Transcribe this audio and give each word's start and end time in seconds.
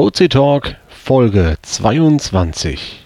OC 0.00 0.30
Talk 0.30 0.76
Folge 0.88 1.56
22. 1.60 3.04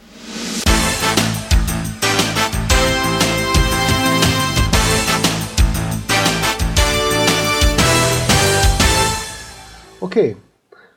Okay, 10.01 10.37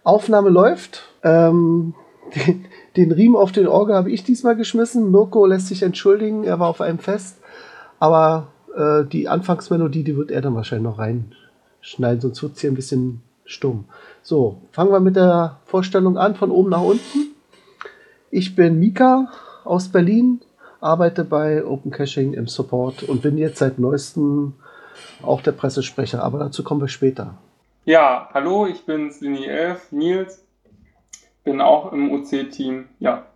Aufnahme 0.03 0.49
läuft. 0.49 1.01
Ähm, 1.23 1.95
den, 2.35 2.65
den 2.95 3.11
Riemen 3.11 3.35
auf 3.35 3.51
den 3.51 3.65
Orgel 3.65 3.95
habe 3.95 4.11
ich 4.11 4.23
diesmal 4.23 4.55
geschmissen. 4.55 5.09
Mirko 5.09 5.47
lässt 5.47 5.65
sich 5.65 5.81
entschuldigen, 5.81 6.43
er 6.43 6.59
war 6.59 6.67
auf 6.67 6.79
einem 6.79 6.99
Fest. 6.99 7.39
Aber 7.97 8.49
äh, 8.75 9.03
die 9.03 9.27
Anfangsmelodie, 9.27 10.03
die 10.03 10.15
wird 10.15 10.29
er 10.29 10.41
dann 10.41 10.53
wahrscheinlich 10.53 10.83
noch 10.91 10.99
reinschneiden, 10.99 12.21
sonst 12.21 12.43
wird 12.43 12.53
es 12.53 12.61
hier 12.61 12.69
ein 12.69 12.75
bisschen 12.75 13.23
stumm. 13.45 13.85
So, 14.29 14.57
fangen 14.73 14.91
wir 14.91 14.99
mit 14.99 15.15
der 15.15 15.61
Vorstellung 15.63 16.17
an, 16.17 16.35
von 16.35 16.51
oben 16.51 16.71
nach 16.71 16.81
unten. 16.81 17.33
Ich 18.29 18.57
bin 18.57 18.77
Mika 18.77 19.31
aus 19.63 19.87
Berlin, 19.87 20.41
arbeite 20.81 21.23
bei 21.23 21.63
Open 21.63 21.91
Caching 21.91 22.33
im 22.33 22.45
Support 22.45 23.03
und 23.03 23.21
bin 23.21 23.37
jetzt 23.37 23.59
seit 23.59 23.79
neuestem 23.79 24.55
auch 25.23 25.39
der 25.41 25.53
Pressesprecher, 25.53 26.21
aber 26.21 26.39
dazu 26.39 26.61
kommen 26.61 26.81
wir 26.81 26.89
später. 26.89 27.35
Ja, 27.85 28.27
hallo, 28.33 28.67
ich 28.67 28.85
bin 28.85 29.09
Slini 29.13 29.45
11, 29.45 29.93
Nils, 29.93 30.43
bin 31.45 31.61
auch 31.61 31.93
im 31.93 32.11
OC-Team, 32.11 32.89
ja. 32.99 33.27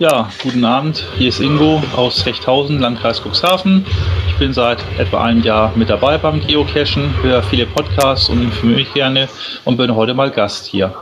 Ja, 0.00 0.28
guten 0.42 0.64
Abend, 0.64 1.06
hier 1.14 1.28
ist 1.28 1.38
Ingo 1.38 1.80
aus 1.94 2.26
Rechthausen, 2.26 2.80
Landkreis 2.80 3.22
Cuxhaven. 3.22 3.86
Ich 4.26 4.36
bin 4.40 4.52
seit 4.52 4.78
etwa 4.98 5.22
einem 5.22 5.44
Jahr 5.44 5.70
mit 5.76 5.88
dabei 5.88 6.18
beim 6.18 6.40
Geocachen, 6.40 7.22
höre 7.22 7.44
viele 7.44 7.64
Podcasts 7.66 8.28
und 8.28 8.42
informiere 8.42 8.80
mich 8.80 8.92
gerne 8.92 9.28
und 9.64 9.76
bin 9.76 9.94
heute 9.94 10.14
mal 10.14 10.32
Gast 10.32 10.66
hier. 10.66 10.92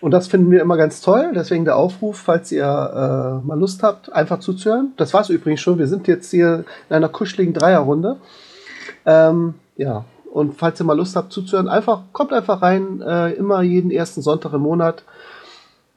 Und 0.00 0.12
das 0.12 0.28
finden 0.28 0.50
wir 0.50 0.62
immer 0.62 0.78
ganz 0.78 1.02
toll, 1.02 1.32
deswegen 1.34 1.66
der 1.66 1.76
Aufruf, 1.76 2.20
falls 2.20 2.50
ihr 2.52 2.64
äh, 2.64 3.46
mal 3.46 3.58
Lust 3.58 3.82
habt, 3.82 4.10
einfach 4.10 4.40
zuzuhören. 4.40 4.94
Das 4.96 5.12
war 5.12 5.20
es 5.20 5.28
übrigens 5.28 5.60
schon, 5.60 5.78
wir 5.78 5.88
sind 5.88 6.08
jetzt 6.08 6.30
hier 6.30 6.64
in 6.88 6.96
einer 6.96 7.10
kuscheligen 7.10 7.52
Dreierrunde. 7.52 8.16
Ähm, 9.04 9.54
ja, 9.76 10.06
und 10.32 10.56
falls 10.56 10.80
ihr 10.80 10.84
mal 10.84 10.96
Lust 10.96 11.16
habt 11.16 11.30
zuzuhören, 11.30 11.68
einfach, 11.68 12.00
kommt 12.12 12.32
einfach 12.32 12.62
rein, 12.62 13.02
äh, 13.02 13.32
immer 13.32 13.60
jeden 13.60 13.90
ersten 13.90 14.22
Sonntag 14.22 14.54
im 14.54 14.62
Monat. 14.62 15.04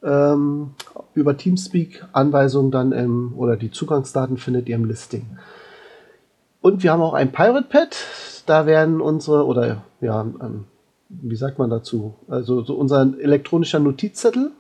Ähm, 0.06 0.72
über 1.16 1.36
Teamspeak 1.36 2.06
Anweisungen 2.14 2.72
dann 2.72 2.92
im, 2.92 3.34
oder 3.36 3.58
die 3.58 3.72
Zugangsdaten 3.72 4.38
findet 4.38 4.70
ihr 4.70 4.76
im 4.76 4.86
Listing. 4.86 5.38
Und 6.62 6.84
wir 6.84 6.92
haben 6.92 7.02
auch 7.02 7.14
ein 7.14 7.32
Pirate 7.32 7.68
Pad. 7.68 7.98
Da 8.46 8.66
werden 8.66 9.02
unsere, 9.02 9.46
oder 9.46 9.84
ja, 10.02 10.22
ähm, 10.22 10.66
wie 11.10 11.36
sagt 11.36 11.60
man 11.60 11.70
dazu? 11.70 12.16
Also 12.28 12.64
so 12.64 12.76
unser 12.76 13.02
elektronischer 13.20 13.80
Notizzettel. 13.80 14.52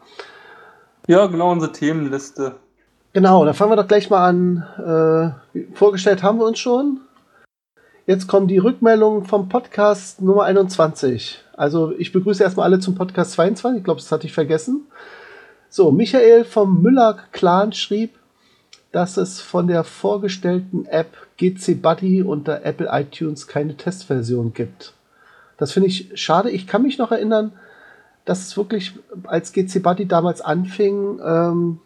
Ja, 1.07 1.27
genau, 1.27 1.51
unsere 1.51 1.71
Themenliste. 1.71 2.55
Genau, 3.13 3.45
da 3.45 3.53
fangen 3.53 3.71
wir 3.71 3.75
doch 3.75 3.87
gleich 3.87 4.09
mal 4.09 4.27
an. 4.27 4.65
Äh, 5.53 5.73
vorgestellt 5.73 6.23
haben 6.23 6.39
wir 6.39 6.45
uns 6.45 6.59
schon. 6.59 6.99
Jetzt 8.07 8.27
kommen 8.27 8.47
die 8.47 8.57
Rückmeldungen 8.57 9.25
vom 9.25 9.49
Podcast 9.49 10.21
Nummer 10.21 10.43
21. 10.43 11.43
Also 11.57 11.91
ich 11.97 12.11
begrüße 12.11 12.43
erstmal 12.43 12.65
alle 12.65 12.79
zum 12.79 12.95
Podcast 12.95 13.31
22. 13.31 13.79
Ich 13.79 13.83
glaube, 13.83 13.99
das 13.99 14.11
hatte 14.11 14.27
ich 14.27 14.33
vergessen. 14.33 14.87
So, 15.75 15.91
Michael 15.91 16.45
vom 16.45 16.81
Müller 16.81 17.17
Clan 17.33 17.73
schrieb, 17.73 18.11
dass 18.93 19.17
es 19.17 19.41
von 19.41 19.67
der 19.67 19.83
vorgestellten 19.83 20.85
App 20.85 21.17
GC 21.35 21.81
Buddy 21.81 22.23
unter 22.23 22.63
Apple 22.63 22.87
iTunes 22.89 23.45
keine 23.45 23.75
Testversion 23.75 24.53
gibt. 24.53 24.93
Das 25.57 25.73
finde 25.73 25.89
ich 25.89 26.11
schade. 26.13 26.49
Ich 26.49 26.65
kann 26.65 26.83
mich 26.83 26.97
noch 26.97 27.11
erinnern, 27.11 27.51
dass 28.23 28.47
es 28.47 28.55
wirklich, 28.55 28.93
als 29.25 29.51
GC 29.51 29.83
Buddy 29.83 30.05
damals 30.05 30.39
anfing, 30.39 31.19
ähm, 31.21 31.81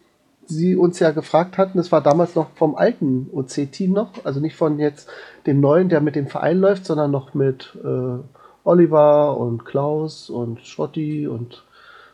sie 0.46 0.76
uns 0.76 1.00
ja 1.00 1.10
gefragt 1.10 1.58
hatten, 1.58 1.76
das 1.76 1.90
war 1.90 2.00
damals 2.00 2.36
noch 2.36 2.50
vom 2.54 2.76
alten 2.76 3.28
OC-Team 3.32 3.92
noch, 3.92 4.24
also 4.24 4.38
nicht 4.38 4.54
von 4.54 4.78
jetzt 4.78 5.08
dem 5.46 5.60
neuen, 5.60 5.88
der 5.88 6.00
mit 6.00 6.14
dem 6.14 6.28
Verein 6.28 6.60
läuft, 6.60 6.86
sondern 6.86 7.10
noch 7.10 7.34
mit 7.34 7.76
äh, 7.82 8.18
Oliver 8.62 9.36
und 9.36 9.64
Klaus 9.64 10.30
und 10.30 10.60
Schrotti 10.60 11.26
und 11.26 11.64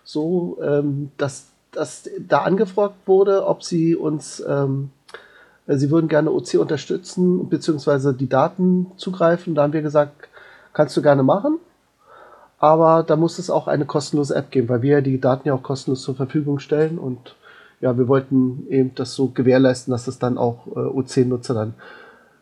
so, 0.05 0.57
ähm, 0.63 1.11
dass, 1.19 1.49
dass 1.77 2.09
da 2.27 2.43
angefragt 2.43 2.97
wurde, 3.07 3.47
ob 3.47 3.63
sie 3.63 3.95
uns, 3.95 4.43
ähm, 4.47 4.91
sie 5.67 5.91
würden 5.91 6.09
gerne 6.09 6.31
OC 6.31 6.55
unterstützen, 6.55 7.49
beziehungsweise 7.49 8.15
die 8.15 8.29
Daten 8.29 8.93
zugreifen. 8.97 9.55
Da 9.55 9.63
haben 9.63 9.73
wir 9.73 9.83
gesagt, 9.83 10.29
kannst 10.73 10.97
du 10.97 11.03
gerne 11.03 11.23
machen. 11.23 11.59
Aber 12.59 13.03
da 13.03 13.17
muss 13.17 13.39
es 13.39 13.51
auch 13.51 13.69
eine 13.69 13.85
kostenlose 13.85 14.35
App 14.35 14.51
geben, 14.51 14.69
weil 14.69 14.83
wir 14.83 14.93
ja 14.93 15.01
die 15.03 15.21
Daten 15.21 15.47
ja 15.49 15.55
auch 15.55 15.63
kostenlos 15.63 16.03
zur 16.03 16.15
Verfügung 16.15 16.59
stellen 16.59 16.99
und 16.99 17.37
ja, 17.81 17.97
wir 17.99 18.09
wollten 18.09 18.67
eben 18.71 18.95
das 18.95 19.15
so 19.15 19.29
gewährleisten, 19.29 19.91
dass 19.91 20.09
es 20.09 20.19
dann 20.19 20.39
auch 20.39 20.67
äh, 20.69 20.81
OC-Nutzer 20.81 21.53
dann 21.53 21.75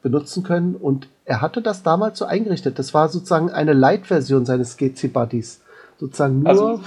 benutzen 0.03 0.44
können. 0.44 0.77
Und 0.77 1.09
er 1.25 1.41
hatte 1.41 1.61
das 1.61 1.83
damals 1.83 2.19
so 2.19 2.25
eingerichtet. 2.25 2.78
Das 2.78 2.94
war 2.94 3.09
sozusagen 3.09 3.50
eine 3.50 3.73
Light-Version 3.73 4.47
seines 4.47 4.77
GC 4.77 5.12
Buddies. 5.12 5.61
Sozusagen 5.99 6.41
nur 6.41 6.49
also, 6.49 6.81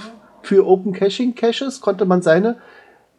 für 0.48 0.66
Open 0.66 0.94
Caching 0.94 1.34
Caches 1.34 1.82
konnte 1.82 2.06
man 2.06 2.22
seine 2.22 2.56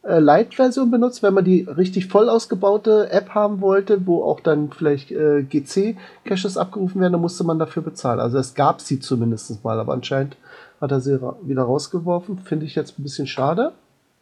äh, 0.02 0.18
Light-Version 0.18 0.90
benutzen, 0.90 1.22
wenn 1.22 1.36
man 1.36 1.46
die 1.46 1.62
richtig 1.62 2.08
voll 2.08 2.28
ausgebaute 2.28 3.12
App 3.12 3.36
haben 3.36 3.62
wollte, 3.62 4.08
wo 4.08 4.24
auch 4.24 4.40
dann 4.40 4.72
vielleicht 4.72 5.12
äh, 5.12 5.44
GC-Caches 5.44 6.58
abgerufen 6.58 7.00
werden, 7.00 7.14
dann 7.14 7.22
musste 7.22 7.44
man 7.44 7.60
dafür 7.60 7.84
bezahlen. 7.84 8.20
Also 8.20 8.40
es 8.40 8.56
gab 8.56 8.82
sie 8.82 9.00
zumindest 9.00 9.64
mal, 9.64 9.80
aber 9.80 9.94
anscheinend 9.94 10.38
hat 10.82 10.92
er 10.92 11.02
sie 11.02 11.22
ra 11.22 11.36
wieder 11.44 11.62
rausgeworfen. 11.62 12.40
Finde 12.40 12.66
ich 12.66 12.74
jetzt 12.74 12.98
ein 12.98 13.04
bisschen 13.04 13.28
schade. 13.28 13.74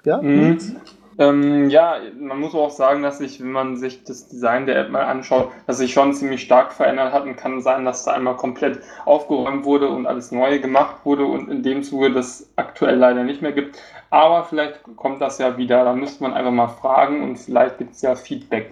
Ja? 0.03 0.21
Mhm. 0.21 0.57
Ähm, 1.19 1.69
ja, 1.69 1.97
man 2.19 2.39
muss 2.39 2.53
auch 2.53 2.69
sagen, 2.69 3.01
dass 3.01 3.17
sich, 3.17 3.39
wenn 3.39 3.51
man 3.51 3.75
sich 3.77 4.03
das 4.03 4.27
Design 4.27 4.67
der 4.67 4.77
App 4.77 4.91
mal 4.91 5.03
anschaut, 5.03 5.51
dass 5.65 5.77
sich 5.79 5.91
schon 5.91 6.13
ziemlich 6.13 6.43
stark 6.43 6.71
verändert 6.73 7.11
hat 7.11 7.23
und 7.23 7.35
kann 7.37 7.61
sein, 7.61 7.85
dass 7.85 8.03
da 8.03 8.11
einmal 8.11 8.37
komplett 8.37 8.81
aufgeräumt 9.05 9.65
wurde 9.65 9.89
und 9.89 10.05
alles 10.05 10.31
Neue 10.31 10.61
gemacht 10.61 10.97
wurde 11.05 11.25
und 11.25 11.49
in 11.49 11.63
dem 11.63 11.81
Zuge 11.81 12.11
das 12.11 12.51
aktuell 12.55 12.97
leider 12.97 13.23
nicht 13.23 13.41
mehr 13.41 13.51
gibt. 13.51 13.81
Aber 14.11 14.43
vielleicht 14.43 14.83
kommt 14.95 15.19
das 15.19 15.39
ja 15.39 15.57
wieder, 15.57 15.83
da 15.83 15.93
müsste 15.93 16.23
man 16.23 16.33
einfach 16.33 16.51
mal 16.51 16.67
fragen 16.67 17.23
und 17.23 17.37
vielleicht 17.37 17.79
gibt 17.79 17.95
es 17.95 18.01
ja 18.03 18.15
Feedback. 18.15 18.71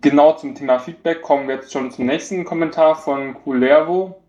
Genau 0.00 0.32
zum 0.34 0.54
Thema 0.54 0.78
Feedback 0.78 1.22
kommen 1.22 1.48
wir 1.48 1.56
jetzt 1.56 1.72
schon 1.72 1.90
zum 1.90 2.06
nächsten 2.06 2.44
Kommentar 2.44 2.94
von 2.94 3.34
Culervo. 3.34 4.20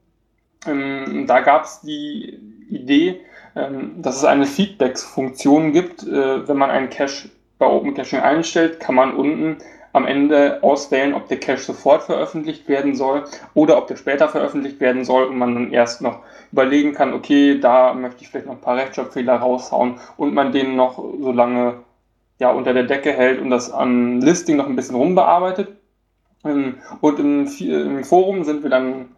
Ähm, 0.65 1.25
da 1.27 1.41
gab 1.41 1.65
es 1.65 1.81
die 1.81 2.39
Idee, 2.69 3.21
dass 3.53 4.17
es 4.17 4.25
eine 4.25 4.45
Feedback-Funktion 4.45 5.71
gibt. 5.71 6.03
Äh, 6.03 6.47
wenn 6.47 6.57
man 6.57 6.69
einen 6.69 6.89
Cache 6.89 7.29
bei 7.57 7.65
Open 7.65 7.93
Caching 7.93 8.19
einstellt, 8.19 8.79
kann 8.79 8.95
man 8.95 9.13
unten 9.13 9.57
am 9.91 10.05
Ende 10.05 10.59
auswählen, 10.61 11.13
ob 11.13 11.27
der 11.27 11.39
Cache 11.39 11.61
sofort 11.61 12.03
veröffentlicht 12.03 12.67
werden 12.67 12.95
soll 12.95 13.23
oder 13.53 13.77
ob 13.77 13.87
der 13.87 13.95
später 13.95 14.29
veröffentlicht 14.29 14.79
werden 14.79 15.03
soll 15.03 15.25
und 15.25 15.37
man 15.37 15.55
dann 15.55 15.71
erst 15.71 16.01
noch 16.01 16.19
überlegen 16.51 16.93
kann, 16.93 17.13
okay, 17.13 17.59
da 17.59 17.93
möchte 17.93 18.23
ich 18.23 18.29
vielleicht 18.29 18.45
noch 18.45 18.53
ein 18.53 18.61
paar 18.61 18.77
Rechtschreibfehler 18.77 19.35
raushauen 19.35 19.95
und 20.17 20.33
man 20.33 20.51
den 20.51 20.75
noch 20.75 20.97
so 20.97 21.31
lange 21.31 21.79
ja, 22.39 22.51
unter 22.51 22.73
der 22.73 22.83
Decke 22.83 23.11
hält 23.11 23.41
und 23.41 23.49
das 23.49 23.71
am 23.71 24.21
Listing 24.21 24.57
noch 24.57 24.67
ein 24.67 24.75
bisschen 24.75 24.95
rumbearbeitet. 24.95 25.69
Ähm, 26.45 26.75
und 27.01 27.19
im 27.19 28.03
Forum 28.03 28.43
sind 28.43 28.63
wir 28.63 28.69
dann 28.69 29.09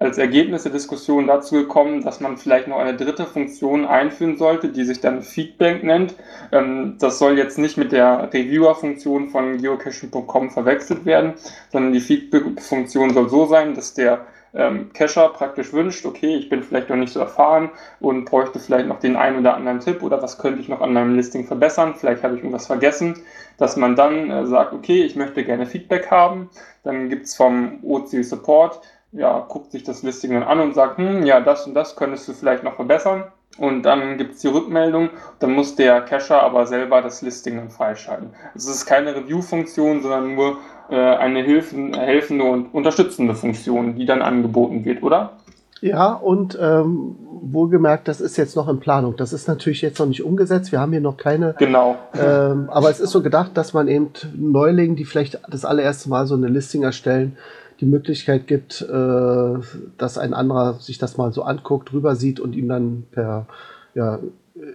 als 0.00 0.16
Ergebnis 0.16 0.62
der 0.62 0.72
Diskussion 0.72 1.26
dazu 1.26 1.56
gekommen, 1.56 2.02
dass 2.02 2.20
man 2.20 2.38
vielleicht 2.38 2.68
noch 2.68 2.78
eine 2.78 2.96
dritte 2.96 3.26
Funktion 3.26 3.84
einführen 3.84 4.38
sollte, 4.38 4.70
die 4.70 4.84
sich 4.84 5.00
dann 5.00 5.22
Feedback 5.22 5.84
nennt. 5.84 6.14
Ähm, 6.52 6.96
das 6.98 7.18
soll 7.18 7.36
jetzt 7.36 7.58
nicht 7.58 7.76
mit 7.76 7.92
der 7.92 8.30
Reviewer-Funktion 8.32 9.28
von 9.28 9.58
geocaching.com 9.58 10.50
verwechselt 10.50 11.04
werden, 11.04 11.34
sondern 11.70 11.92
die 11.92 12.00
Feedback-Funktion 12.00 13.12
soll 13.12 13.28
so 13.28 13.44
sein, 13.44 13.74
dass 13.74 13.92
der 13.92 14.24
ähm, 14.54 14.90
Cacher 14.94 15.28
praktisch 15.28 15.74
wünscht, 15.74 16.06
okay, 16.06 16.34
ich 16.34 16.48
bin 16.48 16.62
vielleicht 16.62 16.88
noch 16.88 16.96
nicht 16.96 17.12
so 17.12 17.20
erfahren 17.20 17.68
und 18.00 18.24
bräuchte 18.24 18.58
vielleicht 18.58 18.88
noch 18.88 19.00
den 19.00 19.16
einen 19.16 19.40
oder 19.40 19.54
anderen 19.54 19.80
Tipp 19.80 20.02
oder 20.02 20.22
was 20.22 20.38
könnte 20.38 20.60
ich 20.60 20.68
noch 20.68 20.80
an 20.80 20.94
meinem 20.94 21.14
Listing 21.14 21.46
verbessern, 21.46 21.94
vielleicht 21.94 22.24
habe 22.24 22.34
ich 22.34 22.40
irgendwas 22.40 22.66
vergessen, 22.66 23.22
dass 23.58 23.76
man 23.76 23.96
dann 23.96 24.30
äh, 24.30 24.46
sagt, 24.46 24.72
okay, 24.72 25.02
ich 25.02 25.14
möchte 25.14 25.44
gerne 25.44 25.66
Feedback 25.66 26.10
haben, 26.10 26.48
dann 26.84 27.10
gibt 27.10 27.26
es 27.26 27.36
vom 27.36 27.78
OC 27.84 28.24
Support 28.24 28.80
ja, 29.12 29.44
guckt 29.48 29.72
sich 29.72 29.82
das 29.82 30.02
Listing 30.02 30.32
dann 30.32 30.42
an 30.42 30.60
und 30.60 30.74
sagt, 30.74 30.98
hm, 30.98 31.24
ja, 31.24 31.40
das 31.40 31.66
und 31.66 31.74
das 31.74 31.96
könntest 31.96 32.28
du 32.28 32.32
vielleicht 32.32 32.62
noch 32.62 32.76
verbessern. 32.76 33.24
Und 33.58 33.82
dann 33.82 34.16
gibt 34.16 34.34
es 34.34 34.40
die 34.40 34.48
Rückmeldung, 34.48 35.10
dann 35.40 35.52
muss 35.52 35.74
der 35.74 36.00
Cacher 36.02 36.42
aber 36.42 36.66
selber 36.66 37.02
das 37.02 37.20
Listing 37.20 37.56
dann 37.56 37.70
freischalten. 37.70 38.30
Also 38.54 38.70
es 38.70 38.76
ist 38.76 38.86
keine 38.86 39.14
Review-Funktion, 39.14 40.02
sondern 40.02 40.34
nur 40.36 40.58
äh, 40.88 40.94
eine 40.94 41.42
hilfen, 41.42 41.92
helfende 41.94 42.44
und 42.44 42.72
unterstützende 42.72 43.34
Funktion, 43.34 43.96
die 43.96 44.06
dann 44.06 44.22
angeboten 44.22 44.84
wird, 44.84 45.02
oder? 45.02 45.32
Ja, 45.80 46.12
und 46.12 46.58
ähm, 46.60 47.16
wohlgemerkt, 47.42 48.06
das 48.06 48.20
ist 48.20 48.36
jetzt 48.36 48.54
noch 48.54 48.68
in 48.68 48.80
Planung. 48.80 49.16
Das 49.16 49.32
ist 49.32 49.48
natürlich 49.48 49.80
jetzt 49.80 49.98
noch 49.98 50.06
nicht 50.06 50.22
umgesetzt. 50.22 50.72
Wir 50.72 50.80
haben 50.80 50.92
hier 50.92 51.00
noch 51.00 51.16
keine. 51.16 51.54
Genau. 51.58 51.96
Ähm, 52.14 52.68
aber 52.70 52.90
es 52.90 53.00
ist 53.00 53.10
so 53.10 53.22
gedacht, 53.22 53.52
dass 53.54 53.72
man 53.72 53.88
eben 53.88 54.10
Neulingen, 54.34 54.94
die 54.94 55.06
vielleicht 55.06 55.40
das 55.48 55.64
allererste 55.64 56.10
Mal 56.10 56.26
so 56.26 56.34
eine 56.34 56.48
Listing 56.48 56.82
erstellen, 56.82 57.36
die 57.80 57.86
Möglichkeit 57.86 58.46
gibt, 58.46 58.82
äh, 58.82 59.54
dass 59.98 60.18
ein 60.18 60.34
anderer 60.34 60.74
sich 60.74 60.98
das 60.98 61.16
mal 61.16 61.32
so 61.32 61.42
anguckt, 61.42 61.92
drüber 61.92 62.16
sieht 62.16 62.40
und 62.40 62.54
ihm 62.54 62.68
dann 62.68 63.04
per 63.10 63.46
ja, 63.94 64.20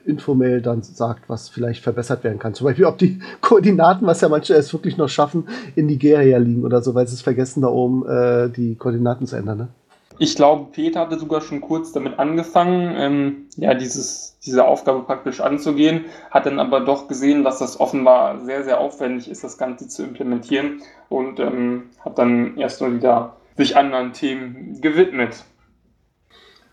Infomail 0.05 0.61
dann 0.61 0.81
sagt, 0.81 1.29
was 1.29 1.49
vielleicht 1.49 1.83
verbessert 1.83 2.23
werden 2.23 2.39
kann. 2.39 2.53
Zum 2.53 2.65
Beispiel, 2.65 2.85
ob 2.85 2.97
die 2.97 3.19
Koordinaten, 3.41 4.07
was 4.07 4.21
ja 4.21 4.29
manche 4.29 4.55
es 4.55 4.73
wirklich 4.73 4.97
noch 4.97 5.09
schaffen, 5.09 5.47
in 5.75 5.85
Nigeria 5.85 6.37
liegen 6.37 6.63
oder 6.63 6.81
so, 6.81 6.95
weil 6.95 7.07
sie 7.07 7.15
es 7.15 7.21
vergessen, 7.21 7.61
da 7.61 7.67
oben 7.67 8.05
äh, 8.07 8.49
die 8.49 8.75
Koordinaten 8.75 9.27
zu 9.27 9.35
ändern. 9.35 9.57
Ne? 9.57 9.67
Ich 10.17 10.35
glaube, 10.35 10.71
Peter 10.71 11.01
hatte 11.01 11.19
sogar 11.19 11.41
schon 11.41 11.61
kurz 11.61 11.91
damit 11.91 12.19
angefangen, 12.19 12.95
ähm, 12.97 13.45
ja, 13.57 13.73
dieses, 13.73 14.37
diese 14.39 14.65
Aufgabe 14.65 15.01
praktisch 15.01 15.41
anzugehen, 15.41 16.05
hat 16.31 16.45
dann 16.45 16.59
aber 16.59 16.81
doch 16.81 17.07
gesehen, 17.07 17.43
dass 17.43 17.59
das 17.59 17.79
offenbar 17.79 18.39
sehr, 18.41 18.63
sehr 18.63 18.79
aufwendig 18.79 19.29
ist, 19.29 19.43
das 19.43 19.57
Ganze 19.57 19.87
zu 19.87 20.03
implementieren 20.03 20.81
und 21.09 21.39
ähm, 21.39 21.89
hat 22.03 22.17
dann 22.17 22.57
erst 22.57 22.81
mal 22.81 22.93
wieder 22.93 23.35
sich 23.57 23.77
anderen 23.77 24.13
Themen 24.13 24.79
gewidmet. 24.81 25.45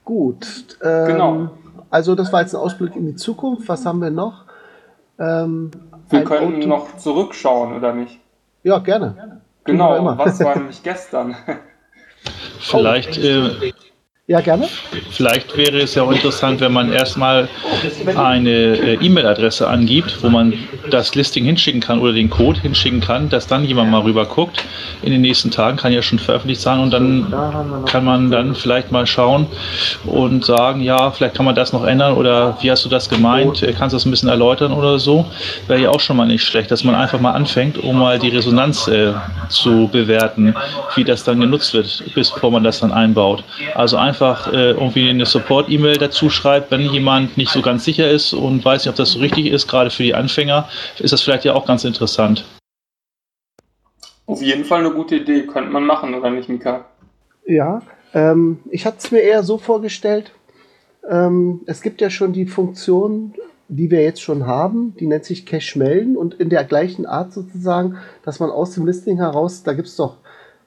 Gut. 0.05 0.79
Ähm, 0.83 1.07
genau. 1.07 1.51
Also 1.91 2.15
das 2.15 2.33
war 2.33 2.41
jetzt 2.41 2.55
ein 2.55 2.61
Ausblick 2.61 2.97
in 2.97 3.07
die 3.07 3.17
Zukunft. 3.17 3.69
Was 3.69 3.87
haben 3.87 4.01
wir 4.01 4.11
noch? 4.11 4.45
Ähm, 5.19 5.71
wir 6.09 6.25
können 6.25 6.57
Auto 6.57 6.67
noch 6.67 6.97
zurückschauen, 6.97 7.75
oder 7.75 7.93
nicht? 7.93 8.19
Ja, 8.63 8.79
gerne. 8.79 9.41
Genau, 9.65 10.17
was 10.19 10.41
war 10.45 10.57
nämlich 10.57 10.83
gestern? 10.83 11.37
Vielleicht 12.61 13.19
äh, 13.19 13.73
ja, 14.29 14.41
gerne. 14.41 14.69
Vielleicht 15.11 15.57
wäre 15.57 15.81
es 15.81 15.97
ja 15.97 16.05
auch 16.05 16.13
interessant, 16.13 16.61
wenn 16.61 16.73
man 16.73 16.93
erstmal 16.93 17.49
eine 18.15 18.51
äh, 18.51 18.95
E-Mail-Adresse 18.95 19.67
angibt, 19.67 20.23
wo 20.23 20.29
man 20.29 20.55
das 20.91 21.17
Listing 21.17 21.45
hinschicken 21.45 21.81
kann 21.81 21.99
oder 21.99 22.13
den 22.13 22.31
Code 22.31 22.61
hinschicken 22.61 23.01
kann, 23.01 23.29
dass 23.29 23.49
dann 23.49 23.65
jemand 23.65 23.91
mal 23.91 24.03
rüber 24.03 24.25
guckt. 24.25 24.65
In 25.03 25.11
den 25.11 25.23
nächsten 25.23 25.51
Tagen 25.51 25.77
kann 25.77 25.93
ja 25.93 26.03
schon 26.03 26.21
veröffentlicht 26.21 26.61
sein 26.61 26.79
und 26.79 26.93
dann 26.93 27.35
kann 27.87 28.05
man 28.05 28.31
dann 28.31 28.55
vielleicht 28.55 28.93
mal 28.93 29.09
schauen 29.09 29.49
und 30.07 30.45
sagen, 30.45 30.83
ja, 30.83 31.11
vielleicht 31.11 31.35
kann 31.35 31.45
man 31.45 31.57
das 31.57 31.73
noch 31.73 31.85
ändern 31.85 32.15
oder 32.15 32.57
wie 32.61 32.71
hast 32.71 32.85
du 32.85 32.89
das 32.89 33.09
gemeint? 33.09 33.65
Äh, 33.65 33.73
kannst 33.73 33.93
du 33.93 33.97
das 33.97 34.07
ein 34.07 34.13
bisschen 34.13 34.29
erläutern 34.29 34.73
oder 34.73 35.01
so? 35.01 35.27
Wäre 35.67 35.81
ja 35.81 35.91
auch 35.91 36.01
schon 36.01 36.17
mal 36.17 36.27
nicht 36.27 36.45
schlecht, 36.45 36.71
dass 36.71 36.85
man 36.85 36.95
einfach 36.95 37.19
mal 37.19 37.33
anfängt, 37.33 37.77
um 37.77 37.99
mal 37.99 38.21
die 38.21 38.29
Resonanz 38.29 38.87
äh, 38.87 39.15
zu 39.49 39.89
bewerten, 39.91 40.55
wie 40.95 41.03
das 41.03 41.25
dann 41.25 41.41
genutzt 41.41 41.75
wird, 41.75 42.05
bevor 42.15 42.53
man 42.53 42.63
das 42.63 42.79
dann 42.79 42.93
einbaut. 42.93 43.43
Also 43.75 43.97
einfach 44.13 44.53
äh, 44.53 44.73
irgendwie 44.73 45.09
eine 45.09 45.25
Support-E-Mail 45.25 45.97
dazu 45.97 46.29
schreibt, 46.29 46.71
wenn 46.71 46.83
jemand 46.83 47.39
nicht 47.39 47.51
so 47.51 47.63
ganz 47.63 47.85
sicher 47.85 48.11
ist 48.11 48.35
und 48.35 48.63
weiß 48.63 48.85
nicht, 48.85 48.91
ob 48.91 48.97
das 48.97 49.13
so 49.13 49.21
richtig 49.21 49.47
ist, 49.47 49.69
gerade 49.69 49.89
für 49.89 50.03
die 50.03 50.15
Anfänger, 50.15 50.69
ist 50.99 51.15
das 51.15 51.23
vielleicht 51.23 51.47
ja 51.47 51.55
auch 51.55 51.67
ganz 51.67 51.85
interessant. 51.85 52.45
Auf 54.27 54.43
jeden 54.43 54.67
Fall 54.67 54.81
eine 54.81 54.91
gute 54.91 55.17
Idee, 55.17 55.47
könnte 55.47 55.71
man 55.71 55.87
machen, 55.87 56.15
oder 56.15 56.31
nicht, 56.31 56.51
Mika? 56.51 56.85
Ja, 57.47 57.81
ähm, 58.13 58.59
ich 58.71 58.85
hatte 58.85 58.99
es 58.99 59.11
mir 59.11 59.21
eher 59.21 59.43
so 59.43 59.57
vorgestellt, 59.57 60.33
ähm, 61.09 61.63
es 61.65 61.81
gibt 61.81 62.03
ja 62.03 62.11
schon 62.11 62.35
die 62.35 62.47
Funktion, 62.47 63.33
die 63.69 63.91
wir 63.91 64.03
jetzt 64.03 64.21
schon 64.21 64.47
haben, 64.47 64.95
die 65.01 65.07
nennt 65.07 65.25
sich 65.25 65.47
Cache 65.47 65.79
melden 65.79 66.19
und 66.19 66.35
in 66.35 66.51
der 66.51 66.65
gleichen 66.65 67.07
Art 67.07 67.33
sozusagen, 67.33 67.97
dass 68.25 68.41
man 68.41 68.51
aus 68.51 68.73
dem 68.73 68.85
Listing 68.85 69.17
heraus, 69.17 69.63
da 69.63 69.73
gibt 69.73 69.89
es 69.89 69.97
doch 69.97 70.19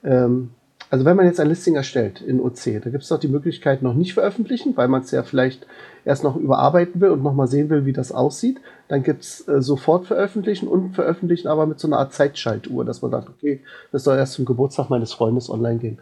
ähm, 0.02 0.50
also 0.88 1.04
wenn 1.04 1.16
man 1.16 1.26
jetzt 1.26 1.40
ein 1.40 1.48
Listing 1.48 1.74
erstellt 1.74 2.20
in 2.20 2.40
OC, 2.40 2.80
da 2.82 2.90
gibt 2.90 3.02
es 3.02 3.08
doch 3.08 3.18
die 3.18 3.28
Möglichkeit 3.28 3.82
noch 3.82 3.94
nicht 3.94 4.14
veröffentlichen, 4.14 4.76
weil 4.76 4.88
man 4.88 5.02
es 5.02 5.10
ja 5.10 5.24
vielleicht 5.24 5.66
erst 6.04 6.22
noch 6.22 6.36
überarbeiten 6.36 7.00
will 7.00 7.10
und 7.10 7.22
nochmal 7.22 7.48
sehen 7.48 7.70
will, 7.70 7.86
wie 7.86 7.92
das 7.92 8.12
aussieht. 8.12 8.60
Dann 8.86 9.02
gibt 9.02 9.22
es 9.22 9.48
äh, 9.48 9.60
sofort 9.60 10.06
veröffentlichen 10.06 10.68
und 10.68 10.94
veröffentlichen 10.94 11.48
aber 11.48 11.66
mit 11.66 11.80
so 11.80 11.88
einer 11.88 11.98
Art 11.98 12.12
Zeitschaltuhr, 12.12 12.84
dass 12.84 13.02
man 13.02 13.10
sagt, 13.10 13.28
okay, 13.28 13.60
das 13.90 14.04
soll 14.04 14.16
erst 14.16 14.34
zum 14.34 14.44
Geburtstag 14.44 14.88
meines 14.88 15.12
Freundes 15.12 15.50
online 15.50 15.78
gehen. 15.78 15.98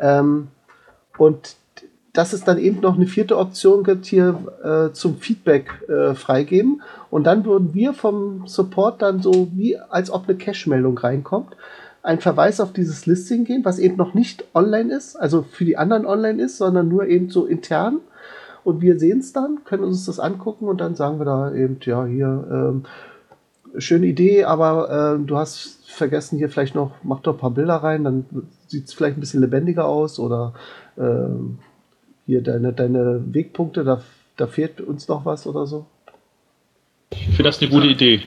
Ähm, 0.00 0.48
und 1.16 1.56
dass 2.12 2.32
es 2.32 2.44
dann 2.44 2.58
eben 2.58 2.80
noch 2.80 2.96
eine 2.96 3.06
vierte 3.06 3.36
Option 3.38 3.84
gibt, 3.84 4.06
hier 4.06 4.38
äh, 4.62 4.92
zum 4.92 5.16
Feedback 5.16 5.82
äh, 5.88 6.14
freigeben. 6.14 6.82
Und 7.10 7.24
dann 7.24 7.44
würden 7.44 7.74
wir 7.74 7.92
vom 7.94 8.46
Support 8.46 9.02
dann 9.02 9.20
so 9.20 9.48
wie, 9.52 9.78
als 9.78 10.10
ob 10.10 10.28
eine 10.28 10.36
Cache-Meldung 10.36 10.96
reinkommt 10.96 11.56
ein 12.06 12.20
Verweis 12.20 12.60
auf 12.60 12.72
dieses 12.72 13.04
Listing 13.06 13.44
gehen, 13.44 13.64
was 13.64 13.80
eben 13.80 13.96
noch 13.96 14.14
nicht 14.14 14.44
online 14.54 14.94
ist, 14.94 15.16
also 15.16 15.42
für 15.42 15.64
die 15.64 15.76
anderen 15.76 16.06
online 16.06 16.40
ist, 16.40 16.56
sondern 16.58 16.88
nur 16.88 17.06
eben 17.08 17.30
so 17.30 17.46
intern. 17.46 17.98
Und 18.62 18.80
wir 18.80 18.98
sehen 18.98 19.18
es 19.18 19.32
dann, 19.32 19.64
können 19.64 19.82
uns 19.82 20.06
das 20.06 20.20
angucken 20.20 20.68
und 20.68 20.80
dann 20.80 20.94
sagen 20.94 21.18
wir 21.18 21.24
da 21.24 21.52
eben, 21.52 21.78
ja, 21.82 22.04
hier, 22.06 22.46
ähm, 22.50 22.84
schöne 23.78 24.06
Idee, 24.06 24.44
aber 24.44 25.18
äh, 25.18 25.26
du 25.26 25.36
hast 25.36 25.90
vergessen, 25.90 26.38
hier 26.38 26.48
vielleicht 26.48 26.76
noch, 26.76 26.92
mach 27.02 27.20
doch 27.20 27.34
ein 27.34 27.40
paar 27.40 27.50
Bilder 27.50 27.76
rein, 27.76 28.04
dann 28.04 28.24
sieht 28.68 28.86
es 28.86 28.94
vielleicht 28.94 29.18
ein 29.18 29.20
bisschen 29.20 29.40
lebendiger 29.40 29.86
aus 29.86 30.20
oder 30.20 30.54
äh, 30.96 31.02
hier 32.26 32.40
deine, 32.42 32.72
deine 32.72 33.22
Wegpunkte, 33.32 33.82
da, 33.82 34.00
da 34.36 34.46
fehlt 34.46 34.80
uns 34.80 35.08
noch 35.08 35.24
was 35.24 35.46
oder 35.46 35.66
so. 35.66 35.86
Ich 37.10 37.26
finde 37.26 37.44
das 37.44 37.60
eine 37.60 37.70
gute 37.70 37.86
Idee. 37.88 38.22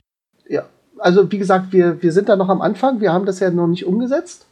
Ja, 0.48 0.66
also 1.00 1.30
wie 1.32 1.38
gesagt, 1.38 1.72
wir, 1.72 2.02
wir 2.02 2.12
sind 2.12 2.28
da 2.28 2.36
noch 2.36 2.48
am 2.48 2.60
Anfang, 2.60 3.00
wir 3.00 3.12
haben 3.12 3.26
das 3.26 3.40
ja 3.40 3.50
noch 3.50 3.66
nicht 3.66 3.86
umgesetzt. 3.86 4.46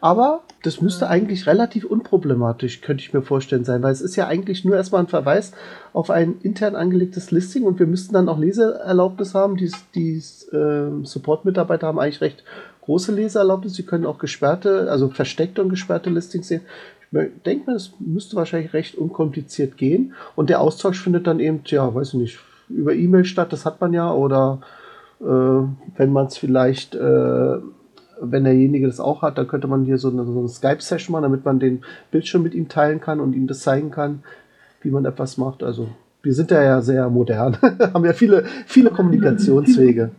Aber 0.00 0.42
das 0.62 0.80
müsste 0.80 1.08
eigentlich 1.08 1.46
relativ 1.46 1.84
unproblematisch, 1.84 2.82
könnte 2.82 3.02
ich 3.02 3.12
mir 3.12 3.22
vorstellen, 3.22 3.64
sein, 3.64 3.82
weil 3.82 3.92
es 3.92 4.00
ist 4.00 4.14
ja 4.14 4.28
eigentlich 4.28 4.64
nur 4.64 4.76
erstmal 4.76 5.02
ein 5.02 5.08
Verweis 5.08 5.52
auf 5.92 6.10
ein 6.10 6.36
intern 6.42 6.76
angelegtes 6.76 7.32
Listing 7.32 7.64
und 7.64 7.80
wir 7.80 7.86
müssten 7.86 8.14
dann 8.14 8.28
auch 8.28 8.38
Leseerlaubnis 8.38 9.34
haben. 9.34 9.56
Die, 9.56 9.72
die 9.94 10.22
äh, 10.54 11.04
Support-Mitarbeiter 11.04 11.88
haben 11.88 11.98
eigentlich 11.98 12.20
recht 12.20 12.44
große 12.82 13.12
Leseerlaubnis. 13.12 13.74
Sie 13.74 13.82
können 13.82 14.06
auch 14.06 14.18
gesperrte, 14.18 14.88
also 14.90 15.08
versteckte 15.08 15.62
und 15.62 15.68
gesperrte 15.68 16.10
Listings 16.10 16.48
sehen. 16.48 16.62
Ich 17.10 17.42
denke 17.44 17.70
mir, 17.70 17.76
es 17.76 17.92
müsste 17.98 18.36
wahrscheinlich 18.36 18.72
recht 18.74 18.94
unkompliziert 18.94 19.76
gehen. 19.76 20.14
Und 20.36 20.50
der 20.50 20.60
Austausch 20.60 21.00
findet 21.00 21.26
dann 21.26 21.40
eben, 21.40 21.62
ja, 21.66 21.92
weiß 21.92 22.08
ich 22.08 22.20
nicht, 22.20 22.38
über 22.68 22.94
E-Mail 22.94 23.24
statt, 23.24 23.52
das 23.52 23.64
hat 23.64 23.80
man 23.80 23.92
ja, 23.94 24.12
oder 24.12 24.60
wenn 25.20 26.12
man 26.12 26.26
es 26.26 26.38
vielleicht, 26.38 26.94
äh, 26.94 27.58
wenn 28.20 28.44
derjenige 28.44 28.86
das 28.86 29.00
auch 29.00 29.22
hat, 29.22 29.38
dann 29.38 29.48
könnte 29.48 29.66
man 29.66 29.84
hier 29.84 29.98
so 29.98 30.10
eine, 30.10 30.24
so 30.24 30.38
eine 30.38 30.48
Skype-Session 30.48 31.12
machen, 31.12 31.22
damit 31.22 31.44
man 31.44 31.58
den 31.58 31.84
Bildschirm 32.10 32.42
mit 32.42 32.54
ihm 32.54 32.68
teilen 32.68 33.00
kann 33.00 33.20
und 33.20 33.34
ihm 33.34 33.46
das 33.46 33.60
zeigen 33.60 33.90
kann, 33.90 34.22
wie 34.80 34.90
man 34.90 35.04
etwas 35.04 35.36
macht. 35.36 35.62
Also 35.62 35.88
wir 36.22 36.34
sind 36.34 36.50
ja, 36.50 36.80
sehr 36.80 37.08
modern, 37.10 37.56
haben 37.94 38.04
ja 38.04 38.12
viele, 38.12 38.44
viele 38.66 38.90
Kommunikationswege. 38.90 40.10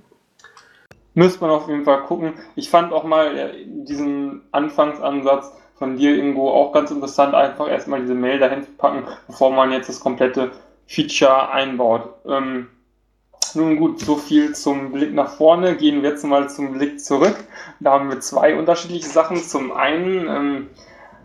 Müsste 1.14 1.42
man 1.42 1.52
auf 1.52 1.68
jeden 1.68 1.84
Fall 1.84 2.04
gucken. 2.04 2.34
Ich 2.56 2.70
fand 2.70 2.94
auch 2.94 3.04
mal 3.04 3.52
diesen 3.66 4.42
Anfangsansatz 4.52 5.52
von 5.76 5.98
dir, 5.98 6.18
Ingo, 6.18 6.52
auch 6.52 6.72
ganz 6.72 6.92
interessant, 6.92 7.34
einfach 7.34 7.70
erstmal 7.70 8.02
diese 8.02 8.14
Mail 8.14 8.40
dahin 8.40 8.64
zu 8.64 8.72
packen, 8.72 9.04
bevor 9.28 9.52
man 9.52 9.72
jetzt 9.72 9.90
das 9.90 10.00
komplette 10.00 10.52
Feature 10.86 11.52
einbaut. 11.52 12.10
Ähm, 12.28 12.68
nun 13.56 13.78
gut, 13.78 14.00
so 14.00 14.16
viel 14.16 14.54
zum 14.54 14.92
Blick 14.92 15.14
nach 15.14 15.32
vorne. 15.36 15.76
Gehen 15.76 16.02
wir 16.02 16.12
jetzt 16.12 16.24
mal 16.24 16.50
zum 16.50 16.74
Blick 16.74 17.00
zurück. 17.00 17.36
Da 17.80 17.92
haben 17.92 18.10
wir 18.10 18.20
zwei 18.20 18.56
unterschiedliche 18.56 19.08
Sachen. 19.08 19.38
Zum 19.38 19.72
einen 19.72 20.28
ähm, 20.28 20.68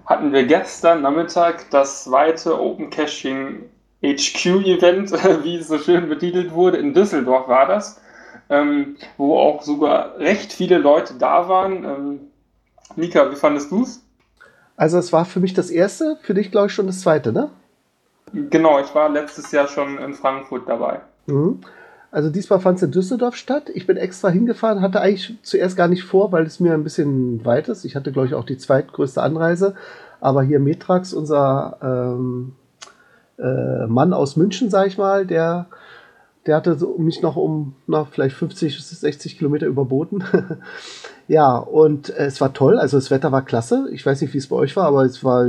hatten 0.06 0.32
wir 0.32 0.44
gestern 0.44 1.02
Nachmittag 1.02 1.70
das 1.70 2.04
zweite 2.04 2.60
Open 2.60 2.90
Caching 2.90 3.64
HQ 4.02 4.46
Event, 4.66 5.12
wie 5.44 5.56
es 5.56 5.68
so 5.68 5.78
schön 5.78 6.08
betitelt 6.08 6.52
wurde. 6.52 6.78
In 6.78 6.94
Düsseldorf 6.94 7.48
war 7.48 7.66
das, 7.66 8.00
ähm, 8.50 8.96
wo 9.16 9.38
auch 9.38 9.62
sogar 9.62 10.18
recht 10.18 10.52
viele 10.52 10.78
Leute 10.78 11.14
da 11.18 11.48
waren. 11.48 11.84
Ähm, 11.84 12.20
Nika, 12.96 13.30
wie 13.30 13.36
fandest 13.36 13.70
du 13.70 13.82
es? 13.82 14.02
Also 14.76 14.98
es 14.98 15.12
war 15.12 15.24
für 15.24 15.40
mich 15.40 15.54
das 15.54 15.70
erste, 15.70 16.18
für 16.22 16.34
dich 16.34 16.50
glaube 16.50 16.66
ich 16.66 16.72
schon 16.74 16.86
das 16.86 17.00
zweite, 17.00 17.32
ne? 17.32 17.50
Genau, 18.32 18.80
ich 18.80 18.92
war 18.94 19.08
letztes 19.08 19.52
Jahr 19.52 19.68
schon 19.68 19.98
in 19.98 20.14
Frankfurt 20.14 20.68
dabei. 20.68 21.00
Mhm. 21.26 21.60
Also 22.14 22.30
diesmal 22.30 22.60
fand 22.60 22.76
es 22.76 22.84
in 22.84 22.92
Düsseldorf 22.92 23.34
statt. 23.34 23.72
Ich 23.74 23.88
bin 23.88 23.96
extra 23.96 24.28
hingefahren, 24.28 24.82
hatte 24.82 25.00
eigentlich 25.00 25.36
zuerst 25.42 25.76
gar 25.76 25.88
nicht 25.88 26.04
vor, 26.04 26.30
weil 26.30 26.46
es 26.46 26.60
mir 26.60 26.72
ein 26.72 26.84
bisschen 26.84 27.44
weit 27.44 27.68
ist. 27.68 27.84
Ich 27.84 27.96
hatte, 27.96 28.12
glaube 28.12 28.28
ich, 28.28 28.34
auch 28.34 28.44
die 28.44 28.56
zweitgrößte 28.56 29.20
Anreise. 29.20 29.74
Aber 30.20 30.44
hier 30.44 30.60
Metrax, 30.60 31.12
unser 31.12 31.76
ähm, 31.82 32.52
äh, 33.36 33.88
Mann 33.88 34.12
aus 34.12 34.36
München, 34.36 34.70
sag 34.70 34.86
ich 34.86 34.96
mal, 34.96 35.26
der, 35.26 35.66
der 36.46 36.54
hatte 36.54 36.76
so, 36.76 36.96
mich 36.98 37.20
noch 37.20 37.34
um 37.34 37.74
na, 37.88 38.04
vielleicht 38.04 38.36
50, 38.36 38.80
60 38.80 39.36
Kilometer 39.36 39.66
überboten. 39.66 40.22
ja, 41.26 41.56
und 41.56 42.10
äh, 42.10 42.26
es 42.26 42.40
war 42.40 42.52
toll. 42.52 42.78
Also 42.78 42.96
das 42.96 43.10
Wetter 43.10 43.32
war 43.32 43.44
klasse. 43.44 43.88
Ich 43.90 44.06
weiß 44.06 44.20
nicht, 44.20 44.32
wie 44.34 44.38
es 44.38 44.46
bei 44.46 44.54
euch 44.54 44.76
war, 44.76 44.86
aber 44.86 45.04
es 45.04 45.24
war 45.24 45.48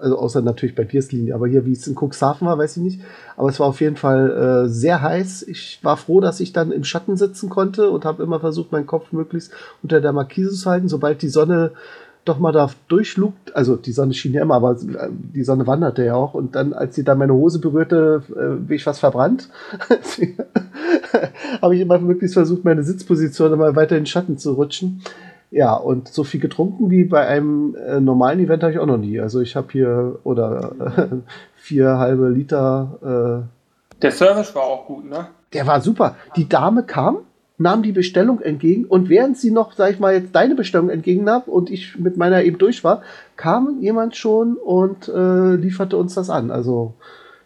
also 0.00 0.18
außer 0.18 0.42
natürlich 0.42 0.74
bei 0.74 0.84
Piers 0.84 1.12
Linie, 1.12 1.34
aber 1.34 1.46
hier, 1.46 1.66
wie 1.66 1.72
es 1.72 1.86
in 1.86 1.94
Cuxhaven 1.94 2.46
war, 2.46 2.58
weiß 2.58 2.76
ich 2.78 2.82
nicht. 2.82 3.00
Aber 3.36 3.48
es 3.48 3.60
war 3.60 3.66
auf 3.66 3.80
jeden 3.80 3.96
Fall 3.96 4.64
äh, 4.66 4.68
sehr 4.68 5.02
heiß. 5.02 5.42
Ich 5.44 5.78
war 5.82 5.96
froh, 5.96 6.20
dass 6.20 6.40
ich 6.40 6.52
dann 6.52 6.72
im 6.72 6.84
Schatten 6.84 7.16
sitzen 7.16 7.48
konnte 7.48 7.90
und 7.90 8.04
habe 8.04 8.22
immer 8.22 8.40
versucht, 8.40 8.72
meinen 8.72 8.86
Kopf 8.86 9.12
möglichst 9.12 9.52
unter 9.82 10.00
der 10.00 10.12
Markise 10.12 10.52
zu 10.52 10.70
halten. 10.70 10.88
Sobald 10.88 11.22
die 11.22 11.28
Sonne 11.28 11.72
doch 12.24 12.38
mal 12.38 12.52
da 12.52 12.70
durchlugt, 12.88 13.56
also 13.56 13.76
die 13.76 13.92
Sonne 13.92 14.12
schien 14.12 14.34
ja 14.34 14.42
immer, 14.42 14.54
aber 14.54 14.72
äh, 14.72 15.08
die 15.10 15.44
Sonne 15.44 15.66
wanderte 15.66 16.04
ja 16.04 16.14
auch 16.14 16.34
und 16.34 16.54
dann, 16.54 16.72
als 16.72 16.94
sie 16.94 17.04
dann 17.04 17.18
meine 17.18 17.32
Hose 17.32 17.60
berührte, 17.60 18.22
äh, 18.30 18.56
bin 18.56 18.76
ich 18.76 18.84
fast 18.84 19.00
verbrannt. 19.00 19.48
habe 21.62 21.74
ich 21.74 21.82
immer 21.82 21.98
möglichst 21.98 22.34
versucht, 22.34 22.64
meine 22.64 22.82
Sitzposition 22.82 23.52
immer 23.52 23.74
weiter 23.76 23.96
in 23.96 24.02
den 24.02 24.06
Schatten 24.06 24.38
zu 24.38 24.52
rutschen. 24.52 25.02
Ja, 25.50 25.74
und 25.74 26.08
so 26.08 26.22
viel 26.22 26.40
getrunken 26.40 26.90
wie 26.90 27.04
bei 27.04 27.26
einem 27.26 27.74
äh, 27.74 28.00
normalen 28.00 28.38
Event 28.40 28.62
habe 28.62 28.72
ich 28.72 28.78
auch 28.78 28.86
noch 28.86 28.98
nie. 28.98 29.18
Also 29.20 29.40
ich 29.40 29.56
habe 29.56 29.68
hier 29.72 30.18
oder 30.22 30.72
äh, 30.96 31.16
vier 31.56 31.98
halbe 31.98 32.28
Liter 32.28 33.48
Der 34.00 34.12
Service 34.12 34.54
war 34.54 34.62
auch 34.62 34.86
gut, 34.86 35.08
ne? 35.08 35.26
Der 35.52 35.66
war 35.66 35.80
super. 35.80 36.16
Die 36.36 36.48
Dame 36.48 36.84
kam, 36.84 37.18
nahm 37.58 37.82
die 37.82 37.92
Bestellung 37.92 38.40
entgegen 38.40 38.84
und 38.86 39.08
während 39.08 39.36
sie 39.36 39.50
noch, 39.50 39.72
sag 39.72 39.90
ich 39.90 40.00
mal, 40.00 40.14
jetzt 40.14 40.34
deine 40.34 40.54
Bestellung 40.54 40.88
entgegennahm 40.88 41.42
und 41.42 41.70
ich 41.70 41.98
mit 41.98 42.16
meiner 42.16 42.42
eben 42.42 42.58
durch 42.58 42.84
war, 42.84 43.02
kam 43.36 43.80
jemand 43.80 44.16
schon 44.16 44.56
und 44.56 45.08
äh, 45.08 45.56
lieferte 45.56 45.96
uns 45.96 46.14
das 46.14 46.30
an. 46.30 46.50
Also 46.50 46.94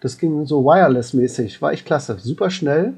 das 0.01 0.19
ging 0.19 0.47
so 0.47 0.65
wireless-mäßig. 0.65 1.63
War 1.63 1.73
echt 1.73 1.87
klasse. 1.87 2.19
Super 2.21 2.51
schnell. 2.51 2.95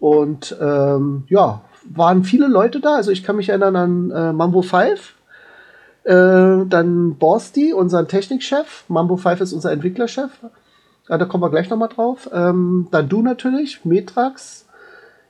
Und 0.00 0.56
ähm, 0.60 1.24
ja, 1.28 1.62
waren 1.86 2.24
viele 2.24 2.46
Leute 2.46 2.80
da. 2.80 2.94
Also 2.94 3.10
ich 3.10 3.24
kann 3.24 3.36
mich 3.36 3.48
erinnern 3.48 3.76
an 3.76 4.10
äh, 4.10 4.32
Mambo 4.32 4.62
5. 4.62 5.14
Äh, 6.04 6.66
dann 6.66 7.16
Borsti, 7.18 7.72
unseren 7.72 8.08
Technikchef. 8.08 8.84
Mambo 8.88 9.16
5 9.16 9.40
ist 9.40 9.52
unser 9.52 9.72
Entwicklerchef. 9.72 10.30
Ja, 11.08 11.18
da 11.18 11.24
kommen 11.24 11.42
wir 11.42 11.50
gleich 11.50 11.70
nochmal 11.70 11.88
drauf. 11.88 12.30
Ähm, 12.32 12.88
dann 12.90 13.08
du 13.08 13.22
natürlich, 13.22 13.84
Metrax, 13.84 14.64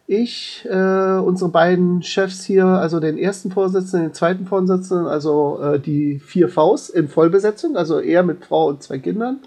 ich, 0.07 0.67
äh, 0.71 1.19
unsere 1.19 1.51
beiden 1.51 2.03
Chefs 2.03 2.45
hier, 2.45 2.67
also 2.67 3.01
den 3.01 3.17
ersten 3.17 3.51
Vorsitzenden, 3.51 4.11
den 4.11 4.15
zweiten 4.15 4.47
Vorsitzenden, 4.47 5.07
also 5.07 5.59
äh, 5.63 5.81
die 5.81 6.19
vier 6.19 6.49
Vs 6.49 6.91
in 6.91 7.09
Vollbesetzung, 7.09 7.77
also 7.77 8.01
er 8.01 8.23
mit 8.23 8.45
Frau 8.45 8.69
und 8.69 8.83
zwei 8.83 8.99
Kindern. 8.99 9.39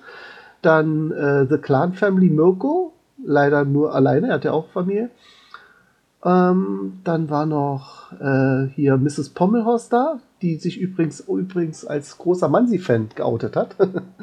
Dann 0.63 1.11
äh, 1.11 1.45
The 1.47 1.59
Clan 1.59 1.93
Family 1.93 2.29
Mirko, 2.29 2.93
leider 3.23 3.65
nur 3.65 3.93
alleine, 3.93 4.29
er 4.29 4.33
hat 4.35 4.45
ja 4.45 4.51
auch 4.51 4.69
Familie. 4.69 5.11
Ähm, 6.25 6.99
dann 7.03 7.29
war 7.29 7.45
noch 7.45 8.11
äh, 8.19 8.67
hier 8.75 8.97
Mrs. 8.97 9.29
Pommelhorst 9.29 9.93
da, 9.93 10.19
die 10.41 10.55
sich 10.55 10.79
übrigens, 10.79 11.19
übrigens 11.21 11.85
als 11.85 12.17
großer 12.17 12.49
Mansi-Fan 12.49 13.09
geoutet 13.15 13.55
hat. 13.55 13.75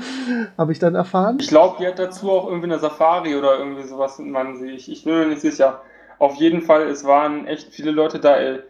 Habe 0.59 0.73
ich 0.73 0.79
dann 0.79 0.95
erfahren. 0.95 1.39
Ich 1.41 1.49
glaube, 1.49 1.77
die 1.81 1.87
hat 1.87 1.99
dazu 1.99 2.31
auch 2.31 2.47
irgendwie 2.47 2.67
eine 2.67 2.79
Safari 2.79 3.37
oder 3.37 3.59
irgendwie 3.59 3.85
sowas 3.85 4.19
mit 4.19 4.29
Mansi. 4.29 4.71
Ich, 4.71 4.91
ich 4.91 5.05
bin 5.05 5.15
mir 5.15 5.27
nicht 5.27 5.41
sicher. 5.41 5.83
Auf 6.19 6.35
jeden 6.37 6.63
Fall, 6.63 6.83
es 6.89 7.05
waren 7.05 7.47
echt 7.47 7.73
viele 7.73 7.91
Leute 7.91 8.19
da. 8.19 8.37
Ey. 8.37 8.61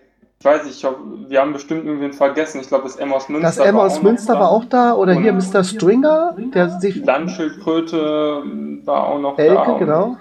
Ich 0.45 0.51
weiß 0.51 0.65
nicht, 0.65 0.75
ich 0.75 0.81
glaub, 0.83 0.99
wir 1.27 1.41
haben 1.41 1.55
bestimmt 1.55 1.87
irgendwen 1.87 2.13
vergessen. 2.13 2.61
Ich 2.61 2.69
glaube, 2.69 2.85
das 2.85 2.97
Emma 2.97 3.17
aus 3.17 3.31
Münster. 3.31 3.49
Das 3.49 3.57
Emma 3.57 3.87
aus 3.87 4.03
Münster 4.03 4.35
war 4.35 4.51
auch 4.51 4.67
da. 4.67 4.93
Oder 4.93 5.15
hier 5.15 5.33
Mr. 5.33 5.65
Stringer, 5.65 6.37
der 6.37 6.69
sich. 6.81 7.03
Landschildkröte 7.03 8.43
war 8.85 9.07
auch 9.07 9.19
noch 9.21 9.39
Elke, 9.39 9.55
da. 9.55 9.63
und 9.73 9.79
genau. 9.79 10.17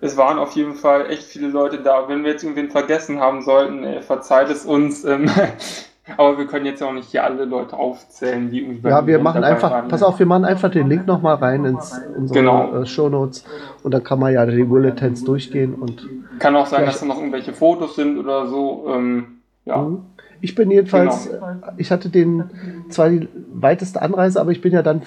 Es 0.00 0.16
waren 0.16 0.38
auf 0.38 0.52
jeden 0.52 0.72
Fall 0.76 1.10
echt 1.10 1.24
viele 1.24 1.48
Leute 1.48 1.76
da. 1.76 2.08
Wenn 2.08 2.24
wir 2.24 2.30
jetzt 2.30 2.42
irgendwen 2.42 2.70
vergessen 2.70 3.20
haben 3.20 3.42
sollten, 3.42 3.84
ey, 3.84 4.00
verzeiht 4.00 4.48
es 4.48 4.64
uns. 4.64 5.04
Ähm, 5.04 5.28
aber 6.16 6.38
wir 6.38 6.46
können 6.46 6.64
jetzt 6.64 6.80
ja 6.80 6.86
auch 6.86 6.94
nicht 6.94 7.10
hier 7.10 7.22
alle 7.24 7.44
Leute 7.44 7.76
aufzählen, 7.76 8.50
die 8.50 8.62
irgendwie 8.62 8.88
Ja, 8.88 9.06
wir 9.06 9.18
machen 9.18 9.44
einfach, 9.44 9.72
waren. 9.72 9.88
pass 9.88 10.02
auf, 10.02 10.18
wir 10.18 10.24
machen 10.24 10.46
einfach 10.46 10.70
den 10.70 10.88
Link 10.88 11.06
nochmal 11.06 11.34
rein 11.34 11.66
ins 11.66 12.00
unsere 12.16 12.40
Genau. 12.40 12.80
äh, 12.80 12.86
Shownotes 12.86 13.44
und 13.82 13.92
dann 13.92 14.02
kann 14.02 14.20
man 14.20 14.32
ja 14.32 14.46
die 14.46 14.64
Bulletins 14.64 15.22
durchgehen 15.22 15.74
und 15.74 16.08
Kann 16.38 16.56
auch 16.56 16.64
sein, 16.64 16.86
dass 16.86 17.00
da 17.00 17.04
noch 17.04 17.18
irgendwelche 17.18 17.52
Fotos 17.52 17.96
sind 17.96 18.18
oder 18.18 18.46
so. 18.46 18.86
Ähm, 18.88 19.36
ja. 19.64 19.78
Mhm. 19.82 20.02
Ich 20.42 20.54
bin 20.54 20.70
jedenfalls, 20.70 21.28
Genau. 21.30 21.46
äh, 21.46 21.72
ich 21.76 21.90
hatte 21.90 22.08
den 22.08 22.44
zwar 22.88 23.10
die 23.10 23.28
weiteste 23.52 24.00
Anreise, 24.00 24.40
aber 24.40 24.52
ich 24.52 24.60
bin 24.62 24.72
ja 24.72 24.82
dann 24.82 25.02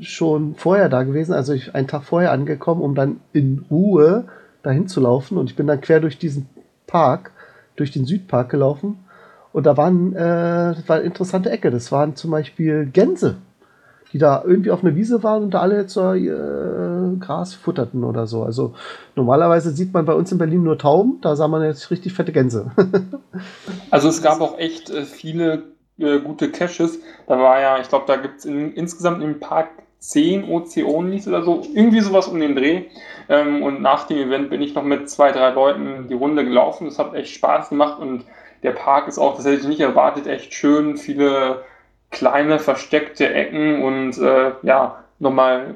schon 0.00 0.54
vorher 0.56 0.88
da 0.88 1.04
gewesen, 1.04 1.32
also 1.32 1.52
ich 1.54 1.74
einen 1.74 1.86
Tag 1.86 2.02
vorher 2.04 2.32
angekommen, 2.32 2.82
um 2.82 2.94
dann 2.94 3.20
in 3.32 3.64
Ruhe 3.70 4.24
dahin 4.62 4.86
zu 4.88 5.00
laufen 5.00 5.38
und 5.38 5.48
ich 5.50 5.56
bin 5.56 5.66
dann 5.66 5.80
quer 5.80 6.00
durch 6.00 6.18
diesen 6.18 6.46
Park, 6.86 7.30
durch 7.76 7.92
den 7.92 8.04
Südpark 8.04 8.50
gelaufen 8.50 8.98
und 9.52 9.64
da 9.66 9.76
waren, 9.76 10.12
äh, 10.14 10.74
das 10.74 10.88
war 10.88 10.96
eine 10.96 11.04
interessante 11.06 11.48
Ecke. 11.50 11.70
Das 11.70 11.90
waren 11.92 12.16
zum 12.16 12.32
Beispiel 12.32 12.86
Gänse, 12.92 13.36
die 14.14 14.18
da 14.18 14.44
irgendwie 14.46 14.70
auf 14.70 14.84
einer 14.84 14.94
Wiese 14.94 15.24
waren 15.24 15.42
und 15.42 15.54
da 15.54 15.60
alle 15.60 15.76
jetzt 15.76 15.92
so 15.92 16.12
äh, 16.12 17.16
Gras 17.18 17.52
futterten 17.52 18.04
oder 18.04 18.28
so. 18.28 18.44
Also 18.44 18.74
normalerweise 19.16 19.72
sieht 19.72 19.92
man 19.92 20.04
bei 20.04 20.14
uns 20.14 20.30
in 20.30 20.38
Berlin 20.38 20.62
nur 20.62 20.78
Tauben, 20.78 21.18
da 21.20 21.34
sah 21.34 21.48
man 21.48 21.64
jetzt 21.64 21.90
richtig 21.90 22.14
fette 22.14 22.32
Gänse. 22.32 22.70
Also 23.90 24.08
es 24.08 24.22
gab 24.22 24.40
auch 24.40 24.58
echt 24.58 24.90
äh, 24.90 25.02
viele 25.02 25.64
äh, 25.98 26.18
gute 26.18 26.50
Caches. 26.50 27.00
Da 27.26 27.38
war 27.38 27.60
ja, 27.60 27.78
ich 27.80 27.88
glaube, 27.88 28.04
da 28.06 28.16
gibt 28.16 28.38
es 28.38 28.44
in, 28.44 28.72
insgesamt 28.72 29.22
im 29.22 29.38
Park 29.38 29.68
10 29.98 30.44
OC-Onlys 30.44 31.28
oder 31.28 31.42
so, 31.42 31.62
irgendwie 31.74 32.00
sowas 32.00 32.28
um 32.28 32.38
den 32.40 32.56
Dreh. 32.56 32.84
Ähm, 33.28 33.62
und 33.62 33.82
nach 33.82 34.06
dem 34.06 34.18
Event 34.18 34.50
bin 34.50 34.62
ich 34.62 34.74
noch 34.74 34.82
mit 34.82 35.08
zwei, 35.08 35.32
drei 35.32 35.50
Leuten 35.50 36.06
die 36.08 36.14
Runde 36.14 36.44
gelaufen. 36.44 36.86
Das 36.86 36.98
hat 36.98 37.14
echt 37.14 37.34
Spaß 37.34 37.70
gemacht 37.70 38.00
und 38.00 38.24
der 38.62 38.72
Park 38.72 39.08
ist 39.08 39.18
auch, 39.18 39.36
das 39.36 39.44
hätte 39.44 39.60
ich 39.60 39.68
nicht 39.68 39.80
erwartet, 39.80 40.26
echt 40.26 40.54
schön. 40.54 40.96
Viele 40.96 41.62
kleine 42.10 42.58
versteckte 42.58 43.28
Ecken 43.32 43.82
und 43.82 44.18
äh, 44.18 44.52
ja, 44.62 45.04
nochmal 45.18 45.74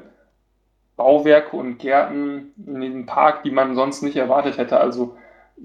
Bauwerke 0.95 1.55
und 1.55 1.77
Gärten 1.79 2.53
in 2.65 2.81
diesem 2.81 3.05
Park, 3.05 3.43
die 3.43 3.51
man 3.51 3.75
sonst 3.75 4.01
nicht 4.01 4.17
erwartet 4.17 4.57
hätte. 4.57 4.79
Also 4.79 5.15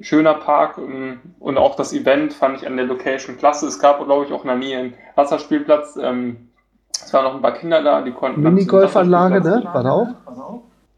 schöner 0.01 0.35
Park 0.35 0.79
ähm, 0.79 1.21
und 1.41 1.59
auch 1.59 1.77
das 1.77 1.93
Event 1.93 2.33
fand 2.33 2.57
ich 2.61 2.67
an 2.67 2.77
der 2.77 2.87
Location 2.87 3.37
klasse. 3.37 3.67
Es 3.67 3.79
gab, 3.79 4.05
glaube 4.05 4.25
ich, 4.27 4.33
auch 4.33 4.43
in 4.43 4.49
der 4.49 4.57
Nähe 4.57 4.79
einen 4.79 4.95
Wasserspielplatz. 5.17 5.97
Ähm, 6.01 6.49
es 6.93 7.13
waren 7.13 7.25
noch 7.25 7.35
ein 7.35 7.43
paar 7.43 7.55
Kinder 7.55 7.83
da, 7.83 8.03
die 8.03 8.13
konnten. 8.13 8.43
Minigolfanlage, 8.43 9.41
ne? 9.41 9.63
War 9.73 9.83
da 9.83 9.91
auch. 9.91 10.07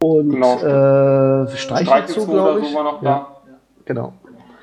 Und 0.02 0.30
Genau. 0.30 0.56
äh, 1.44 1.48
Streichelzoo, 1.56 2.26
glaube 2.26 2.50
oder 2.52 2.58
ich. 2.60 2.68
so 2.68 2.74
war 2.76 2.84
noch 2.84 3.02
Ja, 3.02 3.10
da. 3.10 3.26
genau. 3.86 4.12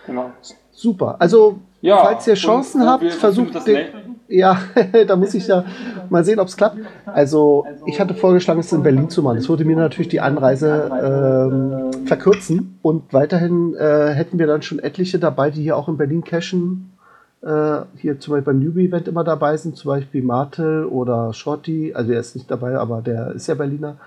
Genau. 0.06 0.32
Super. 0.72 1.16
Also, 1.20 1.58
Ja, 1.82 1.98
falls 1.98 2.28
ihr 2.28 2.36
Chancen 2.36 2.82
und- 2.82 2.88
und 2.88 2.94
habt, 2.94 3.12
versucht 3.14 3.56
das 3.56 3.64
den. 3.66 3.88
Ja, 4.34 4.58
da 5.08 5.16
muss 5.16 5.36
ich 5.36 5.46
ja 5.48 5.64
mal 6.10 6.26
sehen, 6.26 6.40
ob 6.40 6.48
es 6.48 6.58
klappt. 6.58 6.80
Also, 7.06 7.68
ich 7.86 8.00
hatte 8.00 8.16
vorgeschlagen, 8.16 8.60
es 8.60 8.74
in 8.74 8.82
Berlin 8.82 9.08
zu 9.08 9.22
machen. 9.22 9.38
Das 9.38 9.48
würde 9.48 9.64
mir 9.64 9.76
natürlich 9.76 10.10
die 10.10 10.22
Anreise 10.22 10.90
ähm, 10.92 12.08
verkürzen. 12.08 12.80
Und 12.82 13.14
weiterhin 13.14 13.76
äh, 13.76 14.10
hätten 14.10 14.40
wir 14.40 14.48
dann 14.48 14.64
schon 14.64 14.80
etliche 14.80 15.20
dabei, 15.20 15.52
die 15.52 15.62
hier 15.62 15.78
auch 15.78 15.88
in 15.88 15.98
Berlin 15.98 16.24
cashen. 16.24 16.94
Äh, 17.44 17.82
hier 17.98 18.20
zum 18.20 18.34
Beispiel 18.34 18.54
beim 18.54 18.60
Newbie-Event 18.60 19.08
immer 19.08 19.24
dabei 19.24 19.56
sind, 19.56 19.78
zum 19.78 19.90
Beispiel 19.90 20.24
Martel 20.24 20.86
oder 20.86 21.32
Shorty. 21.32 21.94
Also, 21.94 22.12
er 22.12 22.20
ist 22.20 22.36
nicht 22.36 22.50
dabei, 22.50 22.76
aber 22.76 23.04
der 23.04 23.34
ist 23.34 23.46
ja 23.46 23.54
Berliner. 23.54 23.98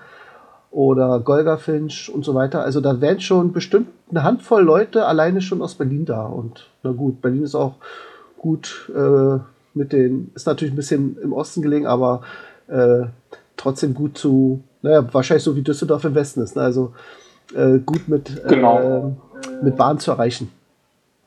Oder 0.71 1.21
Golga 1.21 1.55
Finch 1.55 2.11
und 2.13 2.25
so 2.25 2.35
weiter. 2.35 2.63
Also, 2.63 2.81
da 2.81 2.99
wären 2.99 3.21
schon 3.21 3.53
bestimmt 3.53 3.87
eine 4.09 4.23
Handvoll 4.23 4.63
Leute 4.63 5.05
alleine 5.05 5.39
schon 5.39 5.61
aus 5.61 5.75
Berlin 5.75 6.03
da. 6.03 6.25
Und 6.25 6.69
na 6.83 6.91
gut, 6.91 7.21
Berlin 7.21 7.43
ist 7.43 7.55
auch 7.55 7.75
gut 8.37 8.91
äh, 8.93 9.39
mit 9.77 9.93
den, 9.93 10.31
ist 10.35 10.47
natürlich 10.47 10.73
ein 10.73 10.77
bisschen 10.77 11.17
im 11.21 11.33
Osten 11.33 11.61
gelegen, 11.61 11.85
aber 11.87 12.21
äh, 12.67 13.05
trotzdem 13.55 13.93
gut 13.93 14.17
zu, 14.17 14.61
naja, 14.81 15.07
wahrscheinlich 15.13 15.43
so 15.43 15.55
wie 15.55 15.61
Düsseldorf 15.61 16.03
im 16.05 16.15
Westen 16.15 16.41
ist, 16.41 16.55
ne? 16.55 16.61
also 16.61 16.93
äh, 17.55 17.79
gut 17.79 18.07
mit, 18.07 18.43
Genau. 18.47 18.79
äh, 19.07 19.63
mit 19.63 19.75
Bahn 19.77 19.99
zu 19.99 20.11
erreichen. 20.11 20.51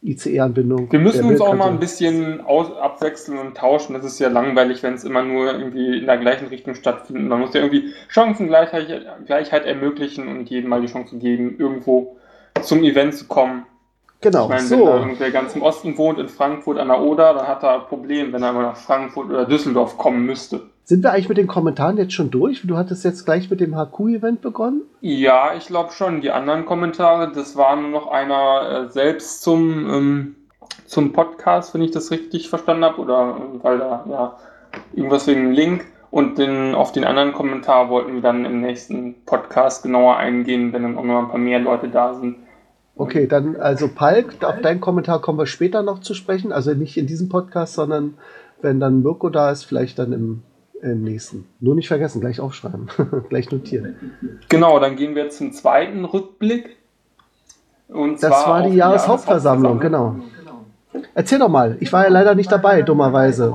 ICE-Anbindung. 0.03 0.91
Wir 0.91 0.99
müssen 0.99 1.27
uns 1.27 1.43
auch 1.43 1.55
mal 1.55 1.69
ein 1.69 1.79
bisschen 1.79 2.41
aus, 2.41 2.75
abwechseln 2.75 3.37
und 3.37 3.55
tauschen. 3.57 3.93
Das 3.93 4.03
ist 4.03 4.19
ja 4.19 4.29
langweilig, 4.29 4.83
wenn 4.83 4.95
es 4.95 5.05
immer 5.05 5.23
nur 5.23 5.53
irgendwie 5.53 5.99
in 5.99 6.07
der 6.07 6.17
gleichen 6.17 6.47
Richtung 6.49 6.75
stattfindet. 6.75 7.29
Man 7.29 7.41
muss 7.41 7.53
ja 7.53 7.61
irgendwie 7.61 7.93
Chancengleichheit 8.09 8.87
Gleichheit 9.27 9.67
ermöglichen 9.67 10.27
und 10.29 10.49
jedem 10.49 10.71
mal 10.71 10.81
die 10.81 10.87
Chance 10.87 11.19
geben, 11.19 11.57
irgendwo 11.59 12.17
zum 12.63 12.83
Event 12.83 13.15
zu 13.15 13.27
kommen. 13.27 13.67
Genau, 14.23 14.45
Ich 14.45 14.49
meine, 14.51 14.61
wenn 14.61 14.79
so. 14.79 14.85
da 14.85 14.99
irgendwer 14.99 15.31
ganz 15.31 15.57
im 15.57 15.63
Osten 15.63 15.97
wohnt, 15.97 16.19
in 16.19 16.29
Frankfurt 16.29 16.79
an 16.79 16.89
der 16.89 17.01
Oder, 17.01 17.33
dann 17.33 17.49
hat 17.49 17.63
er 17.63 17.75
ein 17.81 17.87
Problem, 17.87 18.33
wenn 18.33 18.43
er 18.43 18.53
mal 18.53 18.63
nach 18.63 18.77
Frankfurt 18.77 19.31
oder 19.31 19.47
Düsseldorf 19.47 19.97
kommen 19.97 20.27
müsste. 20.27 20.61
Sind 20.85 21.05
wir 21.05 21.13
eigentlich 21.13 21.29
mit 21.29 21.39
den 21.39 21.47
Kommentaren 21.47 21.97
jetzt 21.97 22.13
schon 22.13 22.31
durch? 22.31 22.63
Du 22.65 22.77
hattest 22.77 23.05
jetzt 23.05 23.25
gleich 23.25 23.49
mit 23.49 23.61
dem 23.61 23.77
HQ-Event 23.77 24.43
begonnen? 24.43 24.83
Ja, 25.01 25.55
ich 25.57 25.69
glaube 25.69 25.93
schon. 25.93 26.21
Die 26.21 26.33
anderen 26.33 26.67
Kommentare, 26.67 27.33
das 27.33 27.57
war 27.57 27.77
nur 27.77 27.91
noch 27.91 28.09
einer 28.09 28.89
äh, 28.89 28.89
selbst 28.91 29.43
zum, 29.43 29.89
ähm, 29.89 30.37
zum 30.87 31.13
Podcast, 31.13 31.73
wenn 31.75 31.83
ich 31.83 31.93
das 31.93 32.11
richtig 32.11 32.51
verstanden 32.51 32.85
habe, 32.85 33.01
oder 33.01 33.37
äh, 33.39 33.65
weil 33.65 33.79
da 33.79 34.05
ja 34.11 34.37
irgendwas 34.93 35.27
wegen 35.27 35.45
dem 35.45 35.53
Link. 35.53 35.87
Und 36.11 36.39
den, 36.39 36.75
auf 36.75 36.91
den 36.91 37.05
anderen 37.05 37.33
Kommentar 37.33 37.89
wollten 37.89 38.15
wir 38.15 38.21
dann 38.21 38.45
im 38.45 38.61
nächsten 38.61 39.15
Podcast 39.25 39.85
genauer 39.85 40.17
eingehen, 40.17 40.73
wenn 40.73 40.83
dann 40.83 40.99
auch 40.99 41.05
noch 41.05 41.21
ein 41.21 41.29
paar 41.29 41.39
mehr 41.39 41.61
Leute 41.61 41.89
da 41.89 42.15
sind. 42.15 42.37
Okay, 43.01 43.27
dann 43.27 43.57
also 43.57 43.89
Palk, 43.89 44.45
auf 44.45 44.61
deinen 44.61 44.83
Kommentar 44.83 45.23
kommen 45.23 45.39
wir 45.39 45.47
später 45.47 45.83
noch 45.83 46.01
zu 46.01 46.13
sprechen. 46.13 46.53
Also 46.53 46.75
nicht 46.75 46.99
in 46.99 47.07
diesem 47.07 47.31
Podcast, 47.31 47.73
sondern 47.73 48.19
wenn 48.61 48.79
dann 48.79 49.03
Mirko 49.03 49.31
da 49.31 49.51
ist, 49.51 49.65
vielleicht 49.65 49.99
dann 49.99 50.13
im, 50.13 50.43
im 50.83 51.03
nächsten. 51.03 51.47
Nur 51.61 51.75
nicht 51.75 51.89
vergessen, 51.89 52.21
gleich 52.21 52.41
aufschreiben, 52.41 52.91
gleich 53.31 53.51
notieren. 53.51 53.97
Genau, 54.51 54.79
dann 54.81 54.97
gehen 54.97 55.15
wir 55.15 55.31
zum 55.31 55.53
zweiten 55.53 56.05
Rückblick. 56.05 56.77
Und 57.89 58.23
Das 58.23 58.47
war 58.47 58.69
die 58.69 58.77
Jahreshauptversammlung, 58.77 59.81
genau. 59.81 60.17
Erzähl 61.15 61.39
doch 61.39 61.49
mal, 61.49 61.79
ich 61.81 61.91
war 61.95 62.05
ja 62.05 62.11
leider 62.11 62.35
nicht 62.35 62.53
dabei, 62.53 62.83
dummerweise. 62.83 63.55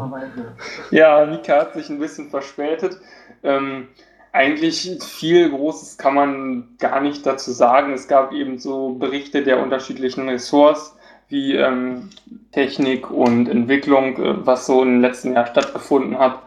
Ja, 0.89 1.23
Nika 1.23 1.57
hat 1.57 1.73
sich 1.75 1.91
ein 1.91 1.99
bisschen 1.99 2.31
verspätet. 2.31 2.97
Ähm, 3.43 3.89
eigentlich 4.35 4.97
viel 5.01 5.49
Großes 5.49 5.97
kann 5.97 6.13
man 6.13 6.67
gar 6.77 6.99
nicht 6.99 7.25
dazu 7.25 7.51
sagen. 7.51 7.93
Es 7.93 8.07
gab 8.07 8.33
eben 8.33 8.59
so 8.59 8.89
Berichte 8.89 9.43
der 9.43 9.61
unterschiedlichen 9.63 10.27
Ressorts 10.27 10.95
wie 11.29 11.55
ähm, 11.55 12.09
Technik 12.51 13.09
und 13.09 13.47
Entwicklung, 13.47 14.17
äh, 14.17 14.45
was 14.45 14.65
so 14.65 14.83
im 14.83 15.01
letzten 15.01 15.33
Jahr 15.33 15.47
stattgefunden 15.47 16.19
hat. 16.19 16.41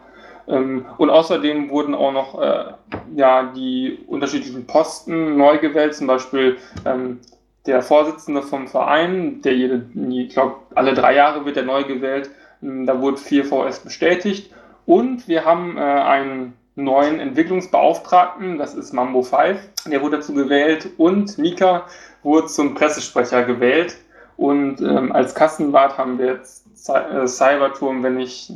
Ähm, 0.47 0.85
und 0.97 1.09
außerdem 1.09 1.69
wurden 1.69 1.95
auch 1.95 2.13
noch 2.13 2.39
äh, 2.39 2.73
ja, 3.15 3.51
die 3.55 3.99
unterschiedlichen 4.07 4.67
Posten 4.67 5.35
neu 5.37 5.57
gewählt, 5.57 5.95
zum 5.95 6.07
Beispiel 6.07 6.57
ähm, 6.85 7.19
der 7.65 7.81
Vorsitzende 7.81 8.43
vom 8.43 8.67
Verein, 8.67 9.41
der 9.41 9.55
jede, 9.55 9.85
ich 10.09 10.29
glaube, 10.29 10.57
alle 10.75 10.93
drei 10.93 11.15
Jahre 11.15 11.45
wird 11.45 11.57
er 11.57 11.63
neu 11.63 11.83
gewählt. 11.83 12.29
Ähm, 12.61 12.85
da 12.85 13.01
wurde 13.01 13.17
4VS 13.17 13.83
bestätigt. 13.83 14.53
Und 14.85 15.27
wir 15.27 15.43
haben 15.43 15.77
äh, 15.77 15.81
einen 15.81 16.53
neuen 16.83 17.19
Entwicklungsbeauftragten, 17.19 18.57
das 18.57 18.75
ist 18.75 18.93
Mambo 18.93 19.21
5, 19.21 19.59
der 19.85 20.01
wurde 20.01 20.17
dazu 20.17 20.33
gewählt 20.33 20.89
und 20.97 21.37
Mika 21.37 21.85
wurde 22.23 22.47
zum 22.47 22.75
Pressesprecher 22.75 23.43
gewählt. 23.43 23.97
Und 24.37 24.81
ähm, 24.81 25.11
als 25.11 25.35
Kassenwart 25.35 25.97
haben 25.97 26.17
wir 26.17 26.27
jetzt 26.27 26.65
äh, 26.89 27.27
Cyberturm, 27.27 28.03
wenn 28.03 28.19
ich 28.19 28.51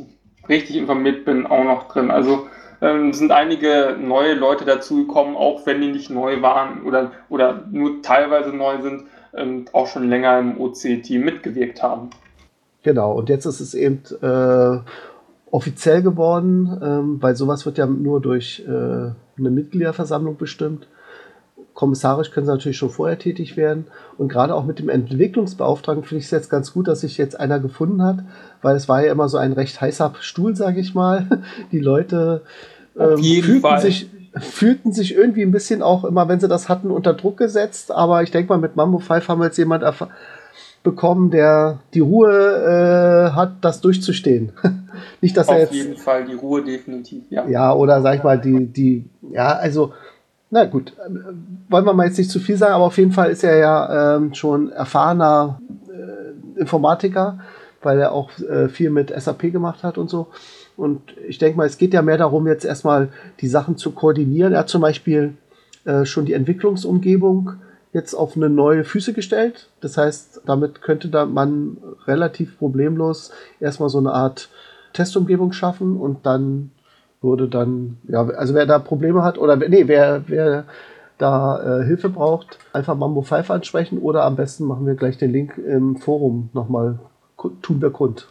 richtig 0.47 0.77
informiert 0.77 1.25
bin, 1.25 1.45
auch 1.45 1.63
noch 1.63 1.89
drin. 1.89 2.09
Also 2.09 2.47
ähm, 2.81 3.13
sind 3.13 3.31
einige 3.31 3.97
neue 3.99 4.33
Leute 4.33 4.65
dazugekommen, 4.65 5.35
auch 5.35 5.65
wenn 5.65 5.81
die 5.81 5.91
nicht 5.91 6.09
neu 6.09 6.41
waren 6.41 6.83
oder, 6.83 7.11
oder 7.29 7.63
nur 7.71 8.01
teilweise 8.01 8.49
neu 8.49 8.81
sind, 8.81 9.03
ähm, 9.33 9.65
auch 9.73 9.87
schon 9.87 10.09
länger 10.09 10.39
im 10.39 10.59
OC-Team 10.59 11.23
mitgewirkt 11.23 11.81
haben. 11.81 12.09
Genau, 12.83 13.13
und 13.13 13.29
jetzt 13.29 13.45
ist 13.45 13.61
es 13.61 13.73
eben 13.73 14.03
äh, 14.21 14.79
offiziell 15.53 16.01
geworden, 16.01 16.79
ähm, 16.81 17.21
weil 17.21 17.35
sowas 17.35 17.67
wird 17.67 17.77
ja 17.77 17.85
nur 17.85 18.19
durch 18.21 18.63
äh, 18.67 18.71
eine 18.71 19.51
Mitgliederversammlung 19.51 20.35
bestimmt. 20.35 20.87
Kommissarisch 21.75 22.31
können 22.31 22.47
sie 22.47 22.51
natürlich 22.51 22.77
schon 22.77 22.89
vorher 22.89 23.19
tätig 23.19 23.55
werden. 23.55 23.85
Und 24.17 24.29
gerade 24.29 24.55
auch 24.55 24.65
mit 24.65 24.79
dem 24.79 24.89
Entwicklungsbeauftragten 24.89 26.05
finde 26.05 26.19
ich 26.19 26.25
es 26.25 26.31
jetzt 26.31 26.49
ganz 26.49 26.73
gut, 26.73 26.87
dass 26.87 27.01
sich 27.01 27.19
jetzt 27.19 27.39
einer 27.39 27.59
gefunden 27.59 28.01
hat, 28.01 28.23
weil 28.63 28.75
es 28.75 28.89
war 28.89 29.05
ja 29.05 29.11
immer 29.11 29.29
so 29.29 29.37
ein 29.37 29.53
recht 29.53 29.79
heißer 29.79 30.15
Stuhl, 30.21 30.55
sage 30.55 30.79
ich 30.79 30.95
mal. 30.95 31.27
Die 31.71 31.79
Leute 31.79 32.41
ähm, 32.97 33.19
fühlten, 33.19 33.61
Fall. 33.61 33.79
sich, 33.79 34.09
fühlten 34.39 34.91
sich 34.91 35.15
irgendwie 35.15 35.43
ein 35.43 35.51
bisschen 35.51 35.83
auch 35.83 36.03
immer, 36.03 36.27
wenn 36.27 36.39
sie 36.39 36.47
das 36.47 36.67
hatten, 36.67 36.89
unter 36.89 37.13
Druck 37.13 37.37
gesetzt. 37.37 37.91
Aber 37.91 38.23
ich 38.23 38.31
denke 38.31 38.51
mal, 38.51 38.57
mit 38.57 38.75
Mambo 38.75 38.97
5 38.97 39.27
haben 39.27 39.39
wir 39.39 39.45
jetzt 39.45 39.57
jemand 39.57 39.83
bekommen, 40.83 41.31
der 41.31 41.79
die 41.93 42.01
Ruhe 42.01 42.29
äh, 42.29 43.35
hat, 43.35 43.55
das 43.61 43.81
durchzustehen. 43.81 44.51
Nicht, 45.21 45.35
dass 45.37 45.47
Auf 45.47 45.55
er 45.55 45.61
jetzt. 45.61 45.69
Auf 45.69 45.75
jeden 45.75 45.97
Fall 45.97 46.25
die 46.25 46.35
Ruhe 46.35 46.63
definitiv, 46.63 47.23
ja. 47.29 47.47
Ja, 47.47 47.73
oder 47.73 48.01
sag 48.01 48.17
ich 48.17 48.23
mal, 48.23 48.39
die, 48.39 48.67
die, 48.67 49.05
ja, 49.31 49.53
also 49.53 49.93
na 50.53 50.65
gut, 50.65 50.93
wollen 51.67 51.85
wir 51.85 51.93
mal 51.93 52.05
jetzt 52.05 52.19
nicht 52.19 52.29
zu 52.29 52.39
viel 52.39 52.57
sagen, 52.57 52.73
aber 52.73 52.83
auf 52.83 52.97
jeden 52.99 53.11
Fall 53.11 53.31
ist 53.31 53.43
er 53.43 53.57
ja 53.57 54.17
ähm, 54.17 54.35
schon 54.35 54.71
erfahrener 54.71 55.59
äh, 55.89 56.59
Informatiker, 56.59 57.39
weil 57.81 57.99
er 57.99 58.11
auch 58.11 58.29
äh, 58.37 58.69
viel 58.69 58.91
mit 58.91 59.11
SAP 59.19 59.51
gemacht 59.51 59.81
hat 59.81 59.97
und 59.97 60.11
so. 60.11 60.27
Und 60.77 61.01
ich 61.27 61.39
denke 61.39 61.57
mal, 61.57 61.65
es 61.65 61.79
geht 61.79 61.93
ja 61.93 62.03
mehr 62.03 62.19
darum, 62.19 62.45
jetzt 62.45 62.65
erstmal 62.65 63.09
die 63.39 63.47
Sachen 63.47 63.77
zu 63.77 63.91
koordinieren. 63.91 64.53
Er 64.53 64.59
hat 64.59 64.69
zum 64.69 64.81
Beispiel 64.81 65.33
äh, 65.85 66.05
schon 66.05 66.25
die 66.25 66.33
Entwicklungsumgebung 66.33 67.53
jetzt 67.93 68.15
auf 68.15 68.35
eine 68.35 68.49
neue 68.49 68.83
Füße 68.83 69.13
gestellt. 69.13 69.69
Das 69.81 69.97
heißt, 69.97 70.41
damit 70.45 70.81
könnte 70.81 71.09
da 71.09 71.25
man 71.25 71.77
relativ 72.05 72.57
problemlos 72.57 73.31
erstmal 73.59 73.89
so 73.89 73.99
eine 73.99 74.11
Art 74.11 74.49
Testumgebung 74.93 75.53
schaffen 75.53 75.97
und 75.97 76.25
dann 76.25 76.71
würde 77.21 77.47
dann, 77.47 77.97
ja, 78.07 78.27
also 78.27 78.53
wer 78.53 78.65
da 78.65 78.79
Probleme 78.79 79.23
hat 79.23 79.37
oder 79.37 79.55
nee, 79.55 79.87
wer, 79.87 80.23
wer 80.27 80.65
da 81.17 81.79
äh, 81.81 81.85
Hilfe 81.85 82.09
braucht, 82.09 82.57
einfach 82.73 82.95
Mambo 82.95 83.21
5 83.21 83.49
ansprechen 83.49 83.99
oder 83.99 84.23
am 84.25 84.35
besten 84.35 84.65
machen 84.65 84.85
wir 84.85 84.95
gleich 84.95 85.17
den 85.17 85.31
Link 85.31 85.57
im 85.57 85.95
Forum 85.95 86.49
nochmal 86.53 86.99
tun 87.61 87.81
wir 87.81 87.91
kund. 87.91 88.27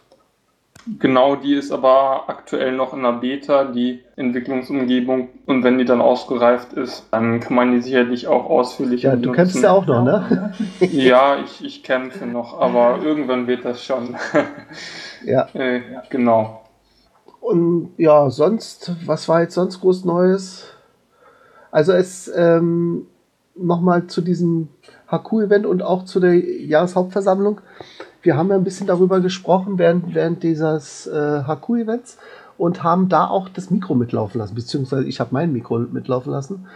Genau, 0.98 1.36
die 1.36 1.54
ist 1.54 1.70
aber 1.70 2.24
aktuell 2.28 2.72
noch 2.72 2.92
in 2.92 3.02
der 3.02 3.12
Beta, 3.12 3.64
die 3.64 4.00
Entwicklungsumgebung. 4.16 5.28
Und 5.46 5.62
wenn 5.62 5.78
die 5.78 5.84
dann 5.84 6.00
ausgereift 6.00 6.72
ist, 6.72 7.06
dann 7.12 7.40
kann 7.40 7.54
man 7.54 7.72
die 7.72 7.80
sicherlich 7.80 8.26
auch 8.26 8.50
ausführlich 8.50 9.02
Ja, 9.02 9.14
du 9.14 9.30
kämpfst 9.32 9.62
ja 9.62 9.70
auch 9.70 9.86
noch, 9.86 10.04
ne? 10.04 10.52
ja, 10.80 11.36
ich, 11.44 11.64
ich 11.64 11.82
kämpfe 11.84 12.26
noch, 12.26 12.60
aber 12.60 13.00
irgendwann 13.02 13.46
wird 13.46 13.64
das 13.64 13.84
schon. 13.84 14.16
ja. 15.24 15.46
äh, 15.54 15.82
genau. 16.10 16.62
Und 17.40 17.92
ja, 17.96 18.30
sonst, 18.30 18.94
was 19.06 19.28
war 19.28 19.42
jetzt 19.42 19.54
sonst 19.54 19.80
groß 19.80 20.04
Neues? 20.04 20.66
Also 21.70 21.92
es 21.92 22.30
ähm, 22.34 23.06
nochmal 23.54 24.06
zu 24.06 24.20
diesem 24.20 24.68
HQ-Event 25.10 25.66
und 25.66 25.82
auch 25.82 26.04
zu 26.04 26.20
der 26.20 26.34
Jahreshauptversammlung. 26.34 27.60
Wir 28.22 28.36
haben 28.36 28.48
ja 28.48 28.54
ein 28.54 28.64
bisschen 28.64 28.86
darüber 28.86 29.20
gesprochen 29.20 29.78
während, 29.78 30.14
während 30.14 30.42
dieses 30.42 31.06
äh, 31.06 31.42
HQ-Events 31.42 32.18
und 32.56 32.82
haben 32.82 33.08
da 33.08 33.26
auch 33.26 33.48
das 33.48 33.70
Mikro 33.70 33.94
mitlaufen 33.94 34.38
lassen, 34.40 34.54
beziehungsweise 34.54 35.04
ich 35.04 35.20
habe 35.20 35.30
mein 35.32 35.52
Mikro 35.52 35.78
mitlaufen 35.78 36.32
lassen. 36.32 36.66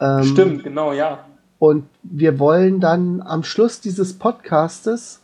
Ähm, 0.00 0.22
Stimmt, 0.22 0.64
genau, 0.64 0.92
ja. 0.92 1.20
Und 1.58 1.84
wir 2.04 2.38
wollen 2.38 2.78
dann 2.78 3.20
am 3.20 3.42
Schluss 3.42 3.80
dieses 3.80 4.16
Podcastes 4.16 5.22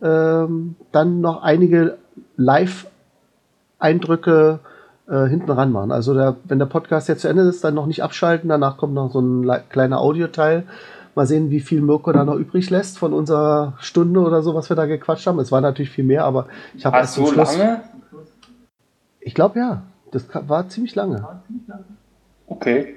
ähm, 0.00 0.76
dann 0.92 1.20
noch 1.20 1.42
einige 1.42 1.98
Live- 2.36 2.86
Eindrücke 3.84 4.60
äh, 5.08 5.26
hinten 5.26 5.50
ran 5.50 5.70
machen. 5.70 5.92
Also 5.92 6.14
der, 6.14 6.36
wenn 6.44 6.58
der 6.58 6.66
Podcast 6.66 7.08
jetzt 7.08 7.20
zu 7.20 7.28
Ende 7.28 7.42
ist, 7.42 7.62
dann 7.62 7.74
noch 7.74 7.86
nicht 7.86 8.02
abschalten. 8.02 8.48
Danach 8.48 8.78
kommt 8.78 8.94
noch 8.94 9.12
so 9.12 9.20
ein 9.20 9.62
kleiner 9.68 10.00
Audioteil. 10.00 10.64
Mal 11.16 11.26
sehen, 11.26 11.50
wie 11.50 11.60
viel 11.60 11.80
Mirko 11.80 12.12
da 12.12 12.24
noch 12.24 12.36
übrig 12.36 12.70
lässt 12.70 12.98
von 12.98 13.12
unserer 13.12 13.74
Stunde 13.78 14.20
oder 14.20 14.42
so, 14.42 14.54
was 14.54 14.68
wir 14.68 14.76
da 14.76 14.86
gequatscht 14.86 15.26
haben. 15.26 15.38
Es 15.38 15.52
war 15.52 15.60
natürlich 15.60 15.90
viel 15.90 16.04
mehr, 16.04 16.24
aber 16.24 16.46
ich 16.76 16.84
habe 16.84 16.96
erst 16.96 17.14
so 17.14 17.26
Schluss, 17.26 17.56
lange? 17.56 17.82
Ich 19.20 19.34
glaube 19.34 19.58
ja. 19.58 19.82
Das 20.10 20.26
war 20.46 20.68
ziemlich 20.68 20.94
lange. 20.94 21.26
Okay. 22.46 22.96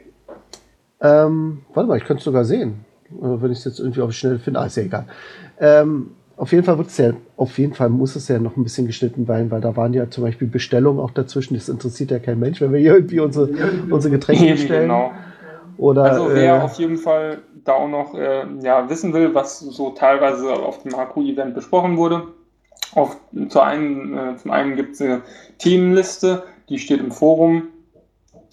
Ähm, 1.01 1.63
warte 1.73 1.89
mal, 1.89 1.97
ich 1.97 2.05
könnte 2.05 2.19
es 2.19 2.25
sogar 2.25 2.45
sehen. 2.45 2.85
Äh, 3.09 3.41
wenn 3.41 3.51
ich 3.51 3.59
es 3.59 3.65
jetzt 3.65 3.79
irgendwie 3.79 4.01
auf 4.01 4.11
schnell 4.13 4.37
finde. 4.39 4.59
Ah, 4.59 4.65
ist 4.65 4.77
ja 4.77 4.83
egal. 4.83 5.05
Ähm, 5.59 6.11
auf 6.35 6.51
jeden 6.51 6.63
Fall 6.63 6.77
wird 6.77 6.89
es 6.89 6.97
ja, 6.97 7.13
auf 7.35 7.57
jeden 7.57 7.73
Fall 7.73 7.89
muss 7.89 8.15
es 8.15 8.27
ja 8.27 8.37
noch 8.37 8.55
ein 8.55 8.63
bisschen 8.63 8.85
geschnitten 8.85 9.27
werden, 9.27 9.49
weil 9.49 9.61
da 9.61 9.75
waren 9.75 9.93
ja 9.93 10.09
zum 10.09 10.23
Beispiel 10.23 10.47
Bestellungen 10.47 10.99
auch 10.99 11.11
dazwischen. 11.11 11.55
Das 11.55 11.69
interessiert 11.69 12.11
ja 12.11 12.19
kein 12.19 12.39
Mensch, 12.39 12.61
wenn 12.61 12.71
wir 12.71 12.79
hier 12.79 12.93
irgendwie 12.93 13.19
unsere, 13.19 13.49
unsere 13.89 14.11
Getränke 14.11 14.45
bestellen. 14.51 14.83
Genau. 14.83 15.11
Oder, 15.77 16.03
also 16.03 16.29
wer 16.31 16.57
äh, 16.57 16.59
auf 16.61 16.75
jeden 16.75 16.97
Fall 16.97 17.39
da 17.67 17.73
auch 17.73 17.87
noch 17.87 18.13
äh, 18.13 18.45
ja, 18.61 18.89
wissen 18.89 19.13
will, 19.13 19.33
was 19.33 19.59
so 19.59 19.91
teilweise 19.91 20.53
auf 20.53 20.83
dem 20.83 20.93
HQ-Event 20.93 21.53
besprochen 21.53 21.97
wurde. 21.97 22.27
Auf, 22.95 23.17
zu 23.49 23.59
einen, 23.59 24.17
äh, 24.17 24.37
zum 24.37 24.51
einen 24.51 24.75
gibt 24.75 24.93
es 24.93 25.01
eine 25.01 25.21
Themenliste, 25.57 26.43
die 26.69 26.79
steht 26.79 26.99
im 26.99 27.11
Forum. 27.11 27.67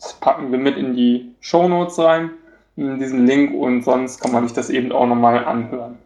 Das 0.00 0.14
packen 0.14 0.50
wir 0.50 0.58
mit 0.58 0.76
in 0.76 0.94
die 0.94 1.34
Show 1.40 1.68
Notes 1.68 1.98
rein, 1.98 2.30
in 2.76 2.98
diesen 2.98 3.26
Link 3.26 3.54
und 3.54 3.84
sonst 3.84 4.20
kann 4.20 4.32
man 4.32 4.44
sich 4.44 4.52
das 4.52 4.70
eben 4.70 4.90
auch 4.92 5.06
nochmal 5.06 5.44
anhören. 5.44 5.98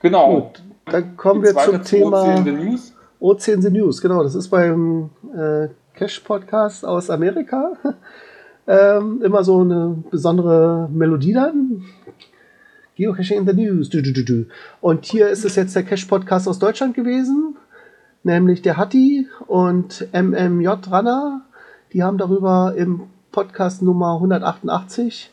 Genau. 0.00 0.40
Gut, 0.40 0.62
dann 0.86 1.16
kommen 1.16 1.42
wir 1.42 1.54
zum 1.56 1.82
Thema 1.82 2.22
OC 2.22 2.38
in 2.38 2.44
the 2.44 2.52
News. 2.52 2.94
OC 3.20 3.48
in 3.48 3.62
the 3.62 3.70
News, 3.70 4.00
genau. 4.00 4.22
Das 4.22 4.36
ist 4.36 4.48
beim 4.48 5.10
äh, 5.34 5.68
Cash-Podcast 5.94 6.84
aus 6.84 7.10
Amerika. 7.10 7.72
Ähm, 8.68 9.22
immer 9.22 9.42
so 9.42 9.62
eine 9.62 9.96
besondere 10.10 10.88
Melodie 10.92 11.32
dann. 11.32 11.84
Geocaching 12.96 13.38
in 13.38 13.46
the 13.46 13.54
News. 13.54 13.88
Du, 13.88 14.02
du, 14.02 14.12
du, 14.12 14.46
und 14.80 15.06
hier 15.06 15.28
ist 15.30 15.44
es 15.44 15.56
jetzt 15.56 15.74
der 15.74 15.84
Cash-Podcast 15.84 16.46
aus 16.46 16.58
Deutschland 16.58 16.94
gewesen. 16.94 17.56
Nämlich 18.24 18.60
der 18.60 18.76
Hatti 18.76 19.26
und 19.46 20.06
MMJ 20.12 20.68
Runner. 20.90 21.40
Die 21.92 22.02
haben 22.02 22.18
darüber 22.18 22.74
im 22.76 23.04
Podcast 23.32 23.82
Nummer 23.82 24.14
188 24.14 25.30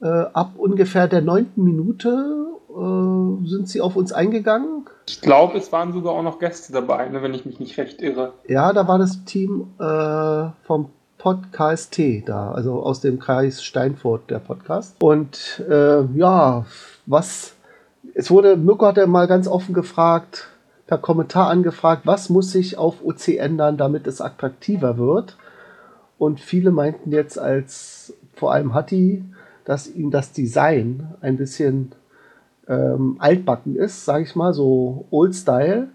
äh, 0.00 0.06
ab 0.06 0.52
ungefähr 0.56 1.08
der 1.08 1.22
neunten 1.22 1.64
Minute 1.64 2.46
äh, 2.68 3.48
sind 3.48 3.68
sie 3.68 3.80
auf 3.80 3.96
uns 3.96 4.12
eingegangen. 4.12 4.84
Ich 5.08 5.20
glaube, 5.20 5.58
es 5.58 5.72
waren 5.72 5.92
sogar 5.92 6.12
auch 6.12 6.22
noch 6.22 6.38
Gäste 6.38 6.72
dabei, 6.72 7.08
ne, 7.08 7.22
wenn 7.22 7.34
ich 7.34 7.44
mich 7.46 7.58
nicht 7.58 7.76
recht 7.78 8.00
irre. 8.00 8.34
Ja, 8.46 8.72
da 8.72 8.86
war 8.86 8.98
das 8.98 9.24
Team 9.24 9.72
äh, 9.80 10.50
vom 10.62 10.90
Podcast 11.20 12.00
da, 12.24 12.52
also 12.52 12.82
aus 12.82 13.02
dem 13.02 13.18
Kreis 13.18 13.62
Steinfurt, 13.62 14.30
der 14.30 14.38
Podcast. 14.38 14.96
Und 15.02 15.62
äh, 15.68 16.02
ja, 16.14 16.64
was, 17.04 17.52
es 18.14 18.30
wurde, 18.30 18.56
Mirko 18.56 18.86
hat 18.86 18.96
ja 18.96 19.06
mal 19.06 19.26
ganz 19.26 19.46
offen 19.46 19.74
gefragt, 19.74 20.48
per 20.86 20.96
Kommentar 20.96 21.50
angefragt, 21.50 22.06
was 22.06 22.30
muss 22.30 22.52
sich 22.52 22.78
auf 22.78 23.04
OC 23.04 23.36
ändern, 23.36 23.76
damit 23.76 24.06
es 24.06 24.22
attraktiver 24.22 24.96
wird. 24.96 25.36
Und 26.16 26.40
viele 26.40 26.70
meinten 26.70 27.12
jetzt 27.12 27.38
als, 27.38 28.14
vor 28.34 28.54
allem 28.54 28.72
Hatti, 28.72 29.22
dass 29.66 29.88
ihm 29.88 30.10
das 30.10 30.32
Design 30.32 31.06
ein 31.20 31.36
bisschen 31.36 31.92
ähm, 32.66 33.16
altbacken 33.18 33.76
ist, 33.76 34.06
sage 34.06 34.24
ich 34.24 34.34
mal, 34.36 34.54
so 34.54 35.04
Old 35.10 35.34
Style. 35.34 35.88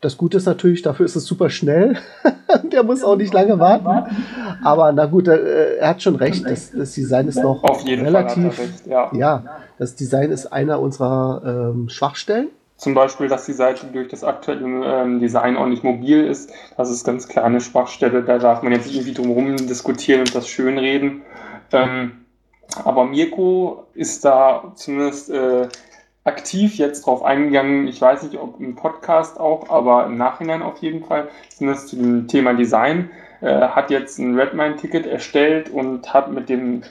Das 0.00 0.16
Gute 0.16 0.38
ist 0.38 0.46
natürlich, 0.46 0.80
dafür 0.80 1.04
ist 1.04 1.16
es 1.16 1.26
super 1.26 1.50
schnell. 1.50 1.98
Der 2.72 2.82
muss 2.82 3.04
auch 3.04 3.16
nicht 3.16 3.34
lange 3.34 3.58
warten. 3.58 4.16
Aber 4.64 4.92
na 4.92 5.04
gut, 5.04 5.28
äh, 5.28 5.76
er 5.76 5.88
hat 5.88 6.02
schon 6.02 6.16
recht. 6.16 6.44
Das, 6.46 6.70
das 6.72 6.92
Design 6.92 7.28
ist 7.28 7.42
noch 7.42 7.62
relativ. 7.86 8.58
Recht, 8.58 8.86
ja. 8.86 9.10
ja. 9.12 9.44
das 9.78 9.96
Design 9.96 10.30
ist 10.30 10.46
einer 10.46 10.80
unserer 10.80 11.72
ähm, 11.74 11.90
Schwachstellen. 11.90 12.48
Zum 12.78 12.94
Beispiel, 12.94 13.28
dass 13.28 13.44
die 13.44 13.52
Seite 13.52 13.86
durch 13.92 14.08
das 14.08 14.24
aktuelle 14.24 14.64
ähm, 14.64 15.20
Design 15.20 15.58
auch 15.58 15.66
nicht 15.66 15.84
mobil 15.84 16.24
ist. 16.24 16.50
Das 16.78 16.88
ist 16.90 17.04
ganz 17.04 17.28
klar 17.28 17.44
eine 17.44 17.60
Schwachstelle. 17.60 18.22
Da 18.22 18.38
darf 18.38 18.62
man 18.62 18.72
jetzt 18.72 18.90
irgendwie 18.90 19.12
drum 19.12 19.56
diskutieren 19.66 20.20
und 20.20 20.34
das 20.34 20.48
schönreden. 20.48 21.20
Ähm, 21.72 22.12
aber 22.84 23.04
Mirko 23.04 23.84
ist 23.92 24.24
da 24.24 24.72
zumindest 24.76 25.28
äh, 25.28 25.68
aktiv 26.30 26.76
jetzt 26.76 27.06
drauf 27.06 27.22
eingegangen. 27.22 27.88
Ich 27.88 28.00
weiß 28.00 28.22
nicht, 28.22 28.38
ob 28.38 28.60
im 28.60 28.76
Podcast 28.76 29.38
auch, 29.40 29.68
aber 29.68 30.06
im 30.06 30.16
Nachhinein 30.16 30.62
auf 30.62 30.78
jeden 30.78 31.04
Fall. 31.04 31.28
Zumindest 31.48 31.88
zu 31.88 31.96
dem 31.96 32.28
Thema 32.28 32.54
Design. 32.54 33.10
Äh, 33.40 33.68
hat 33.68 33.90
jetzt 33.90 34.18
ein 34.18 34.38
Redmine-Ticket 34.38 35.06
erstellt 35.06 35.70
und 35.70 36.12
hat 36.12 36.30
mit 36.30 36.48
dem 36.48 36.82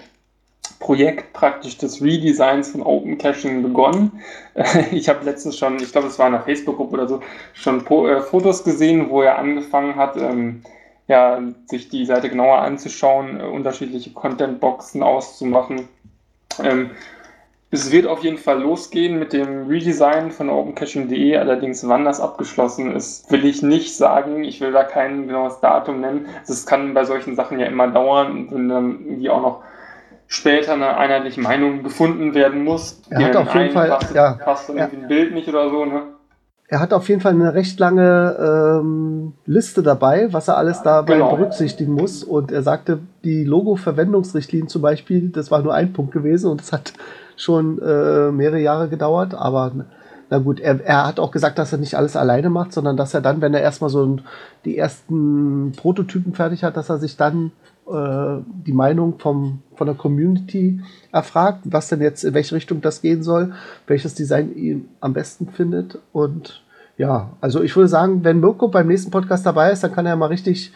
Projekt 0.80 1.34
praktisch 1.34 1.78
des 1.78 2.02
Redesigns 2.02 2.72
von 2.72 2.82
Open 2.82 3.18
Caching 3.18 3.62
begonnen. 3.62 4.22
Ich 4.92 5.08
habe 5.08 5.24
letztens 5.26 5.58
schon, 5.58 5.78
ich 5.78 5.92
glaube, 5.92 6.08
es 6.08 6.20
war 6.20 6.28
in 6.28 6.34
der 6.34 6.42
Facebook-Gruppe 6.42 6.94
oder 6.94 7.08
so, 7.08 7.22
schon 7.54 7.86
äh, 7.86 8.22
Fotos 8.22 8.64
gesehen, 8.64 9.10
wo 9.10 9.22
er 9.22 9.38
angefangen 9.38 9.96
hat, 9.96 10.18
ähm, 10.18 10.64
ja, 11.08 11.42
sich 11.68 11.90
die 11.90 12.06
Seite 12.06 12.30
genauer 12.30 12.60
anzuschauen, 12.60 13.40
äh, 13.40 13.44
unterschiedliche 13.44 14.12
Content-Boxen 14.12 15.04
auszumachen. 15.04 15.88
Ähm, 16.64 16.92
es 17.72 17.92
wird 17.92 18.08
auf 18.08 18.24
jeden 18.24 18.40
Fall 18.40 18.62
losgehen 18.62 19.20
mit 19.20 19.32
dem 19.32 19.68
Redesign 19.68 20.32
von 20.32 20.50
OpenCaching.de. 20.50 21.38
Allerdings, 21.38 21.88
wann 21.88 22.04
das 22.04 22.20
abgeschlossen 22.20 22.96
ist, 22.96 23.32
will 23.32 23.46
ich 23.46 23.62
nicht 23.62 23.96
sagen. 23.96 24.44
Ich 24.44 24.60
will 24.60 24.72
da 24.72 24.84
kein 24.84 25.28
genaues 25.28 25.60
Datum 25.60 26.02
nennen. 26.02 26.26
Es 26.48 26.66
kann 26.66 26.96
bei 26.96 27.06
solchen 27.06 27.36
Sachen 27.36 27.60
ja 27.60 27.68
immer 27.68 27.88
dauern, 27.88 28.48
wenn 28.50 28.70
dann 28.70 29.06
irgendwie 29.06 29.30
auch 29.30 29.42
noch 29.42 29.64
später 30.26 30.74
eine 30.74 30.98
einheitliche 30.98 31.42
Meinung 31.42 31.84
gefunden 31.84 32.34
werden 32.34 32.64
muss. 32.64 33.02
Er 33.12 33.26
hat 33.26 33.36
auf 33.36 33.54
jeden 33.54 33.72
Fall, 33.72 33.90
passt, 33.90 34.16
ja, 34.16 34.34
passt 34.34 34.70
dann 34.70 34.78
ja. 34.78 34.86
irgendwie 34.86 35.04
ein 35.04 35.08
Bild 35.08 35.34
nicht 35.34 35.48
oder 35.48 35.70
so, 35.70 35.86
ne? 35.86 36.02
Er 36.72 36.80
hat 36.80 36.94
auf 36.94 37.10
jeden 37.10 37.20
Fall 37.20 37.34
eine 37.34 37.56
recht 37.56 37.80
lange 37.80 38.80
ähm, 38.80 39.34
Liste 39.48 39.82
dabei, 39.82 40.32
was 40.32 40.48
er 40.48 40.58
alles 40.58 40.84
dabei 40.84 41.14
genau. 41.14 41.36
berücksichtigen 41.36 41.94
muss. 41.94 42.24
Und 42.24 42.52
er 42.52 42.62
sagte, 42.62 43.00
die 43.24 43.44
Logo-Verwendungsrichtlinien 43.44 44.68
zum 44.68 44.84
Beispiel, 44.84 45.30
das 45.30 45.50
war 45.50 45.64
nur 45.64 45.74
ein 45.74 45.94
Punkt 45.94 46.12
gewesen 46.12 46.52
und 46.52 46.62
es 46.62 46.72
hat 46.72 46.94
schon 47.40 47.82
äh, 47.82 48.32
mehrere 48.32 48.60
Jahre 48.60 48.90
gedauert. 48.90 49.34
Aber 49.34 49.72
na 50.30 50.38
gut, 50.38 50.60
er, 50.60 50.84
er 50.86 51.08
hat 51.08 51.20
auch 51.20 51.32
gesagt, 51.32 51.58
dass 51.58 51.72
er 51.72 51.80
nicht 51.80 51.96
alles 51.96 52.16
alleine 52.16 52.50
macht, 52.50 52.74
sondern 52.74 52.98
dass 52.98 53.14
er 53.14 53.22
dann, 53.22 53.42
wenn 53.42 53.54
er 53.54 53.62
erstmal 53.62 53.90
so 53.90 54.18
die 54.66 54.78
ersten 54.78 55.72
Prototypen 55.76 56.34
fertig 56.34 56.64
hat, 56.64 56.78
dass 56.78 56.90
er 56.90 57.00
sich 57.00 57.18
dann 57.18 57.52
äh, 57.88 58.38
die 58.68 58.74
Meinung 58.74 59.18
vom, 59.18 59.64
von 59.76 59.88
der 59.88 59.96
Community 59.96 60.82
erfragt, 61.12 61.62
was 61.64 61.88
denn 61.88 62.02
jetzt, 62.02 62.24
in 62.24 62.34
welche 62.34 62.56
Richtung 62.56 62.82
das 62.82 63.02
gehen 63.02 63.24
soll, 63.24 63.54
welches 63.88 64.14
Design 64.14 64.56
ihm 64.56 64.86
am 65.00 65.14
besten 65.14 65.48
findet. 65.48 65.98
Und 66.12 66.64
ja, 66.98 67.32
also 67.42 67.64
ich 67.64 67.76
würde 67.76 67.88
sagen, 67.88 68.24
wenn 68.24 68.42
Mirko 68.42 68.68
beim 68.68 68.88
nächsten 68.88 69.10
Podcast 69.10 69.46
dabei 69.46 69.72
ist, 69.72 69.84
dann 69.84 69.94
kann 69.94 70.06
er 70.06 70.16
mal 70.16 70.28
richtig 70.28 70.74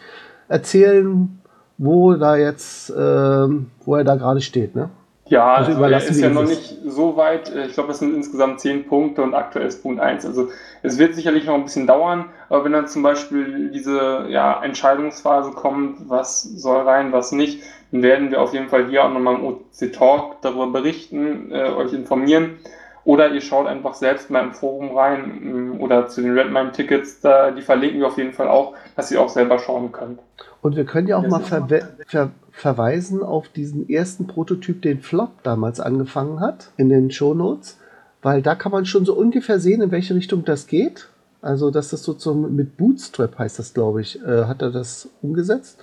erzählen, 0.48 1.38
wo 1.78 2.14
da 2.14 2.36
jetzt, 2.36 2.90
äh, 2.90 3.48
wo 3.84 3.94
er 3.94 4.04
da 4.04 4.16
gerade 4.16 4.40
steht, 4.40 4.74
ne? 4.74 4.90
Ja, 5.26 5.54
also, 5.54 5.72
also 5.72 5.84
er 5.84 6.04
ist 6.04 6.20
ja 6.20 6.28
noch 6.28 6.44
nicht 6.44 6.76
so 6.84 7.16
weit. 7.16 7.50
Ich 7.66 7.72
glaube, 7.72 7.92
es 7.92 7.98
sind 7.98 8.14
insgesamt 8.14 8.60
zehn 8.60 8.86
Punkte 8.86 9.22
und 9.22 9.34
aktuell 9.34 9.66
ist 9.66 9.82
Punkt 9.82 10.00
1. 10.00 10.26
Also 10.26 10.50
es 10.82 10.98
wird 10.98 11.14
sicherlich 11.14 11.46
noch 11.46 11.54
ein 11.54 11.64
bisschen 11.64 11.86
dauern, 11.86 12.26
aber 12.50 12.64
wenn 12.64 12.72
dann 12.72 12.88
zum 12.88 13.02
Beispiel 13.02 13.70
diese 13.70 14.26
ja, 14.28 14.62
Entscheidungsphase 14.62 15.52
kommt, 15.52 16.10
was 16.10 16.42
soll 16.42 16.82
rein, 16.82 17.12
was 17.12 17.32
nicht, 17.32 17.62
dann 17.90 18.02
werden 18.02 18.30
wir 18.30 18.42
auf 18.42 18.52
jeden 18.52 18.68
Fall 18.68 18.88
hier 18.88 19.04
auch 19.04 19.10
nochmal 19.10 19.36
im 19.36 19.44
OC 19.44 19.92
Talk 19.92 20.42
darüber 20.42 20.66
berichten, 20.66 21.50
äh, 21.50 21.70
euch 21.70 21.94
informieren. 21.94 22.58
Oder 23.06 23.30
ihr 23.32 23.40
schaut 23.40 23.66
einfach 23.66 23.94
selbst 23.94 24.30
mal 24.30 24.42
im 24.42 24.52
Forum 24.52 24.96
rein 24.96 25.74
mm, 25.74 25.80
oder 25.80 26.06
zu 26.08 26.20
den 26.20 26.36
Redmine-Tickets, 26.38 27.20
die 27.56 27.62
verlinken 27.62 28.00
wir 28.00 28.08
auf 28.08 28.18
jeden 28.18 28.32
Fall 28.32 28.48
auch, 28.48 28.74
dass 28.96 29.10
ihr 29.10 29.20
auch 29.20 29.28
selber 29.28 29.58
schauen 29.58 29.92
könnt. 29.92 30.20
Und 30.62 30.76
wir 30.76 30.84
können 30.84 31.06
ja 31.06 31.18
auch 31.18 31.26
mal 31.26 31.40
ver 31.40 31.66
ver 32.06 32.30
verweisen 32.54 33.22
auf 33.22 33.48
diesen 33.48 33.88
ersten 33.88 34.26
Prototyp, 34.26 34.80
den 34.80 35.00
Flop 35.00 35.42
damals 35.42 35.80
angefangen 35.80 36.40
hat, 36.40 36.70
in 36.76 36.88
den 36.88 37.10
Shownotes, 37.10 37.78
weil 38.22 38.42
da 38.42 38.54
kann 38.54 38.72
man 38.72 38.86
schon 38.86 39.04
so 39.04 39.14
ungefähr 39.14 39.58
sehen, 39.58 39.82
in 39.82 39.90
welche 39.90 40.14
Richtung 40.14 40.44
das 40.44 40.66
geht. 40.66 41.08
Also, 41.42 41.70
dass 41.70 41.90
das 41.90 42.04
so 42.04 42.14
zum, 42.14 42.56
mit 42.56 42.76
Bootstrap 42.76 43.38
heißt 43.38 43.58
das, 43.58 43.74
glaube 43.74 44.00
ich, 44.00 44.22
äh, 44.22 44.44
hat 44.44 44.62
er 44.62 44.70
das 44.70 45.10
umgesetzt. 45.20 45.78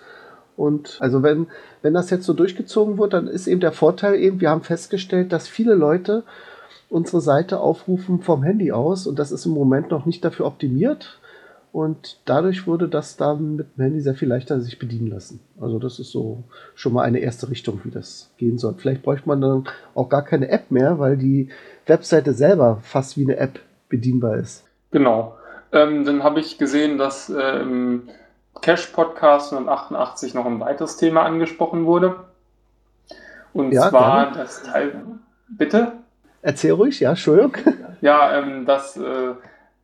Und 0.57 0.97
also 1.01 1.21
wenn, 1.23 1.47
wenn 1.81 1.93
das 1.93 2.10
jetzt 2.10 2.25
so 2.25 2.34
durchgezogen 2.34 2.97
wird, 2.97 3.13
dann 3.13 3.27
ist 3.27 3.47
eben 3.47 3.62
der 3.62 3.73
Vorteil 3.73 4.15
eben, 4.15 4.41
wir 4.41 4.49
haben 4.49 4.63
festgestellt, 4.63 5.31
dass 5.31 5.47
viele 5.47 5.75
Leute 5.75 6.23
unsere 6.89 7.21
Seite 7.21 7.60
aufrufen 7.60 8.21
vom 8.21 8.43
Handy 8.43 8.71
aus 8.71 9.07
und 9.07 9.19
das 9.19 9.31
ist 9.31 9.45
im 9.45 9.53
Moment 9.53 9.91
noch 9.91 10.05
nicht 10.05 10.23
dafür 10.25 10.45
optimiert. 10.45 11.19
Und 11.71 12.19
dadurch 12.25 12.67
wurde 12.67 12.89
das 12.89 13.15
dann 13.15 13.55
mit 13.55 13.77
dem 13.77 13.84
Handy 13.84 14.01
sehr 14.01 14.15
viel 14.15 14.27
leichter 14.27 14.60
sich 14.60 14.77
bedienen 14.77 15.07
lassen. 15.07 15.39
Also 15.60 15.79
das 15.79 15.99
ist 15.99 16.12
so 16.12 16.43
schon 16.75 16.91
mal 16.91 17.03
eine 17.03 17.19
erste 17.19 17.49
Richtung, 17.49 17.79
wie 17.84 17.91
das 17.91 18.29
gehen 18.38 18.57
soll. 18.57 18.75
Vielleicht 18.77 19.03
bräuchte 19.03 19.29
man 19.29 19.39
dann 19.39 19.63
auch 19.95 20.10
gar 20.10 20.23
keine 20.23 20.49
App 20.49 20.69
mehr, 20.69 20.99
weil 20.99 21.15
die 21.15 21.49
Webseite 21.86 22.34
selber 22.34 22.79
fast 22.81 23.17
wie 23.17 23.23
eine 23.23 23.38
App 23.38 23.60
bedienbar 23.88 24.36
ist. 24.36 24.65
Genau. 24.91 25.38
Ähm, 25.71 26.03
dann 26.03 26.23
habe 26.23 26.41
ich 26.41 26.57
gesehen, 26.57 26.97
dass 26.97 27.29
äh, 27.29 27.62
im 27.62 28.10
Cash-Podcast 28.62 29.53
188 29.53 30.34
noch 30.34 30.45
ein 30.45 30.60
weiteres 30.60 30.97
Thema 30.97 31.23
angesprochen 31.23 31.86
wurde. 31.86 32.15
Und 33.53 33.71
ja, 33.71 33.89
zwar 33.89 34.25
gerne. 34.25 34.38
das 34.38 34.63
Teil. 34.63 35.01
Bitte? 35.47 35.93
Erzähl 36.41 36.71
ruhig, 36.71 36.99
ja, 36.99 37.12
Entschuldigung. 37.12 37.53
Ja, 38.01 38.38
ähm, 38.38 38.65
dass 38.65 38.97
äh, 38.97 39.34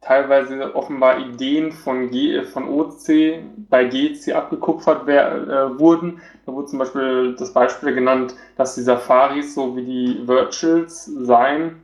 teilweise 0.02 0.76
offenbar 0.76 1.20
Ideen 1.20 1.72
von, 1.72 2.10
G, 2.12 2.44
von 2.44 2.70
OC 2.70 3.44
bei 3.70 3.86
GC 3.86 4.34
abgekupfert 4.34 5.02
wer, 5.06 5.34
äh, 5.34 5.80
wurden. 5.80 6.22
Da 6.46 6.54
wurde 6.54 6.68
zum 6.68 6.80
Beispiel 6.80 7.36
das 7.38 7.54
Beispiel 7.54 7.94
genannt, 7.94 8.36
dass 8.56 8.76
die 8.76 8.84
Safaris 8.84 9.56
so 9.56 9.76
wie 9.76 9.84
die 9.84 10.28
Virtuals 10.28 11.06
seien. 11.06 11.82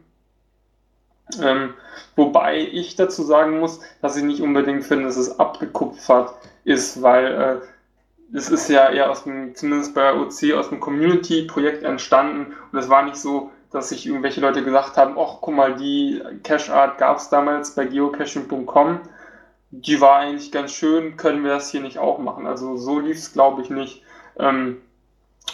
Ähm, 1.41 1.73
wobei 2.15 2.60
ich 2.60 2.95
dazu 2.95 3.23
sagen 3.23 3.60
muss, 3.60 3.80
dass 4.02 4.15
ich 4.15 4.23
nicht 4.23 4.41
unbedingt 4.41 4.84
finde, 4.84 5.06
dass 5.06 5.17
es 5.17 5.39
abgekupfert 5.39 6.34
ist, 6.63 7.02
weil 7.02 7.26
äh, 7.26 8.38
es 8.38 8.49
ist 8.49 8.69
ja 8.69 8.89
eher 8.89 9.12
aus 9.12 9.23
dem, 9.23 9.56
zumindest 9.56 9.93
bei 9.93 10.13
OC, 10.13 10.54
aus 10.54 10.69
dem 10.69 10.80
Community-Projekt 10.80 11.84
entstanden 11.84 12.54
und 12.71 12.80
es 12.80 12.89
war 12.89 13.04
nicht 13.04 13.17
so, 13.17 13.52
dass 13.73 13.89
sich 13.89 14.05
irgendwelche 14.05 14.41
Leute 14.41 14.63
gesagt 14.63 14.97
haben, 14.97 15.17
ach 15.17 15.38
guck 15.41 15.55
mal, 15.55 15.75
die 15.75 16.21
Cache-Art 16.43 16.97
gab 16.97 17.17
es 17.17 17.29
damals 17.29 17.75
bei 17.75 17.86
geocaching.com, 17.86 18.99
die 19.71 19.99
war 19.99 20.17
eigentlich 20.17 20.51
ganz 20.51 20.71
schön, 20.71 21.17
können 21.17 21.43
wir 21.43 21.51
das 21.51 21.71
hier 21.71 21.81
nicht 21.81 21.97
auch 21.97 22.19
machen? 22.19 22.45
Also 22.45 22.77
so 22.77 22.99
lief 22.99 23.17
es, 23.17 23.33
glaube 23.33 23.63
ich, 23.63 23.69
nicht. 23.69 24.03
Ähm, 24.38 24.81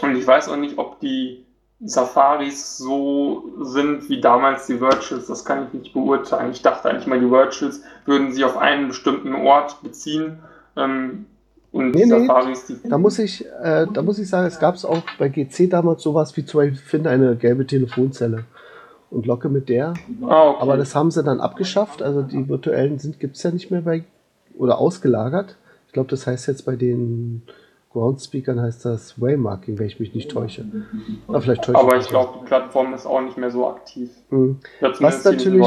und 0.01 0.15
ich 0.15 0.27
weiß 0.27 0.49
auch 0.49 0.57
nicht, 0.57 0.77
ob 0.77 0.99
die 0.99 1.45
Safaris 1.81 2.77
so 2.77 3.49
sind 3.61 4.09
wie 4.09 4.19
damals 4.19 4.67
die 4.67 4.81
Virtuals, 4.81 5.27
das 5.27 5.45
kann 5.45 5.67
ich 5.67 5.73
nicht 5.73 5.93
beurteilen. 5.93 6.51
Ich 6.51 6.61
dachte 6.61 6.89
eigentlich 6.89 7.07
mal, 7.07 7.19
die 7.19 7.31
Virtuals 7.31 7.81
würden 8.05 8.33
sie 8.33 8.43
auf 8.43 8.57
einen 8.57 8.89
bestimmten 8.89 9.33
Ort 9.33 9.81
beziehen. 9.81 10.39
Ähm, 10.75 11.25
und 11.71 11.91
nee, 11.91 12.05
Safaris, 12.05 12.69
nee, 12.69 12.89
da 12.89 12.97
muss 12.97 13.19
ich, 13.19 13.45
äh, 13.61 13.85
da 13.93 14.01
muss 14.01 14.17
ich 14.17 14.27
sagen, 14.27 14.47
es 14.47 14.59
gab 14.59 14.75
es 14.75 14.85
auch 14.85 15.01
bei 15.19 15.29
GC 15.29 15.69
damals 15.69 16.01
sowas 16.01 16.35
wie 16.35 16.45
zum 16.45 16.61
Beispiel, 16.61 16.77
finde 16.77 17.09
eine 17.11 17.35
gelbe 17.35 17.67
Telefonzelle 17.67 18.45
und 19.11 19.25
locke 19.25 19.49
mit 19.49 19.69
der. 19.69 19.93
Ah, 20.21 20.49
okay. 20.49 20.61
Aber 20.61 20.77
das 20.77 20.95
haben 20.95 21.11
sie 21.11 21.23
dann 21.23 21.39
abgeschafft. 21.39 22.01
Also 22.01 22.21
die 22.21 22.47
virtuellen 22.47 22.99
sind 22.99 23.19
gibt 23.19 23.35
es 23.35 23.43
ja 23.43 23.51
nicht 23.51 23.71
mehr 23.71 23.81
bei 23.81 24.03
oder 24.57 24.79
ausgelagert. 24.79 25.57
Ich 25.87 25.93
glaube, 25.93 26.09
das 26.09 26.27
heißt 26.27 26.47
jetzt 26.47 26.65
bei 26.65 26.75
den 26.75 27.43
Groundspeakern 27.91 28.61
heißt 28.61 28.85
das 28.85 29.19
Waymarking, 29.19 29.79
wenn 29.79 29.87
ich 29.87 29.99
mich 29.99 30.13
nicht 30.13 30.29
täusche. 30.29 30.63
Aber, 31.27 31.41
vielleicht 31.41 31.63
täusche 31.63 31.79
Aber 31.79 31.97
ich 31.97 32.07
glaube, 32.07 32.37
die 32.39 32.45
Plattform 32.45 32.93
ist 32.93 33.07
auch 33.07 33.21
nicht 33.21 33.35
mehr 33.35 33.49
so 33.49 33.67
aktiv. 33.67 34.11
Mhm. 34.29 34.59
Was 34.99 35.23
natürlich, 35.25 35.65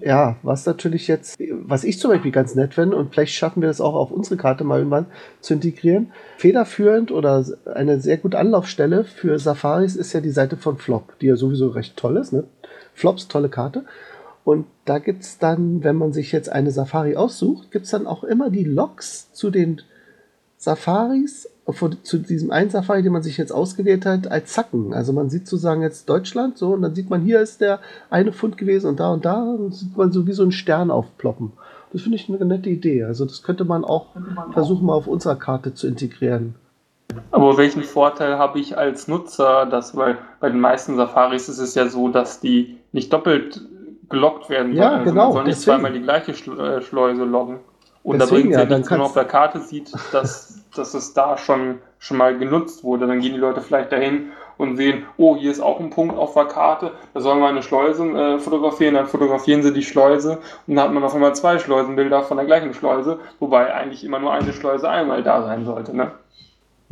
ja, 0.00 0.36
was 0.42 0.66
natürlich 0.66 1.06
jetzt, 1.06 1.38
was 1.38 1.84
ich 1.84 2.00
zum 2.00 2.10
Beispiel 2.10 2.32
ganz 2.32 2.56
nett 2.56 2.74
finde, 2.74 2.96
und 2.96 3.12
vielleicht 3.12 3.34
schaffen 3.34 3.62
wir 3.62 3.68
das 3.68 3.80
auch 3.80 3.94
auf 3.94 4.10
unsere 4.10 4.36
Karte 4.36 4.64
mal 4.64 4.78
irgendwann 4.78 5.06
zu 5.40 5.54
integrieren. 5.54 6.10
Federführend 6.38 7.12
oder 7.12 7.44
eine 7.72 8.00
sehr 8.00 8.16
gute 8.16 8.38
Anlaufstelle 8.38 9.04
für 9.04 9.38
Safaris 9.38 9.94
ist 9.94 10.12
ja 10.14 10.20
die 10.20 10.30
Seite 10.30 10.56
von 10.56 10.76
Flop, 10.76 11.16
die 11.20 11.26
ja 11.26 11.36
sowieso 11.36 11.68
recht 11.68 11.96
toll 11.96 12.16
ist. 12.16 12.32
Ne? 12.32 12.44
Flops, 12.94 13.28
tolle 13.28 13.48
Karte. 13.48 13.84
Und 14.44 14.66
da 14.86 14.98
gibt 14.98 15.22
es 15.22 15.38
dann, 15.38 15.84
wenn 15.84 15.94
man 15.94 16.12
sich 16.12 16.32
jetzt 16.32 16.50
eine 16.50 16.72
Safari 16.72 17.14
aussucht, 17.14 17.70
gibt 17.70 17.84
es 17.84 17.92
dann 17.92 18.08
auch 18.08 18.24
immer 18.24 18.50
die 18.50 18.64
Logs 18.64 19.32
zu 19.32 19.50
den 19.50 19.82
Safaris, 20.62 21.48
zu 22.04 22.18
diesem 22.18 22.52
einen 22.52 22.70
Safari, 22.70 23.02
den 23.02 23.12
man 23.12 23.24
sich 23.24 23.36
jetzt 23.36 23.50
ausgewählt 23.50 24.06
hat, 24.06 24.30
als 24.30 24.52
Zacken. 24.52 24.94
Also 24.94 25.12
man 25.12 25.28
sieht 25.28 25.48
sozusagen 25.48 25.82
jetzt 25.82 26.08
Deutschland 26.08 26.56
so 26.56 26.68
und 26.74 26.82
dann 26.82 26.94
sieht 26.94 27.10
man, 27.10 27.22
hier 27.22 27.40
ist 27.40 27.60
der 27.60 27.80
eine 28.10 28.30
Fund 28.32 28.56
gewesen 28.56 28.86
und 28.86 29.00
da 29.00 29.10
und 29.12 29.24
da 29.24 29.42
und 29.42 29.74
sieht 29.74 29.96
man 29.96 30.12
so 30.12 30.24
wie 30.28 30.32
so 30.32 30.44
ein 30.44 30.52
Stern 30.52 30.92
aufploppen. 30.92 31.50
Das 31.92 32.02
finde 32.02 32.14
ich 32.16 32.28
eine 32.28 32.44
nette 32.44 32.70
Idee. 32.70 33.02
Also 33.02 33.24
das 33.24 33.42
könnte 33.42 33.64
man 33.64 33.84
auch 33.84 34.06
versuchen, 34.52 34.86
mal 34.86 34.94
auf 34.94 35.08
unserer 35.08 35.34
Karte 35.34 35.74
zu 35.74 35.88
integrieren. 35.88 36.54
Aber 37.32 37.56
welchen 37.58 37.82
Vorteil 37.82 38.38
habe 38.38 38.60
ich 38.60 38.78
als 38.78 39.08
Nutzer, 39.08 39.66
dass 39.66 39.96
weil 39.96 40.16
bei 40.38 40.48
den 40.48 40.60
meisten 40.60 40.94
Safaris 40.94 41.48
ist 41.48 41.58
es 41.58 41.74
ja 41.74 41.88
so, 41.88 42.08
dass 42.08 42.38
die 42.38 42.78
nicht 42.92 43.12
doppelt 43.12 43.62
gelockt 44.08 44.48
werden 44.48 44.74
Ja, 44.74 44.90
soll. 44.90 44.98
Also 45.00 45.10
genau, 45.10 45.24
Man 45.24 45.32
soll 45.32 45.44
nicht 45.44 45.58
deswegen. 45.58 45.64
zweimal 45.76 45.92
die 45.92 46.02
gleiche 46.02 46.32
äh, 46.32 46.82
Schleuse 46.82 47.24
loggen. 47.24 47.58
Und 48.02 48.18
da 48.18 48.26
bringt 48.26 48.50
es 48.50 48.56
ja, 48.56 48.64
ja 48.64 48.76
nichts, 48.76 48.90
wenn 48.90 48.98
man 48.98 49.06
auf 49.06 49.14
der 49.14 49.24
Karte 49.24 49.60
sieht, 49.60 49.92
dass, 50.12 50.60
dass 50.74 50.94
es 50.94 51.14
da 51.14 51.38
schon, 51.38 51.78
schon 51.98 52.16
mal 52.16 52.36
genutzt 52.36 52.82
wurde. 52.84 53.06
Dann 53.06 53.20
gehen 53.20 53.34
die 53.34 53.40
Leute 53.40 53.60
vielleicht 53.60 53.92
dahin 53.92 54.32
und 54.58 54.76
sehen, 54.76 55.04
oh, 55.16 55.36
hier 55.36 55.50
ist 55.50 55.60
auch 55.60 55.80
ein 55.80 55.90
Punkt 55.90 56.16
auf 56.16 56.34
der 56.34 56.44
Karte, 56.44 56.92
da 57.14 57.20
sollen 57.20 57.40
wir 57.40 57.48
eine 57.48 57.62
Schleuse 57.62 58.04
äh, 58.04 58.38
fotografieren, 58.38 58.94
dann 58.94 59.06
fotografieren 59.06 59.62
sie 59.62 59.72
die 59.72 59.82
Schleuse 59.82 60.38
und 60.66 60.76
dann 60.76 60.84
hat 60.84 60.92
man 60.92 61.02
auf 61.02 61.14
einmal 61.14 61.34
zwei 61.34 61.58
Schleusenbilder 61.58 62.22
von 62.22 62.36
der 62.36 62.46
gleichen 62.46 62.74
Schleuse, 62.74 63.18
wobei 63.40 63.74
eigentlich 63.74 64.04
immer 64.04 64.18
nur 64.18 64.32
eine 64.32 64.52
Schleuse 64.52 64.88
einmal 64.88 65.22
da 65.22 65.42
sein 65.42 65.64
sollte. 65.64 65.96
Ne? 65.96 66.12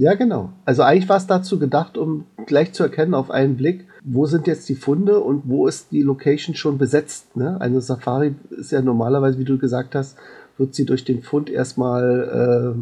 Ja, 0.00 0.14
genau. 0.14 0.50
Also 0.64 0.82
eigentlich 0.82 1.08
war 1.10 1.18
es 1.18 1.26
dazu 1.26 1.58
gedacht, 1.58 1.98
um 1.98 2.24
gleich 2.46 2.72
zu 2.72 2.82
erkennen 2.82 3.14
auf 3.14 3.30
einen 3.30 3.56
Blick, 3.56 3.86
wo 4.02 4.24
sind 4.24 4.46
jetzt 4.46 4.66
die 4.70 4.74
Funde 4.74 5.20
und 5.20 5.42
wo 5.44 5.66
ist 5.66 5.92
die 5.92 6.00
Location 6.00 6.54
schon 6.54 6.78
besetzt. 6.78 7.36
Ne? 7.36 7.58
Eine 7.60 7.82
Safari 7.82 8.34
ist 8.48 8.72
ja 8.72 8.80
normalerweise, 8.80 9.38
wie 9.38 9.44
du 9.44 9.58
gesagt 9.58 9.94
hast, 9.94 10.16
wird 10.60 10.74
sie 10.74 10.86
durch 10.86 11.04
den 11.04 11.22
Fund 11.22 11.50
erstmal, 11.50 12.76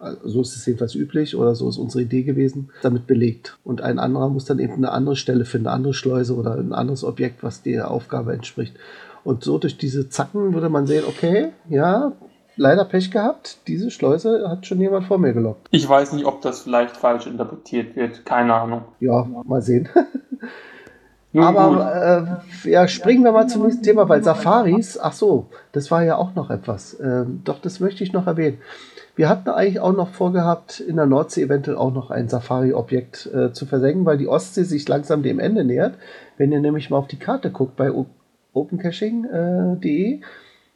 äh, 0.00 0.08
so 0.24 0.40
ist 0.40 0.56
es 0.56 0.64
jedenfalls 0.64 0.94
üblich 0.94 1.36
oder 1.36 1.54
so 1.54 1.68
ist 1.68 1.76
unsere 1.76 2.04
Idee 2.04 2.22
gewesen, 2.22 2.70
damit 2.80 3.06
belegt. 3.06 3.58
Und 3.64 3.82
ein 3.82 3.98
anderer 3.98 4.30
muss 4.30 4.46
dann 4.46 4.58
eben 4.58 4.76
eine 4.76 4.92
andere 4.92 5.16
Stelle 5.16 5.44
finden, 5.44 5.66
eine 5.66 5.76
andere 5.76 5.92
Schleuse 5.92 6.34
oder 6.34 6.54
ein 6.54 6.72
anderes 6.72 7.04
Objekt, 7.04 7.42
was 7.42 7.62
der 7.62 7.90
Aufgabe 7.90 8.32
entspricht. 8.32 8.74
Und 9.24 9.44
so 9.44 9.58
durch 9.58 9.76
diese 9.76 10.08
Zacken 10.08 10.54
würde 10.54 10.70
man 10.70 10.86
sehen, 10.86 11.04
okay, 11.06 11.50
ja, 11.68 12.12
leider 12.56 12.84
Pech 12.86 13.10
gehabt, 13.10 13.58
diese 13.66 13.90
Schleuse 13.90 14.48
hat 14.48 14.66
schon 14.66 14.80
jemand 14.80 15.06
vor 15.06 15.18
mir 15.18 15.34
gelockt. 15.34 15.66
Ich 15.70 15.86
weiß 15.86 16.14
nicht, 16.14 16.24
ob 16.24 16.40
das 16.40 16.62
vielleicht 16.62 16.96
falsch 16.96 17.26
interpretiert 17.26 17.96
wird, 17.96 18.24
keine 18.24 18.54
Ahnung. 18.54 18.84
Ja, 19.00 19.26
mal 19.44 19.60
sehen. 19.60 19.88
Nun. 21.32 21.44
Aber 21.44 22.40
äh, 22.64 22.70
ja, 22.70 22.88
springen 22.88 23.22
wir 23.22 23.30
mal 23.30 23.46
zum 23.46 23.62
nächsten 23.62 23.84
Thema, 23.84 24.08
weil 24.08 24.22
Safaris, 24.22 24.98
ach 24.98 25.12
so, 25.12 25.46
das 25.72 25.90
war 25.90 26.02
ja 26.02 26.16
auch 26.16 26.34
noch 26.34 26.50
etwas. 26.50 26.98
Ähm, 27.00 27.42
doch, 27.44 27.60
das 27.60 27.78
möchte 27.78 28.02
ich 28.02 28.12
noch 28.12 28.26
erwähnen. 28.26 28.58
Wir 29.14 29.28
hatten 29.28 29.48
eigentlich 29.50 29.80
auch 29.80 29.92
noch 29.92 30.08
vorgehabt, 30.08 30.80
in 30.80 30.96
der 30.96 31.06
Nordsee 31.06 31.42
eventuell 31.42 31.76
auch 31.76 31.92
noch 31.92 32.10
ein 32.10 32.28
Safari-Objekt 32.28 33.30
äh, 33.32 33.52
zu 33.52 33.66
versenken, 33.66 34.06
weil 34.06 34.18
die 34.18 34.28
Ostsee 34.28 34.64
sich 34.64 34.88
langsam 34.88 35.22
dem 35.22 35.38
Ende 35.38 35.64
nähert. 35.64 35.94
Wenn 36.36 36.52
ihr 36.52 36.60
nämlich 36.60 36.90
mal 36.90 36.98
auf 36.98 37.06
die 37.06 37.18
Karte 37.18 37.50
guckt 37.50 37.76
bei 37.76 37.92
opencaching.de, 38.52 40.20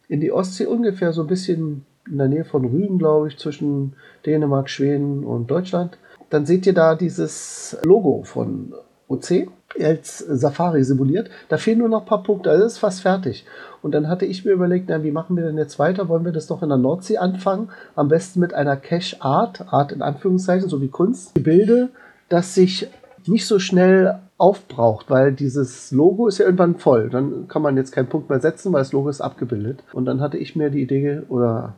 in 0.09 0.21
die 0.21 0.33
Ostsee 0.33 0.67
ungefähr 0.67 1.12
so 1.12 1.23
ein 1.23 1.27
bisschen 1.27 1.87
in 2.09 2.19
der 2.19 2.29
Nähe 2.29 2.45
von 2.45 2.64
Rügen, 2.64 2.99
glaube 2.99 3.29
ich, 3.29 3.38
zwischen 3.38 3.95
Dänemark, 4.27 4.69
Schweden 4.69 5.25
und 5.25 5.51
Deutschland, 5.51 5.97
dann 6.29 6.45
seht 6.45 6.67
ihr 6.67 6.75
da 6.75 6.95
dieses 6.95 7.79
Logo 7.83 8.23
von 8.25 8.75
OC 9.09 9.49
als 9.81 10.19
Safari 10.19 10.85
simuliert. 10.85 11.31
Da 11.49 11.57
fehlen 11.57 11.79
nur 11.79 11.89
noch 11.89 12.03
ein 12.03 12.07
paar 12.07 12.23
Punkte, 12.23 12.51
also 12.51 12.65
ist 12.65 12.79
fast 12.79 13.03
fertig. 13.03 13.45
Und 13.83 13.93
dann 13.93 14.09
hatte 14.09 14.25
ich 14.25 14.45
mir 14.45 14.53
überlegt, 14.53 14.89
na, 14.89 15.03
wie 15.03 15.11
machen 15.11 15.37
wir 15.37 15.45
denn 15.45 15.59
jetzt 15.59 15.79
weiter? 15.79 16.09
Wollen 16.09 16.25
wir 16.25 16.33
das 16.33 16.47
doch 16.47 16.63
in 16.63 16.69
der 16.69 16.79
Nordsee 16.79 17.19
anfangen? 17.19 17.71
Am 17.97 18.09
besten 18.09 18.41
mit 18.41 18.55
einer 18.55 18.77
Cache 18.77 19.17
Art, 19.21 19.73
Art 19.73 19.93
in 19.93 20.03
Anführungszeichen, 20.03 20.69
so 20.69 20.81
wie 20.81 20.89
Kunst. 20.89 21.35
Gebilde, 21.35 21.91
das 22.29 22.55
sich 22.55 22.89
nicht 23.27 23.47
so 23.47 23.59
schnell 23.59 24.21
aufbraucht, 24.37 25.11
weil 25.11 25.33
dieses 25.33 25.92
Logo 25.92 26.27
ist 26.27 26.38
ja 26.38 26.47
irgendwann 26.47 26.77
voll. 26.77 27.09
Dann 27.09 27.47
kann 27.47 27.62
man 27.62 27.77
jetzt 27.77 27.92
keinen 27.92 28.09
Punkt 28.09 28.29
mehr 28.29 28.40
setzen, 28.40 28.73
weil 28.73 28.81
das 28.81 28.92
Logo 28.92 29.09
ist 29.09 29.20
abgebildet. 29.20 29.85
Und 29.92 30.07
dann 30.07 30.20
hatte 30.20 30.38
ich 30.38 30.57
mir 30.57 30.70
die 30.70 30.83
Idee, 30.83 31.23
oder 31.29 31.75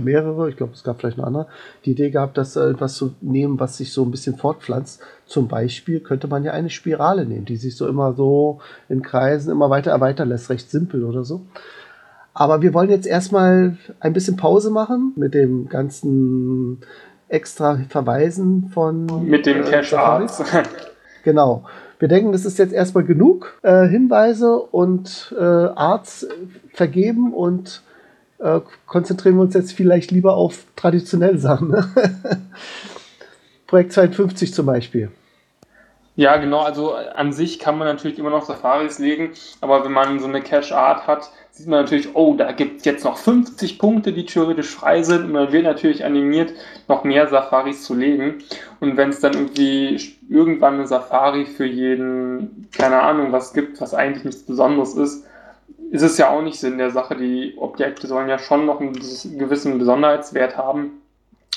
mehrere, 0.00 0.48
ich 0.48 0.56
glaube, 0.56 0.72
es 0.72 0.82
gab 0.82 0.98
vielleicht 0.98 1.18
eine 1.18 1.26
andere, 1.26 1.46
die 1.84 1.92
Idee 1.92 2.10
gehabt, 2.10 2.36
das 2.36 2.56
etwas 2.56 2.94
zu 2.94 3.14
nehmen, 3.20 3.60
was 3.60 3.76
sich 3.76 3.92
so 3.92 4.04
ein 4.04 4.10
bisschen 4.10 4.36
fortpflanzt. 4.36 5.00
Zum 5.26 5.46
Beispiel 5.46 6.00
könnte 6.00 6.26
man 6.26 6.42
ja 6.42 6.52
eine 6.52 6.70
Spirale 6.70 7.26
nehmen, 7.26 7.44
die 7.44 7.56
sich 7.56 7.76
so 7.76 7.86
immer 7.86 8.12
so 8.14 8.60
in 8.88 9.02
Kreisen 9.02 9.52
immer 9.52 9.70
weiter 9.70 9.92
erweitern 9.92 10.28
lässt, 10.28 10.50
recht 10.50 10.68
simpel 10.68 11.04
oder 11.04 11.22
so. 11.22 11.42
Aber 12.34 12.60
wir 12.62 12.74
wollen 12.74 12.90
jetzt 12.90 13.06
erstmal 13.06 13.76
ein 14.00 14.12
bisschen 14.12 14.36
Pause 14.36 14.70
machen 14.70 15.12
mit 15.16 15.34
dem 15.34 15.68
ganzen 15.68 16.78
extra 17.28 17.78
Verweisen 17.88 18.70
von 18.74 19.28
Mit 19.28 19.46
dem 19.46 19.62
äh, 19.62 19.70
Cash. 19.70 19.94
Arts. 19.94 20.42
Genau. 21.22 21.64
Wir 22.00 22.08
denken, 22.08 22.32
das 22.32 22.46
ist 22.46 22.58
jetzt 22.58 22.72
erstmal 22.72 23.04
genug 23.04 23.58
äh, 23.62 23.86
Hinweise 23.86 24.56
und 24.58 25.34
äh, 25.38 25.44
Arts 25.44 26.26
vergeben 26.72 27.34
und 27.34 27.82
äh, 28.38 28.60
konzentrieren 28.86 29.36
wir 29.36 29.42
uns 29.42 29.52
jetzt 29.52 29.74
vielleicht 29.74 30.10
lieber 30.10 30.34
auf 30.34 30.64
traditionelle 30.76 31.38
Sachen. 31.38 31.68
Ne? 31.68 31.84
Projekt 33.66 33.92
52 33.92 34.54
zum 34.54 34.64
Beispiel. 34.64 35.10
Ja, 36.16 36.36
genau. 36.36 36.60
Also 36.60 36.94
an 36.94 37.32
sich 37.32 37.58
kann 37.58 37.78
man 37.78 37.86
natürlich 37.88 38.18
immer 38.18 38.30
noch 38.30 38.44
Safaris 38.44 38.98
legen, 38.98 39.30
aber 39.60 39.84
wenn 39.84 39.92
man 39.92 40.18
so 40.18 40.26
eine 40.26 40.42
Cache 40.42 40.76
Art 40.76 41.06
hat, 41.06 41.30
sieht 41.50 41.68
man 41.68 41.82
natürlich, 41.82 42.14
oh, 42.14 42.34
da 42.34 42.52
gibt 42.52 42.78
es 42.78 42.84
jetzt 42.84 43.04
noch 43.04 43.16
50 43.16 43.78
Punkte, 43.78 44.12
die 44.12 44.26
theoretisch 44.26 44.74
frei 44.74 45.02
sind 45.02 45.24
und 45.24 45.32
man 45.32 45.52
wird 45.52 45.64
natürlich 45.64 46.04
animiert, 46.04 46.52
noch 46.88 47.04
mehr 47.04 47.28
Safaris 47.28 47.84
zu 47.84 47.94
legen. 47.94 48.42
Und 48.80 48.96
wenn 48.96 49.10
es 49.10 49.20
dann 49.20 49.34
irgendwie 49.34 49.98
irgendwann 50.28 50.74
eine 50.74 50.86
Safari 50.86 51.46
für 51.46 51.66
jeden, 51.66 52.68
keine 52.72 53.02
Ahnung, 53.02 53.32
was 53.32 53.52
gibt, 53.52 53.80
was 53.80 53.94
eigentlich 53.94 54.24
nichts 54.24 54.42
Besonderes 54.42 54.94
ist, 54.94 55.26
ist 55.90 56.02
es 56.02 56.18
ja 56.18 56.30
auch 56.30 56.42
nicht 56.42 56.58
Sinn 56.58 56.78
der 56.78 56.90
Sache. 56.90 57.16
Die 57.16 57.54
Objekte 57.56 58.06
sollen 58.06 58.28
ja 58.28 58.38
schon 58.38 58.64
noch 58.64 58.80
einen 58.80 58.92
gewissen 58.92 59.78
Besonderheitswert 59.78 60.56
haben. 60.56 61.02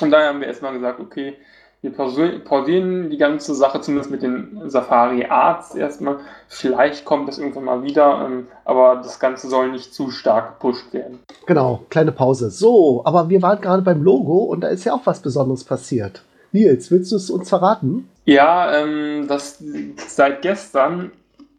Und 0.01 0.11
daher 0.11 0.29
haben 0.29 0.39
wir 0.39 0.47
erstmal 0.47 0.73
gesagt, 0.73 0.99
okay, 0.99 1.35
wir 1.83 1.91
pausi- 1.91 2.39
pausieren 2.39 3.09
die 3.09 3.17
ganze 3.17 3.53
Sache 3.53 3.81
zumindest 3.81 4.09
mit 4.09 4.23
den 4.23 4.61
Safari 4.69 5.25
Arts 5.25 5.75
erstmal. 5.75 6.19
Vielleicht 6.47 7.03
kommt 7.03 7.27
das 7.27 7.37
irgendwann 7.37 7.65
mal 7.65 7.83
wieder, 7.83 8.25
ähm, 8.25 8.47
aber 8.63 9.01
das 9.03 9.19
Ganze 9.19 9.49
soll 9.49 9.69
nicht 9.69 9.93
zu 9.93 10.09
stark 10.09 10.53
gepusht 10.59 10.93
werden. 10.93 11.19
Genau, 11.45 11.81
kleine 11.89 12.13
Pause. 12.13 12.49
So, 12.51 13.01
aber 13.03 13.27
wir 13.27 13.41
waren 13.41 13.59
gerade 13.59 13.81
beim 13.81 14.01
Logo 14.01 14.37
und 14.37 14.61
da 14.61 14.69
ist 14.69 14.85
ja 14.85 14.93
auch 14.93 15.05
was 15.05 15.21
Besonderes 15.21 15.65
passiert. 15.65 16.23
Nils, 16.53 16.89
willst 16.89 17.11
du 17.11 17.17
es 17.17 17.29
uns 17.29 17.49
verraten? 17.49 18.07
Ja, 18.23 18.73
ähm, 18.77 19.25
das, 19.27 19.61
seit 20.07 20.41
gestern 20.41 21.11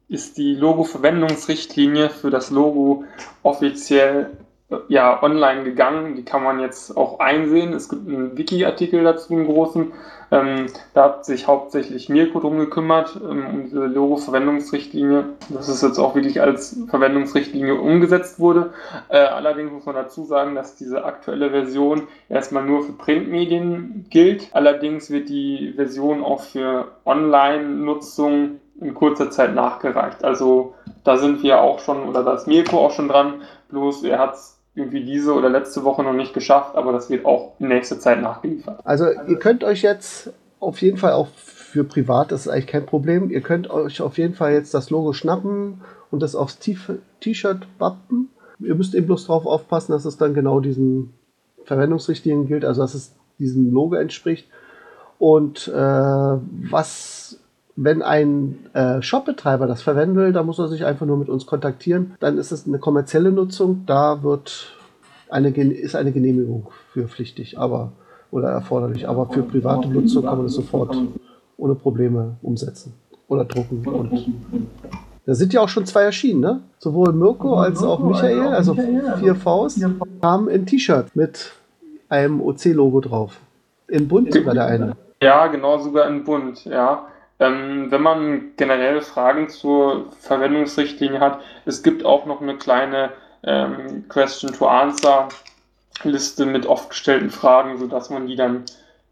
ist 0.08 0.38
die 0.38 0.54
Logo-Verwendungsrichtlinie 0.54 2.08
für 2.08 2.30
das 2.30 2.50
Logo 2.50 3.04
offiziell 3.42 4.30
ja, 4.88 5.22
online 5.22 5.64
gegangen. 5.64 6.14
Die 6.16 6.24
kann 6.24 6.42
man 6.42 6.60
jetzt 6.60 6.96
auch 6.96 7.20
einsehen. 7.20 7.72
Es 7.72 7.88
gibt 7.88 8.08
einen 8.08 8.36
Wiki-Artikel 8.36 9.02
dazu, 9.02 9.32
einen 9.32 9.46
großen. 9.46 9.92
Ähm, 10.30 10.66
da 10.94 11.04
hat 11.04 11.24
sich 11.24 11.46
hauptsächlich 11.46 12.08
Mirko 12.08 12.40
drum 12.40 12.58
gekümmert, 12.58 13.18
ähm, 13.22 13.46
um 13.46 13.62
diese 13.64 13.86
Logo-Verwendungsrichtlinie. 13.86 15.26
Das 15.50 15.68
ist 15.68 15.82
jetzt 15.82 15.98
auch 15.98 16.14
wirklich 16.14 16.40
als 16.40 16.76
Verwendungsrichtlinie 16.88 17.74
umgesetzt 17.74 18.40
wurde. 18.40 18.72
Äh, 19.08 19.18
allerdings 19.18 19.72
muss 19.72 19.86
man 19.86 19.94
dazu 19.94 20.24
sagen, 20.24 20.54
dass 20.54 20.76
diese 20.76 21.04
aktuelle 21.04 21.50
Version 21.50 22.08
erstmal 22.28 22.64
nur 22.64 22.82
für 22.82 22.92
Printmedien 22.92 24.06
gilt. 24.10 24.48
Allerdings 24.52 25.10
wird 25.10 25.28
die 25.28 25.72
Version 25.76 26.24
auch 26.24 26.40
für 26.40 26.88
Online-Nutzung 27.04 28.60
in 28.80 28.94
kurzer 28.94 29.30
Zeit 29.30 29.54
nachgereicht. 29.54 30.24
Also 30.24 30.74
da 31.04 31.16
sind 31.16 31.42
wir 31.42 31.60
auch 31.60 31.78
schon, 31.78 32.08
oder 32.08 32.22
da 32.22 32.34
ist 32.34 32.46
Mirko 32.46 32.78
auch 32.78 32.90
schon 32.90 33.08
dran, 33.08 33.42
bloß 33.68 34.04
er 34.04 34.18
hat 34.18 34.34
es 34.34 34.53
irgendwie 34.74 35.04
diese 35.04 35.32
oder 35.34 35.48
letzte 35.48 35.84
Woche 35.84 36.02
noch 36.02 36.12
nicht 36.12 36.34
geschafft, 36.34 36.74
aber 36.74 36.92
das 36.92 37.08
wird 37.10 37.24
auch 37.24 37.52
in 37.60 37.68
nächster 37.68 38.00
Zeit 38.00 38.20
nachgeliefert. 38.20 38.80
Also 38.84 39.06
ihr 39.06 39.38
könnt 39.38 39.62
euch 39.62 39.82
jetzt 39.82 40.32
auf 40.58 40.82
jeden 40.82 40.96
Fall 40.96 41.12
auch 41.12 41.28
für 41.28 41.84
privat, 41.84 42.32
das 42.32 42.42
ist 42.42 42.48
eigentlich 42.48 42.66
kein 42.66 42.86
Problem, 42.86 43.30
ihr 43.30 43.40
könnt 43.40 43.70
euch 43.70 44.00
auf 44.00 44.18
jeden 44.18 44.34
Fall 44.34 44.52
jetzt 44.52 44.74
das 44.74 44.90
Logo 44.90 45.12
schnappen 45.12 45.82
und 46.10 46.22
das 46.22 46.34
aufs 46.34 46.58
T-Shirt 46.58 47.66
wappen. 47.78 48.30
Ihr 48.60 48.74
müsst 48.74 48.94
eben 48.94 49.06
bloß 49.06 49.26
darauf 49.26 49.46
aufpassen, 49.46 49.92
dass 49.92 50.04
es 50.04 50.16
dann 50.16 50.34
genau 50.34 50.60
diesen 50.60 51.12
Verwendungsrichtlinien 51.64 52.46
gilt, 52.46 52.64
also 52.64 52.82
dass 52.82 52.94
es 52.94 53.14
diesem 53.38 53.72
Logo 53.72 53.96
entspricht. 53.96 54.48
Und 55.18 55.68
äh, 55.68 55.72
was, 55.72 57.40
wenn 57.76 58.02
ein 58.02 58.66
äh, 58.72 59.02
Shopbetreiber 59.02 59.66
das 59.66 59.82
verwenden 59.82 60.16
will, 60.16 60.32
dann 60.32 60.46
muss 60.46 60.58
er 60.58 60.68
sich 60.68 60.84
einfach 60.84 61.06
nur 61.06 61.16
mit 61.16 61.28
uns 61.28 61.46
kontaktieren. 61.46 62.14
Dann 62.20 62.38
ist 62.38 62.52
es 62.52 62.66
eine 62.66 62.78
kommerzielle 62.78 63.32
Nutzung, 63.32 63.84
da 63.86 64.22
wird 64.22 64.76
eine, 65.28 65.48
ist 65.50 65.96
eine 65.96 66.12
Genehmigung 66.12 66.68
für 66.92 67.08
pflichtig, 67.08 67.58
aber 67.58 67.92
oder 68.30 68.50
erforderlich. 68.50 69.08
Aber 69.08 69.26
für 69.26 69.42
private 69.42 69.88
Nutzung 69.88 70.24
kann 70.24 70.36
man 70.36 70.46
das 70.46 70.54
sofort 70.54 70.96
ohne 71.56 71.74
Probleme 71.74 72.36
umsetzen 72.42 72.94
oder 73.28 73.44
drucken. 73.44 73.86
Und 73.86 74.26
da 75.26 75.34
sind 75.34 75.52
ja 75.52 75.60
auch 75.60 75.68
schon 75.68 75.86
zwei 75.86 76.02
erschienen, 76.02 76.40
ne? 76.40 76.60
Sowohl 76.78 77.12
Mirko 77.12 77.54
als 77.54 77.82
auch 77.82 78.00
Michael, 78.00 78.48
also 78.48 78.74
vier 78.74 79.34
Vs, 79.34 79.84
haben 80.22 80.48
ein 80.48 80.66
T-Shirt 80.66 81.06
mit 81.14 81.52
einem 82.08 82.40
OC-Logo 82.40 83.00
drauf. 83.00 83.38
In 83.88 84.08
bunt 84.08 84.32
sogar 84.32 84.54
der 84.54 84.66
eine. 84.66 84.96
Ja, 85.22 85.46
genau, 85.46 85.78
sogar 85.78 86.08
in 86.08 86.24
Bund, 86.24 86.64
ja. 86.64 87.06
Ähm, 87.40 87.90
wenn 87.90 88.02
man 88.02 88.52
generell 88.56 89.00
Fragen 89.00 89.48
zur 89.48 90.12
Verwendungsrichtlinie 90.20 91.18
hat, 91.20 91.40
es 91.64 91.82
gibt 91.82 92.04
auch 92.04 92.26
noch 92.26 92.40
eine 92.40 92.56
kleine 92.56 93.10
ähm, 93.42 94.04
Question-to-Answer-Liste 94.08 96.46
mit 96.46 96.66
oft 96.66 96.90
gestellten 96.90 97.30
Fragen, 97.30 97.78
sodass 97.78 98.10
man 98.10 98.26
die 98.26 98.36
dann 98.36 98.64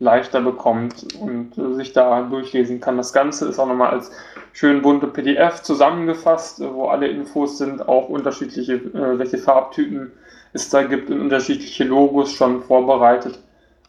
leichter 0.02 0.40
bekommt 0.40 1.14
und 1.20 1.56
äh, 1.56 1.74
sich 1.74 1.92
da 1.92 2.22
durchlesen 2.22 2.80
kann. 2.80 2.96
Das 2.96 3.12
Ganze 3.12 3.48
ist 3.48 3.58
auch 3.58 3.66
nochmal 3.66 3.90
als 3.90 4.10
schön 4.52 4.82
bunte 4.82 5.06
PDF 5.06 5.62
zusammengefasst, 5.62 6.60
äh, 6.60 6.72
wo 6.72 6.86
alle 6.86 7.08
Infos 7.08 7.58
sind, 7.58 7.88
auch 7.88 8.08
unterschiedliche, 8.08 8.74
äh, 8.74 9.18
welche 9.18 9.38
Farbtypen 9.38 10.12
es 10.52 10.68
da 10.68 10.82
gibt 10.82 11.10
und 11.10 11.20
unterschiedliche 11.20 11.84
Logos 11.84 12.32
schon 12.32 12.62
vorbereitet, 12.62 13.38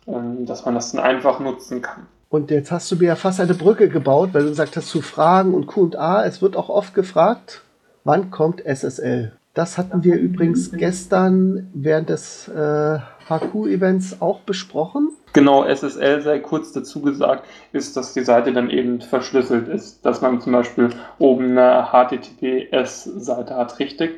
ähm, 0.08 0.46
dass 0.46 0.65
man 0.65 0.76
das 0.76 0.91
dann 0.91 1.04
einfach 1.04 1.39
nutzen 1.39 1.82
kann. 1.82 2.06
Und 2.34 2.50
jetzt 2.50 2.72
hast 2.72 2.91
du 2.91 2.96
mir 2.96 3.10
ja 3.10 3.15
fast 3.15 3.39
eine 3.39 3.54
Brücke 3.54 3.89
gebaut, 3.89 4.30
weil 4.34 4.41
du 4.41 4.50
gesagt 4.50 4.76
hast, 4.76 4.88
zu 4.88 5.02
Fragen 5.02 5.54
und 5.54 5.67
Q&A. 5.67 6.26
Es 6.26 6.41
wird 6.41 6.58
auch 6.58 6.67
oft 6.67 6.96
gefragt, 6.96 7.62
wann 8.06 8.32
kommt 8.32 8.60
SSL? 8.65 9.34
Das 9.54 9.78
hatten 9.78 10.04
wir 10.04 10.15
übrigens 10.15 10.72
gestern 10.72 11.69
während 11.76 12.10
des 12.10 12.48
äh, 12.48 12.98
HQ-Events 13.30 14.19
auch 14.19 14.39
besprochen. 14.39 15.10
Genau, 15.34 15.63
SSL 15.63 16.24
sei 16.24 16.39
kurz 16.39 16.72
dazu 16.72 17.04
gesagt, 17.04 17.46
ist, 17.72 17.96
dass 17.98 18.13
die 18.13 18.24
Seite 18.24 18.52
dann 18.52 18.72
eben 18.72 19.00
verschlüsselt 19.02 19.67
ist, 19.67 20.04
dass 20.04 20.22
man 20.22 20.41
zum 20.41 20.54
Beispiel 20.54 20.89
oben 21.19 21.56
eine 21.56 21.89
HTTPS-Seite 21.91 23.56
hat, 23.56 23.78
richtig? 23.78 24.10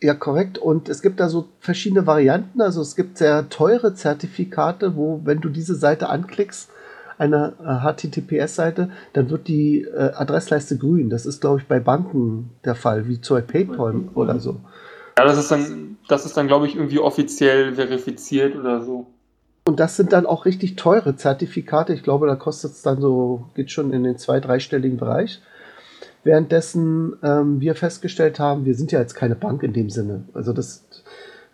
Ja, 0.00 0.14
korrekt. 0.14 0.56
Und 0.56 0.88
es 0.88 1.02
gibt 1.02 1.20
da 1.20 1.28
so 1.28 1.48
verschiedene 1.60 2.06
Varianten. 2.06 2.62
Also 2.62 2.80
es 2.80 2.96
gibt 2.96 3.18
sehr 3.18 3.50
teure 3.50 3.92
Zertifikate, 3.92 4.96
wo, 4.96 5.20
wenn 5.24 5.42
du 5.42 5.50
diese 5.50 5.74
Seite 5.74 6.08
anklickst, 6.08 6.70
eine 7.18 7.54
HTTPS-Seite, 7.58 8.90
dann 9.12 9.30
wird 9.30 9.48
die 9.48 9.82
äh, 9.82 10.12
Adressleiste 10.14 10.78
grün. 10.78 11.10
Das 11.10 11.26
ist, 11.26 11.40
glaube 11.40 11.60
ich, 11.60 11.66
bei 11.66 11.80
Banken 11.80 12.50
der 12.64 12.74
Fall, 12.74 13.08
wie 13.08 13.20
zum 13.20 13.36
Beispiel 13.38 13.66
PayPal 13.66 14.08
oder 14.14 14.38
so. 14.38 14.60
Ja, 15.18 15.24
das 15.24 15.36
ist 15.36 15.50
dann, 15.50 15.96
das 16.08 16.24
ist 16.24 16.36
dann, 16.36 16.46
glaube 16.46 16.66
ich, 16.66 16.76
irgendwie 16.76 17.00
offiziell 17.00 17.74
verifiziert 17.74 18.56
oder 18.56 18.82
so. 18.82 19.06
Und 19.66 19.80
das 19.80 19.96
sind 19.96 20.14
dann 20.14 20.24
auch 20.24 20.46
richtig 20.46 20.76
teure 20.76 21.16
Zertifikate. 21.16 21.92
Ich 21.92 22.02
glaube, 22.02 22.26
da 22.26 22.36
kostet 22.36 22.72
es 22.72 22.82
dann 22.82 23.02
so, 23.02 23.44
geht 23.54 23.70
schon 23.70 23.92
in 23.92 24.02
den 24.02 24.16
zwei-, 24.16 24.40
dreistelligen 24.40 24.96
Bereich. 24.96 25.42
Währenddessen 26.24 27.16
ähm, 27.22 27.60
wir 27.60 27.74
festgestellt 27.74 28.38
haben, 28.38 28.64
wir 28.64 28.74
sind 28.74 28.92
ja 28.92 29.00
jetzt 29.00 29.14
keine 29.14 29.34
Bank 29.34 29.62
in 29.62 29.74
dem 29.74 29.90
Sinne. 29.90 30.24
Also 30.32 30.52
das, 30.52 30.86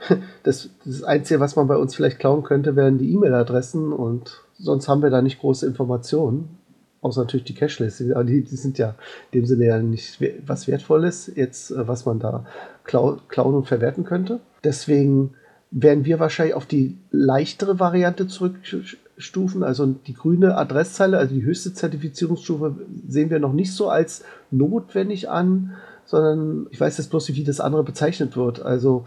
das, 0.44 0.70
das 0.85 1.03
Einzige, 1.03 1.40
was 1.40 1.57
man 1.57 1.66
bei 1.66 1.77
uns 1.77 1.96
vielleicht 1.96 2.18
klauen 2.18 2.44
könnte, 2.44 2.77
wären 2.77 2.98
die 2.98 3.12
E-Mail-Adressen 3.12 3.92
und 3.92 4.43
sonst 4.59 4.88
haben 4.88 5.03
wir 5.03 5.11
da 5.11 5.23
nicht 5.23 5.40
große 5.40 5.67
Informationen. 5.67 6.59
Außer 7.01 7.21
natürlich 7.21 7.45
die 7.45 7.55
Cashless. 7.55 8.03
Aber 8.12 8.25
die, 8.25 8.43
die 8.43 8.57
sind 8.57 8.79
ja 8.79 8.95
in 9.31 9.40
dem 9.40 9.47
Sinne 9.47 9.67
ja 9.67 9.79
nicht 9.79 10.19
was 10.47 10.67
Wertvolles, 10.67 11.31
jetzt, 11.35 11.71
äh, 11.71 11.87
was 11.87 12.07
man 12.07 12.19
da 12.19 12.47
klau 12.85 13.19
klauen 13.29 13.55
und 13.55 13.67
verwerten 13.67 14.05
könnte. 14.05 14.40
Deswegen 14.64 15.35
werden 15.71 16.07
wir 16.07 16.19
wahrscheinlich 16.19 16.55
auf 16.55 16.64
die 16.64 16.97
leichtere 17.11 17.79
Variante 17.79 18.27
zurückstufen. 18.27 19.62
Also 19.62 19.87
die 19.87 20.14
grüne 20.14 20.57
Adresszeile, 20.57 21.19
also 21.19 21.35
die 21.35 21.45
höchste 21.45 21.75
Zertifizierungsstufe, 21.75 22.75
sehen 23.07 23.29
wir 23.29 23.38
noch 23.38 23.53
nicht 23.53 23.75
so 23.75 23.90
als 23.90 24.25
notwendig 24.51 25.29
an, 25.29 25.73
sondern 26.07 26.69
ich 26.71 26.81
weiß 26.81 26.97
jetzt 26.99 27.11
bloß 27.11 27.29
nicht, 27.29 27.38
wie 27.38 27.45
das 27.45 27.61
andere 27.61 27.83
bezeichnet 27.83 28.37
wird. 28.37 28.62
Also, 28.62 29.05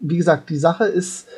wie 0.00 0.16
gesagt, 0.16 0.50
die 0.50 0.56
Sache 0.56 0.84
ist 0.86 1.28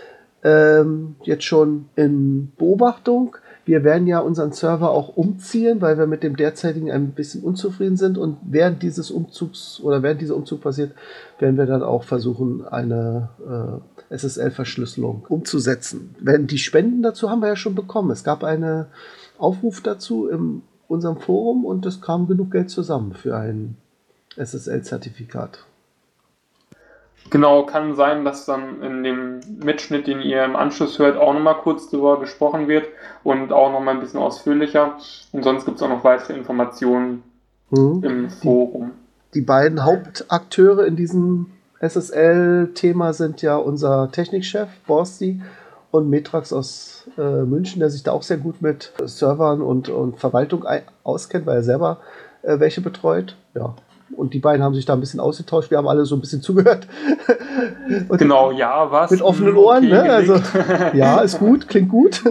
ähm, 0.43 1.17
jetzt 1.23 1.45
schon 1.45 1.87
in 1.97 2.53
Beobachtung. 2.57 3.37
Wir 3.69 3.85
werden 3.85 4.07
ja 4.07 4.21
unseren 4.21 4.53
Server 4.53 4.93
auch 4.93 5.15
umziehen, 5.15 5.83
weil 5.83 5.99
wir 5.99 6.07
mit 6.07 6.23
dem 6.23 6.37
derzeitigen 6.37 6.91
ein 6.91 7.11
bisschen 7.11 7.43
unzufrieden 7.43 7.99
sind. 7.99 8.17
Und 8.17 8.39
während 8.41 8.83
dieses 8.83 9.11
Umzugs 9.11 9.79
oder 9.83 10.03
während 10.03 10.23
dieser 10.23 10.37
Umzug 10.37 10.63
passiert, 10.63 10.93
werden 11.39 11.59
wir 11.59 11.67
dann 11.67 11.83
auch 11.83 12.03
versuchen, 12.03 12.67
eine 12.67 13.29
äh, 14.11 14.17
SSL-Verschlüsselung 14.17 15.27
umzusetzen. 15.29 16.15
Wenn 16.19 16.47
die 16.47 16.57
Spenden 16.57 17.03
dazu 17.03 17.29
haben 17.29 17.43
wir 17.43 17.49
ja 17.49 17.57
schon 17.57 17.75
bekommen. 17.75 18.11
Es 18.11 18.25
gab 18.25 18.43
einen 18.43 18.87
Aufruf 19.37 19.83
dazu 19.83 20.29
in 20.29 20.63
unserem 20.89 21.19
Forum 21.19 21.67
und 21.67 21.85
es 21.85 22.01
kam 22.01 22.27
genug 22.27 22.53
Geld 22.53 22.71
zusammen 22.71 23.13
für 23.13 23.37
ein 23.37 23.77
SSL-Zertifikat. 24.39 25.67
Genau, 27.31 27.65
kann 27.65 27.95
sein, 27.95 28.25
dass 28.25 28.47
dann 28.47 28.83
in 28.83 29.03
dem 29.03 29.41
Mitschnitt, 29.63 30.07
den 30.07 30.21
ihr 30.21 30.45
im 30.45 30.57
Anschluss 30.57 30.99
hört, 30.99 31.17
auch 31.17 31.35
nochmal 31.35 31.57
kurz 31.63 31.91
darüber 31.91 32.21
gesprochen 32.21 32.69
wird 32.69 32.87
und 33.25 33.53
auch 33.53 33.73
nochmal 33.73 33.95
ein 33.95 34.01
bisschen 34.01 34.21
ausführlicher. 34.21 34.97
Und 35.33 35.45
sonst 35.45 35.65
gibt 35.65 35.77
es 35.77 35.83
auch 35.83 35.89
noch 35.89 36.05
weitere 36.05 36.35
Informationen 36.35 37.23
hm. 37.71 38.03
im 38.05 38.31
Forum. 38.31 38.93
Die, 39.35 39.41
die 39.41 39.45
beiden 39.45 39.85
Hauptakteure 39.85 40.87
in 40.87 40.97
diesem 40.97 41.51
SSL-Thema 41.81 43.13
sind 43.13 43.43
ja 43.43 43.57
unser 43.57 44.11
Technikchef 44.11 44.69
Borsti 44.87 45.41
und 45.91 46.11
Metrax 46.11 46.53
aus 46.53 47.09
äh, 47.17 47.43
München, 47.43 47.81
der 47.81 47.91
sich 47.91 48.03
da 48.03 48.13
auch 48.13 48.23
sehr 48.23 48.39
gut 48.39 48.61
mit 48.63 48.93
Servern 49.05 49.63
und, 49.63 49.89
und 49.89 50.19
Verwaltung 50.19 50.65
auskennt, 51.05 51.47
weil 51.47 51.57
er 51.57 51.63
selber 51.63 51.99
äh, 52.43 52.59
welche 52.59 52.81
betreut. 52.81 53.37
Ja, 53.55 53.75
und 54.17 54.35
die 54.35 54.39
beiden 54.39 54.63
haben 54.63 54.75
sich 54.75 54.85
da 54.85 54.95
ein 54.95 55.01
bisschen 55.01 55.21
ausgetauscht. 55.21 55.71
Wir 55.71 55.79
haben 55.79 55.89
alle 55.89 56.05
so 56.05 56.17
ein 56.17 56.21
bisschen 56.21 56.43
zugehört. 56.43 56.87
genau, 58.19 58.51
ja, 58.51 58.91
was? 58.91 59.11
Mit 59.11 59.23
offenen 59.23 59.57
Ohren, 59.57 59.85
okay, 59.85 59.89
ne? 59.89 60.13
Also, 60.13 60.41
ja, 60.95 61.21
ist 61.23 61.39
gut, 61.39 61.69
klingt 61.69 61.89
gut. 61.89 62.23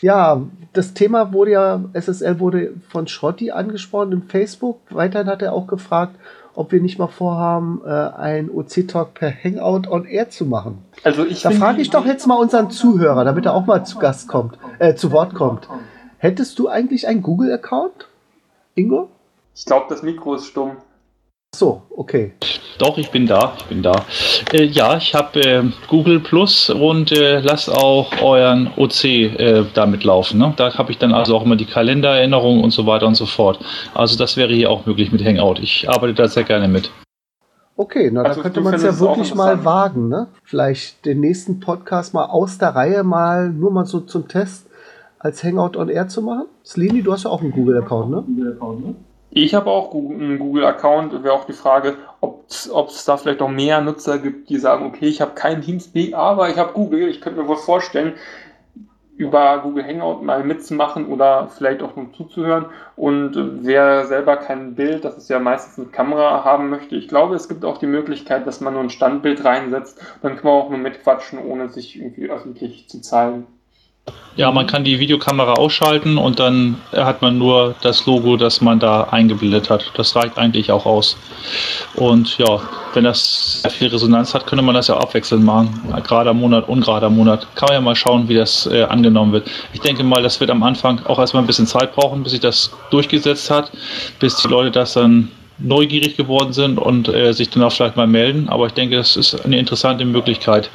ja, 0.00 0.42
das 0.72 0.92
Thema 0.92 1.32
wurde 1.32 1.52
ja, 1.52 1.80
SSL 1.92 2.40
wurde 2.40 2.74
von 2.88 3.06
Schrotti 3.06 3.50
angesprochen 3.50 4.12
im 4.12 4.22
Facebook. 4.22 4.80
Weiterhin 4.90 5.28
hat 5.28 5.42
er 5.42 5.52
auch 5.52 5.66
gefragt, 5.66 6.16
ob 6.54 6.72
wir 6.72 6.80
nicht 6.80 6.98
mal 6.98 7.08
vorhaben, 7.08 7.80
äh, 7.84 7.90
ein 7.90 8.50
OC-Talk 8.50 9.14
per 9.14 9.32
Hangout 9.32 9.88
on 9.88 10.04
Air 10.04 10.30
zu 10.30 10.44
machen. 10.44 10.78
Also 11.02 11.24
ich 11.24 11.42
da 11.42 11.50
frage 11.50 11.80
ich 11.80 11.90
doch 11.90 12.06
jetzt 12.06 12.26
mal 12.26 12.36
unseren 12.36 12.70
Zuhörer, 12.70 13.24
damit 13.24 13.46
er 13.46 13.54
auch 13.54 13.66
mal 13.66 13.84
zu 13.84 13.98
Gast 13.98 14.28
kommt, 14.28 14.58
äh, 14.78 14.94
zu 14.94 15.10
Wort 15.12 15.34
kommt. 15.34 15.68
Hättest 16.18 16.58
du 16.58 16.68
eigentlich 16.68 17.06
einen 17.06 17.22
Google-Account, 17.22 18.08
Ingo? 18.74 19.08
Ich 19.56 19.64
glaube, 19.64 19.86
das 19.88 20.02
Mikro 20.02 20.34
ist 20.34 20.46
stumm. 20.46 20.78
So, 21.54 21.82
okay. 21.96 22.32
Doch, 22.78 22.98
ich 22.98 23.10
bin 23.12 23.26
da, 23.26 23.52
ich 23.56 23.64
bin 23.66 23.82
da. 23.82 23.92
Äh, 24.52 24.64
ja, 24.64 24.96
ich 24.96 25.14
habe 25.14 25.40
äh, 25.40 25.62
Google 25.86 26.18
Plus 26.18 26.68
und 26.68 27.12
äh, 27.12 27.38
lasst 27.38 27.70
auch 27.70 28.10
euren 28.20 28.72
OC 28.76 29.04
äh, 29.04 29.64
damit 29.72 30.02
laufen. 30.02 30.38
Ne? 30.38 30.52
Da 30.56 30.76
habe 30.76 30.90
ich 30.90 30.98
dann 30.98 31.14
also 31.14 31.36
auch 31.36 31.44
immer 31.44 31.54
die 31.54 31.66
Kalendererinnerungen 31.66 32.64
und 32.64 32.72
so 32.72 32.86
weiter 32.86 33.06
und 33.06 33.14
so 33.14 33.26
fort. 33.26 33.60
Also 33.94 34.18
das 34.18 34.36
wäre 34.36 34.52
hier 34.52 34.70
auch 34.70 34.86
möglich 34.86 35.12
mit 35.12 35.24
Hangout. 35.24 35.60
Ich 35.60 35.88
arbeite 35.88 36.14
da 36.14 36.26
sehr 36.26 36.42
gerne 36.42 36.66
mit. 36.66 36.90
Okay, 37.76 38.10
na 38.12 38.22
also, 38.22 38.36
da 38.36 38.42
könnte 38.42 38.60
man 38.60 38.74
es 38.74 38.82
ja 38.82 38.98
wirklich 38.98 39.34
mal 39.34 39.64
wagen, 39.64 40.08
ne? 40.08 40.28
Vielleicht 40.42 41.04
den 41.06 41.20
nächsten 41.20 41.60
Podcast 41.60 42.14
mal 42.14 42.26
aus 42.26 42.58
der 42.58 42.70
Reihe 42.70 43.04
mal 43.04 43.50
nur 43.50 43.70
mal 43.70 43.86
so 43.86 44.00
zum 44.00 44.26
Test 44.26 44.66
als 45.18 45.42
Hangout 45.42 45.76
on 45.76 45.88
Air 45.88 46.08
zu 46.08 46.22
machen. 46.22 46.46
Slini, 46.64 47.02
du 47.02 47.12
hast 47.12 47.24
ja 47.24 47.30
auch 47.30 47.40
einen 47.40 47.52
Google-Account, 47.52 48.10
ne? 48.10 48.24
Google-Account, 48.26 48.86
ne? 48.86 48.94
Ich 49.36 49.52
habe 49.52 49.68
auch 49.68 49.92
einen 49.92 50.38
Google-Account. 50.38 51.24
Wäre 51.24 51.34
auch 51.34 51.44
die 51.44 51.52
Frage, 51.52 51.96
ob 52.20 52.44
es 52.48 53.04
da 53.04 53.16
vielleicht 53.16 53.40
noch 53.40 53.48
mehr 53.48 53.80
Nutzer 53.80 54.18
gibt, 54.18 54.48
die 54.48 54.58
sagen, 54.58 54.86
okay, 54.86 55.06
ich 55.06 55.20
habe 55.20 55.34
keinen 55.34 55.60
Teamspeak, 55.60 56.14
aber 56.14 56.48
ich 56.50 56.56
habe 56.56 56.72
Google. 56.72 57.08
Ich 57.08 57.20
könnte 57.20 57.42
mir 57.42 57.48
wohl 57.48 57.56
vorstellen, 57.56 58.14
über 59.16 59.58
Google 59.58 59.84
Hangout 59.84 60.22
mal 60.22 60.44
mitzumachen 60.44 61.06
oder 61.06 61.48
vielleicht 61.48 61.82
auch 61.82 61.96
nur 61.96 62.12
zuzuhören. 62.12 62.66
Und 62.94 63.32
wer 63.64 64.06
selber 64.06 64.36
kein 64.36 64.76
Bild, 64.76 65.04
das 65.04 65.16
ist 65.16 65.28
ja 65.28 65.40
meistens 65.40 65.78
eine 65.78 65.88
Kamera, 65.92 66.44
haben 66.44 66.70
möchte, 66.70 66.94
ich 66.94 67.08
glaube, 67.08 67.34
es 67.34 67.48
gibt 67.48 67.64
auch 67.64 67.78
die 67.78 67.86
Möglichkeit, 67.86 68.46
dass 68.46 68.60
man 68.60 68.74
nur 68.74 68.82
ein 68.82 68.90
Standbild 68.90 69.44
reinsetzt. 69.44 70.00
Dann 70.22 70.36
kann 70.36 70.44
man 70.44 70.62
auch 70.62 70.70
nur 70.70 70.78
mitquatschen, 70.78 71.40
ohne 71.40 71.68
sich 71.68 71.98
irgendwie 71.98 72.30
öffentlich 72.30 72.88
zu 72.88 73.00
zeigen. 73.00 73.46
Ja, 74.36 74.50
man 74.50 74.66
kann 74.66 74.82
die 74.82 74.98
Videokamera 74.98 75.52
ausschalten 75.52 76.18
und 76.18 76.40
dann 76.40 76.76
hat 76.92 77.22
man 77.22 77.38
nur 77.38 77.76
das 77.82 78.04
Logo, 78.04 78.36
das 78.36 78.60
man 78.60 78.80
da 78.80 79.04
eingebildet 79.04 79.70
hat. 79.70 79.92
Das 79.94 80.16
reicht 80.16 80.38
eigentlich 80.38 80.72
auch 80.72 80.86
aus. 80.86 81.16
Und 81.94 82.36
ja, 82.38 82.60
wenn 82.94 83.04
das 83.04 83.62
viel 83.70 83.86
Resonanz 83.88 84.34
hat, 84.34 84.44
könnte 84.48 84.64
man 84.64 84.74
das 84.74 84.88
ja 84.88 84.96
abwechselnd 84.96 85.44
machen. 85.44 85.80
Gerader 86.02 86.34
Monat, 86.34 86.68
ungerader 86.68 87.10
Monat. 87.10 87.46
Kann 87.54 87.68
man 87.68 87.74
ja 87.74 87.80
mal 87.80 87.94
schauen, 87.94 88.28
wie 88.28 88.34
das 88.34 88.66
äh, 88.66 88.82
angenommen 88.82 89.32
wird. 89.32 89.48
Ich 89.72 89.80
denke 89.80 90.02
mal, 90.02 90.20
das 90.20 90.40
wird 90.40 90.50
am 90.50 90.64
Anfang 90.64 91.00
auch 91.06 91.20
erstmal 91.20 91.44
ein 91.44 91.46
bisschen 91.46 91.68
Zeit 91.68 91.94
brauchen, 91.94 92.24
bis 92.24 92.32
sich 92.32 92.40
das 92.40 92.72
durchgesetzt 92.90 93.52
hat, 93.52 93.70
bis 94.18 94.34
die 94.38 94.48
Leute 94.48 94.72
das 94.72 94.94
dann 94.94 95.30
neugierig 95.58 96.16
geworden 96.16 96.52
sind 96.52 96.78
und 96.78 97.06
äh, 97.06 97.32
sich 97.32 97.50
dann 97.50 97.62
auch 97.62 97.72
vielleicht 97.72 97.94
mal 97.94 98.08
melden. 98.08 98.48
Aber 98.48 98.66
ich 98.66 98.72
denke, 98.72 98.96
das 98.96 99.16
ist 99.16 99.44
eine 99.44 99.60
interessante 99.60 100.04
Möglichkeit. 100.04 100.70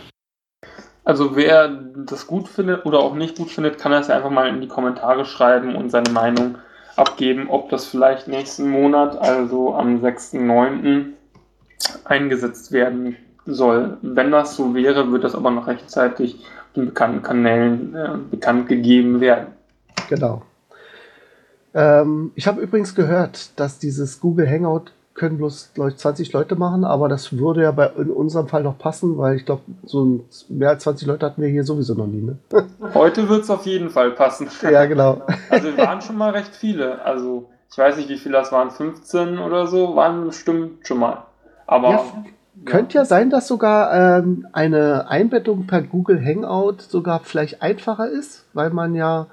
Also 1.03 1.35
wer 1.35 1.69
das 1.95 2.27
gut 2.27 2.47
findet 2.47 2.85
oder 2.85 2.99
auch 2.99 3.15
nicht 3.15 3.37
gut 3.37 3.49
findet, 3.49 3.79
kann 3.79 3.91
das 3.91 4.07
ja 4.07 4.15
einfach 4.15 4.29
mal 4.29 4.47
in 4.47 4.61
die 4.61 4.67
Kommentare 4.67 5.25
schreiben 5.25 5.75
und 5.75 5.89
seine 5.89 6.11
Meinung 6.11 6.57
abgeben, 6.95 7.49
ob 7.49 7.69
das 7.69 7.85
vielleicht 7.85 8.27
nächsten 8.27 8.69
Monat, 8.69 9.17
also 9.17 9.73
am 9.73 10.03
6.9. 10.03 11.13
eingesetzt 12.03 12.71
werden 12.71 13.15
soll. 13.45 13.97
Wenn 14.01 14.31
das 14.31 14.55
so 14.55 14.75
wäre, 14.75 15.11
wird 15.11 15.23
das 15.23 15.35
aber 15.35 15.49
noch 15.51 15.67
rechtzeitig 15.67 16.45
den 16.75 16.85
bekannten 16.85 17.23
Kanälen 17.23 17.95
äh, 17.95 18.17
bekannt 18.29 18.67
gegeben 18.67 19.21
werden. 19.21 19.47
Genau. 20.09 20.43
Ähm, 21.73 22.31
ich 22.35 22.47
habe 22.47 22.61
übrigens 22.61 22.95
gehört, 22.95 23.57
dass 23.59 23.79
dieses 23.79 24.19
Google 24.19 24.49
Hangout 24.49 24.91
können 25.19 25.37
bloß, 25.37 25.71
glaube 25.73 25.89
ich, 25.89 25.97
20 25.97 26.31
Leute 26.31 26.55
machen, 26.55 26.85
aber 26.85 27.09
das 27.09 27.37
würde 27.37 27.63
ja 27.63 27.71
bei, 27.71 27.87
in 27.97 28.09
unserem 28.09 28.47
Fall 28.47 28.63
noch 28.63 28.77
passen, 28.77 29.17
weil 29.17 29.35
ich 29.35 29.45
glaube, 29.45 29.63
so 29.83 30.05
ein, 30.05 30.23
mehr 30.47 30.69
als 30.69 30.83
20 30.83 31.07
Leute 31.07 31.25
hatten 31.25 31.41
wir 31.41 31.49
hier 31.49 31.65
sowieso 31.65 31.93
noch 31.93 32.07
nie. 32.07 32.21
Ne? 32.21 32.37
Heute 32.93 33.27
wird 33.27 33.43
es 33.43 33.49
auf 33.49 33.65
jeden 33.65 33.89
Fall 33.89 34.11
passen. 34.11 34.47
Ja, 34.63 34.85
genau. 34.85 35.21
Also 35.49 35.75
wir 35.75 35.85
waren 35.85 36.01
schon 36.01 36.17
mal 36.17 36.31
recht 36.31 36.55
viele. 36.55 37.03
Also 37.03 37.49
ich 37.69 37.77
weiß 37.77 37.97
nicht, 37.97 38.07
wie 38.07 38.17
viele 38.17 38.35
das 38.35 38.51
waren, 38.51 38.71
15 38.71 39.39
oder 39.39 39.67
so, 39.67 39.95
waren 39.95 40.25
bestimmt 40.25 40.87
schon 40.87 40.99
mal. 40.99 41.25
Aber 41.67 41.91
Ja, 41.91 42.01
Könnte 42.65 42.97
ja 42.97 43.05
sein, 43.05 43.29
dass 43.29 43.47
sogar 43.47 44.19
ähm, 44.19 44.47
eine 44.53 45.09
Einbettung 45.09 45.67
per 45.67 45.81
Google 45.81 46.23
Hangout 46.23 46.81
sogar 46.81 47.19
vielleicht 47.19 47.61
einfacher 47.61 48.09
ist, 48.09 48.45
weil 48.53 48.69
man 48.69 48.95
ja 48.95 49.27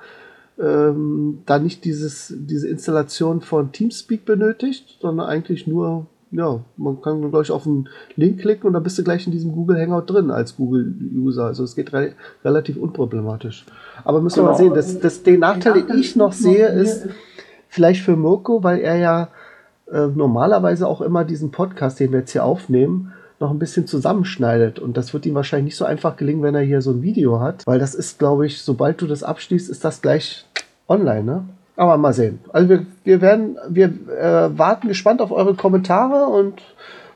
ähm, 0.59 1.43
da 1.47 1.59
nicht 1.59 1.85
dieses, 1.85 2.33
diese 2.37 2.69
Installation 2.69 3.41
von 3.41 3.73
Teamspeak 3.73 4.25
benötigt, 4.25 4.99
sondern 5.01 5.27
eigentlich 5.29 5.67
nur, 5.67 6.07
ja, 6.31 6.61
man 6.77 7.01
kann, 7.03 7.21
glaube 7.21 7.43
ich, 7.43 7.51
auf 7.51 7.67
einen 7.67 7.89
Link 8.17 8.41
klicken 8.41 8.67
und 8.67 8.73
dann 8.73 8.83
bist 8.83 8.99
du 8.99 9.05
gleich 9.05 9.27
in 9.27 9.33
diesem 9.33 9.53
Google 9.53 9.79
Hangout 9.81 10.13
drin 10.13 10.31
als 10.31 10.57
Google-User. 10.57 11.45
Also 11.45 11.65
es 11.65 11.77
geht 11.77 11.93
re 11.93 12.13
relativ 12.45 12.77
unproblematisch. 12.79 13.65
Aber 14.05 14.21
müssen 14.21 14.39
wir 14.39 14.45
mal 14.51 14.55
sehen, 14.55 14.67
Genau. 14.71 14.77
das, 14.77 14.99
das, 14.99 15.23
den 15.23 15.41
Nachteil, 15.41 15.83
den 15.83 15.99
ich 15.99 16.17
noch 16.17 16.33
sehe, 16.33 16.69
ist 16.69 17.07
vielleicht 17.69 18.03
für 18.03 18.17
Mirko, 18.17 18.63
weil 18.65 18.81
er 18.81 18.97
ja 18.97 19.29
äh, 19.93 20.07
normalerweise 20.07 20.89
auch 20.89 21.01
immer 21.01 21.25
diesen 21.25 21.51
Podcast, 21.51 22.01
den 22.01 22.13
wir 22.13 22.21
jetzt 22.21 22.33
hier 22.33 22.45
aufnehmen, 22.45 23.13
noch 23.41 23.51
ein 23.51 23.59
bisschen 23.59 23.87
zusammenschneidet. 23.87 24.79
Und 24.79 24.97
das 24.97 25.13
wird 25.13 25.27
ihm 25.27 25.35
wahrscheinlich 25.35 25.67
nicht 25.67 25.77
so 25.77 25.85
einfach 25.85 26.17
gelingen, 26.17 26.43
wenn 26.43 26.55
er 26.55 26.63
hier 26.63 26.83
so 26.83 26.91
ein 26.91 27.03
Video 27.03 27.41
hat, 27.41 27.67
weil 27.67 27.79
das 27.79 27.95
ist, 27.95 28.19
glaube 28.19 28.47
ich, 28.47 28.63
sobald 28.63 29.01
du 29.01 29.07
das 29.07 29.23
abschließt, 29.23 29.69
ist 29.69 29.85
das 29.85 30.03
gleich 30.03 30.47
online, 30.89 31.25
ne? 31.25 31.45
Aber 31.77 31.99
mal 31.99 32.15
sehen. 32.15 32.41
Also 32.53 32.71
wir, 32.71 32.87
wir 33.05 33.21
werden, 33.21 33.59
wir 33.69 33.87
äh, 33.87 34.59
warten 34.59 34.89
gespannt 34.89 35.21
auf 35.21 35.31
eure 35.31 35.55
Kommentare 35.55 36.27
und 36.27 36.63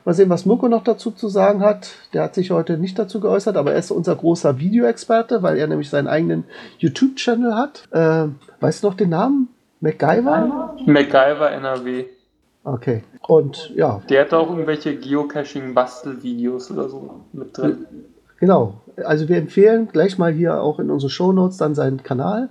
mal 0.05 0.13
sehen, 0.13 0.29
was 0.29 0.45
Mirko 0.45 0.67
noch 0.67 0.83
dazu 0.83 1.09
zu 1.09 1.29
sagen 1.29 1.61
hat. 1.61 1.89
Der 2.13 2.23
hat 2.23 2.35
sich 2.35 2.51
heute 2.51 2.77
nicht 2.77 2.99
dazu 2.99 3.19
geäußert, 3.19 3.57
aber 3.57 3.73
er 3.73 3.79
ist 3.79 3.89
unser 3.89 4.15
großer 4.15 4.59
Videoexperte, 4.59 5.41
weil 5.41 5.57
er 5.57 5.65
nämlich 5.65 5.89
seinen 5.89 6.07
eigenen 6.07 6.43
YouTube-Channel 6.77 7.55
hat. 7.55 7.87
Äh, 7.91 8.27
weißt 8.59 8.83
du 8.83 8.87
noch 8.87 8.95
den 8.95 9.09
Namen? 9.09 9.47
MacGyver? 9.79 10.75
MacGyver 10.85 11.51
NRW. 11.51 12.05
Okay. 12.63 13.03
Und 13.27 13.71
ja, 13.75 14.01
Der 14.09 14.21
hat 14.21 14.33
auch 14.33 14.49
irgendwelche 14.49 14.95
Geocaching-Bastelvideos 14.95 16.71
oder 16.71 16.89
so 16.89 17.21
mit 17.33 17.57
drin. 17.57 17.85
Genau. 18.39 18.81
Also 19.03 19.29
wir 19.29 19.37
empfehlen 19.37 19.87
gleich 19.91 20.17
mal 20.17 20.31
hier 20.31 20.61
auch 20.61 20.79
in 20.79 20.89
unsere 20.89 21.09
Shownotes 21.09 21.57
dann 21.57 21.75
seinen 21.75 22.03
Kanal. 22.03 22.49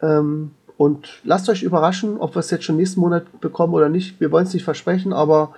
Ähm, 0.00 0.52
und 0.76 1.20
lasst 1.24 1.48
euch 1.48 1.62
überraschen, 1.62 2.18
ob 2.18 2.34
wir 2.34 2.40
es 2.40 2.50
jetzt 2.50 2.64
schon 2.64 2.76
nächsten 2.76 3.00
Monat 3.00 3.40
bekommen 3.40 3.74
oder 3.74 3.88
nicht. 3.88 4.20
Wir 4.20 4.32
wollen 4.32 4.46
es 4.46 4.54
nicht 4.54 4.64
versprechen, 4.64 5.12
aber 5.12 5.54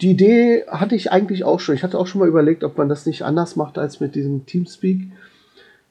die 0.00 0.10
Idee 0.10 0.64
hatte 0.68 0.94
ich 0.94 1.12
eigentlich 1.12 1.44
auch 1.44 1.60
schon. 1.60 1.74
Ich 1.74 1.82
hatte 1.82 1.98
auch 1.98 2.06
schon 2.06 2.20
mal 2.20 2.28
überlegt, 2.28 2.64
ob 2.64 2.76
man 2.76 2.88
das 2.88 3.06
nicht 3.06 3.22
anders 3.22 3.56
macht 3.56 3.78
als 3.78 4.00
mit 4.00 4.14
diesem 4.14 4.46
Teamspeak. 4.46 5.10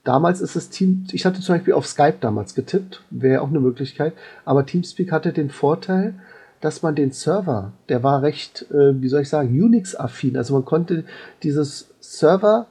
Damals 0.04 0.42
ist 0.42 0.56
es 0.56 0.70
Team, 0.70 1.06
ich 1.12 1.26
hatte 1.26 1.40
zum 1.40 1.56
Beispiel 1.56 1.74
auf 1.74 1.88
Skype 1.88 2.18
damals 2.20 2.56
getippt, 2.56 3.04
wäre 3.10 3.42
auch 3.42 3.48
eine 3.48 3.62
Möglichkeit, 3.62 4.14
aber 4.44 4.66
Teamspeak 4.66 5.14
hatte 5.14 5.32
den 5.32 5.50
Vorteil, 5.50 6.16
dass 6.64 6.82
man 6.82 6.95
den 6.95 7.11
Server, 7.11 7.74
der 7.89 8.03
war 8.03 8.22
recht, 8.22 8.66
äh, 8.72 9.01
wie 9.01 9.09
soll 9.09 9.22
ich 9.22 9.30
sagen, 9.30 9.49
Unix-affin. 9.49 10.38
Also 10.38 10.53
man 10.53 10.64
konnte 10.64 11.03
dieses 11.43 11.89
Server 11.99 12.68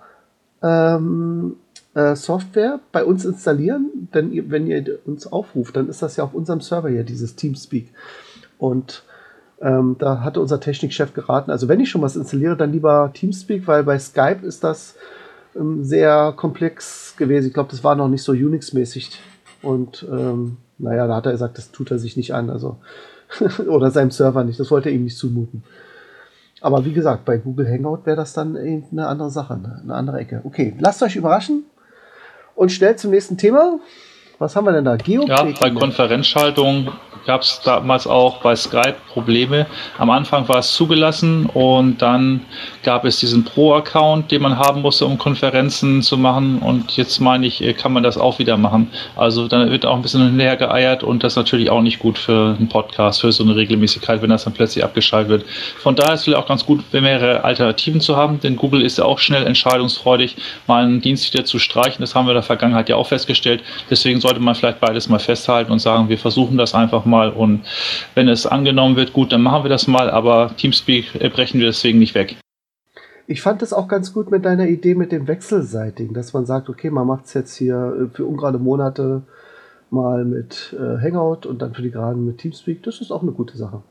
ähm, 0.63 1.57
äh, 1.93 2.17
Software 2.17 2.81
bei 2.91 3.05
uns 3.05 3.27
installieren, 3.27 4.09
denn 4.15 4.33
ihr, 4.33 4.51
wenn 4.51 4.67
ihr 4.67 4.99
uns 5.05 5.31
aufruft, 5.31 5.77
dann 5.77 5.91
ist 5.91 6.01
das 6.01 6.17
ja 6.17 6.25
auf 6.25 6.33
unserem 6.33 6.63
Server 6.63 6.89
hier, 6.89 7.05
dieses 7.05 7.37
Teamspeak. 7.37 7.89
Und 8.57 9.03
ähm, 9.61 9.97
da 9.99 10.21
hatte 10.21 10.41
unser 10.41 10.59
Technikchef 10.59 11.13
geraten, 11.13 11.51
also 11.51 11.69
wenn 11.69 11.81
ich 11.81 11.91
schon 11.91 12.01
was 12.01 12.17
installiere, 12.17 12.57
dann 12.57 12.73
lieber 12.73 13.11
Teamspeak, 13.13 13.67
weil 13.67 13.85
bei 13.85 13.99
Skype 13.99 14.41
ist 14.43 14.65
das 14.65 14.95
ähm, 15.55 15.85
sehr 15.85 16.33
komplex 16.35 17.15
gewesen. 17.19 17.49
Ich 17.49 17.55
glaube, 17.55 17.71
das 17.71 17.85
war 17.85 17.95
noch 17.95 18.09
nicht 18.09 18.23
so 18.23 18.33
Unix-mäßig. 18.33 19.19
Und 19.61 20.07
ähm, 20.11 20.57
naja, 20.79 21.07
da 21.07 21.17
hat 21.17 21.27
er 21.27 21.33
gesagt, 21.33 21.59
das 21.59 21.73
tut 21.73 21.91
er 21.91 21.99
sich 21.99 22.17
nicht 22.17 22.33
an. 22.33 22.49
Also 22.49 22.79
oder 23.67 23.91
seinem 23.91 24.11
Server 24.11 24.45
nicht. 24.45 24.59
Das 24.61 24.71
wollte 24.71 24.89
er 24.89 24.95
ihm 24.95 25.05
nicht 25.05 25.19
zumuten. 25.19 25.65
Aber 26.61 26.85
wie 26.85 26.93
gesagt, 26.93 27.25
bei 27.25 27.39
Google 27.39 27.69
Hangout 27.69 28.05
wäre 28.05 28.17
das 28.17 28.33
dann 28.35 28.57
eben 28.57 28.85
eine 28.93 29.09
andere 29.09 29.31
Sache, 29.31 29.59
ne? 29.59 29.81
eine 29.83 29.95
andere 29.95 30.19
Ecke. 30.19 30.41
Okay, 30.45 30.75
lasst 30.79 31.03
euch 31.03 31.17
überraschen 31.17 31.65
und 32.55 32.71
schnell 32.71 32.97
zum 32.97 33.11
nächsten 33.11 33.37
Thema. 33.37 33.81
Was 34.39 34.55
haben 34.55 34.65
wir 34.67 34.73
denn 34.73 34.85
da? 34.85 34.93
Ja, 34.93 34.97
Geocaching. 34.97 35.55
bei 35.61 35.71
Konferenzschaltung 35.71 36.89
gab 37.27 37.43
es 37.43 37.61
damals 37.65 38.07
auch 38.07 38.39
bei 38.39 38.57
Skype 38.57 38.97
Probleme. 39.13 39.67
Am 39.99 40.11
Anfang 40.11 40.49
war 40.49 40.59
es 40.59 40.73
zugelassen 40.73 41.47
und 41.47 42.01
dann 42.01 42.41
gab 42.83 43.05
es 43.05 43.21
diesen 43.21 43.45
Pro-Account, 43.45 44.31
den 44.31 44.43
man 44.43 44.59
haben 44.59 44.83
musste, 44.83 45.07
um 45.07 45.19
Konferenzen 45.19 46.03
zu 46.03 46.17
machen. 46.17 46.59
Und 46.59 46.97
jetzt 46.97 47.21
meine 47.21 47.47
ich, 47.47 47.63
äh, 47.63 47.75
kann 47.75 47.93
man 47.93 48.03
das 48.03 48.17
auch 48.17 48.39
wieder 48.39 48.57
machen. 48.57 48.91
Also 49.17 49.49
dann 49.49 49.71
wird 49.71 49.87
auch 49.87 49.97
ein 49.97 50.03
bisschen 50.03 50.25
hinterher 50.25 50.57
geeiert 50.57 51.03
und 51.03 51.23
das 51.23 51.35
ist 51.35 51.37
natürlich 51.37 51.71
auch 51.71 51.83
nicht 51.83 51.99
gut 51.99 52.19
für 52.19 52.57
einen 52.59 52.69
Podcast, 52.69 53.21
für 53.21 53.33
so 53.33 53.45
eine 53.45 53.55
Regelmäßigkeit, 53.55 54.23
wenn 54.23 54.31
das 54.31 54.45
dann 54.45 54.55
plötzlich 54.55 54.85
abgeschaltet 54.85 55.31
wird. 55.31 55.45
Von 55.79 55.95
daher 55.95 56.15
ist 56.15 56.21
es 56.21 56.25
vielleicht 56.25 56.43
auch 56.43 56.49
ganz 56.49 56.65
gut, 56.65 56.81
mehrere 56.93 57.45
Alternativen 57.45 58.01
zu 58.01 58.17
haben, 58.17 58.41
denn 58.41 58.57
Google 58.57 58.83
ist 58.83 58.99
ja 58.99 59.05
auch 59.05 59.19
schnell 59.19 59.47
entscheidungsfreudig, 59.47 60.37
mal 60.67 60.85
einen 60.85 61.01
Dienst 61.01 61.33
wieder 61.33 61.45
zu 61.45 61.59
streichen. 61.59 62.01
Das 62.01 62.15
haben 62.15 62.27
wir 62.27 62.33
in 62.33 62.37
der 62.37 62.43
Vergangenheit 62.43 62.89
ja 62.89 62.97
auch 62.97 63.07
festgestellt. 63.07 63.63
Deswegen 63.91 64.21
sollte 64.21 64.41
man 64.41 64.55
vielleicht 64.55 64.81
beides 64.81 65.09
mal 65.09 65.19
festhalten 65.19 65.73
und 65.73 65.79
sagen, 65.79 66.09
wir 66.09 66.19
versuchen 66.19 66.57
das 66.57 66.75
einfach 66.75 67.05
mal 67.05 67.12
und 67.13 67.63
wenn 68.15 68.29
es 68.29 68.47
angenommen 68.47 68.97
wird, 68.97 69.13
gut, 69.13 69.33
dann 69.33 69.43
machen 69.43 69.65
wir 69.65 69.71
das 69.71 69.87
mal, 69.87 70.11
aber 70.11 70.53
Teamspeak 70.57 71.15
äh, 71.21 71.29
brechen 71.29 71.61
wir 71.61 71.67
deswegen 71.67 71.99
nicht 71.99 72.15
weg. 72.15 72.37
Ich 73.27 73.41
fand 73.41 73.63
das 73.63 73.73
auch 73.73 73.89
ganz 73.89 74.13
gut 74.13 74.31
mit 74.31 74.45
deiner 74.45 74.67
Idee 74.67 74.95
mit 74.95 75.13
dem 75.13 75.29
Wechselseitigen, 75.29 76.15
dass 76.15 76.33
man 76.33 76.45
sagt, 76.45 76.69
okay, 76.69 76.91
man 76.91 77.07
macht 77.07 77.27
es 77.27 77.35
jetzt 77.35 77.57
hier 77.57 78.09
äh, 78.11 78.15
für 78.15 78.27
ungerade 78.27 78.59
Monate 78.59 79.23
mal 79.91 80.25
mit 80.25 80.75
äh, 80.79 81.01
Hangout 81.01 81.47
und 81.47 81.63
dann 81.63 81.75
für 81.75 81.83
die 81.83 81.91
geraden 81.91 82.27
mit 82.27 82.39
Teamspeak. 82.39 82.83
Das 82.83 83.01
ist 83.01 83.13
auch 83.13 83.23
eine 83.23 83.33
gute 83.33 83.57
Sache. 83.57 83.83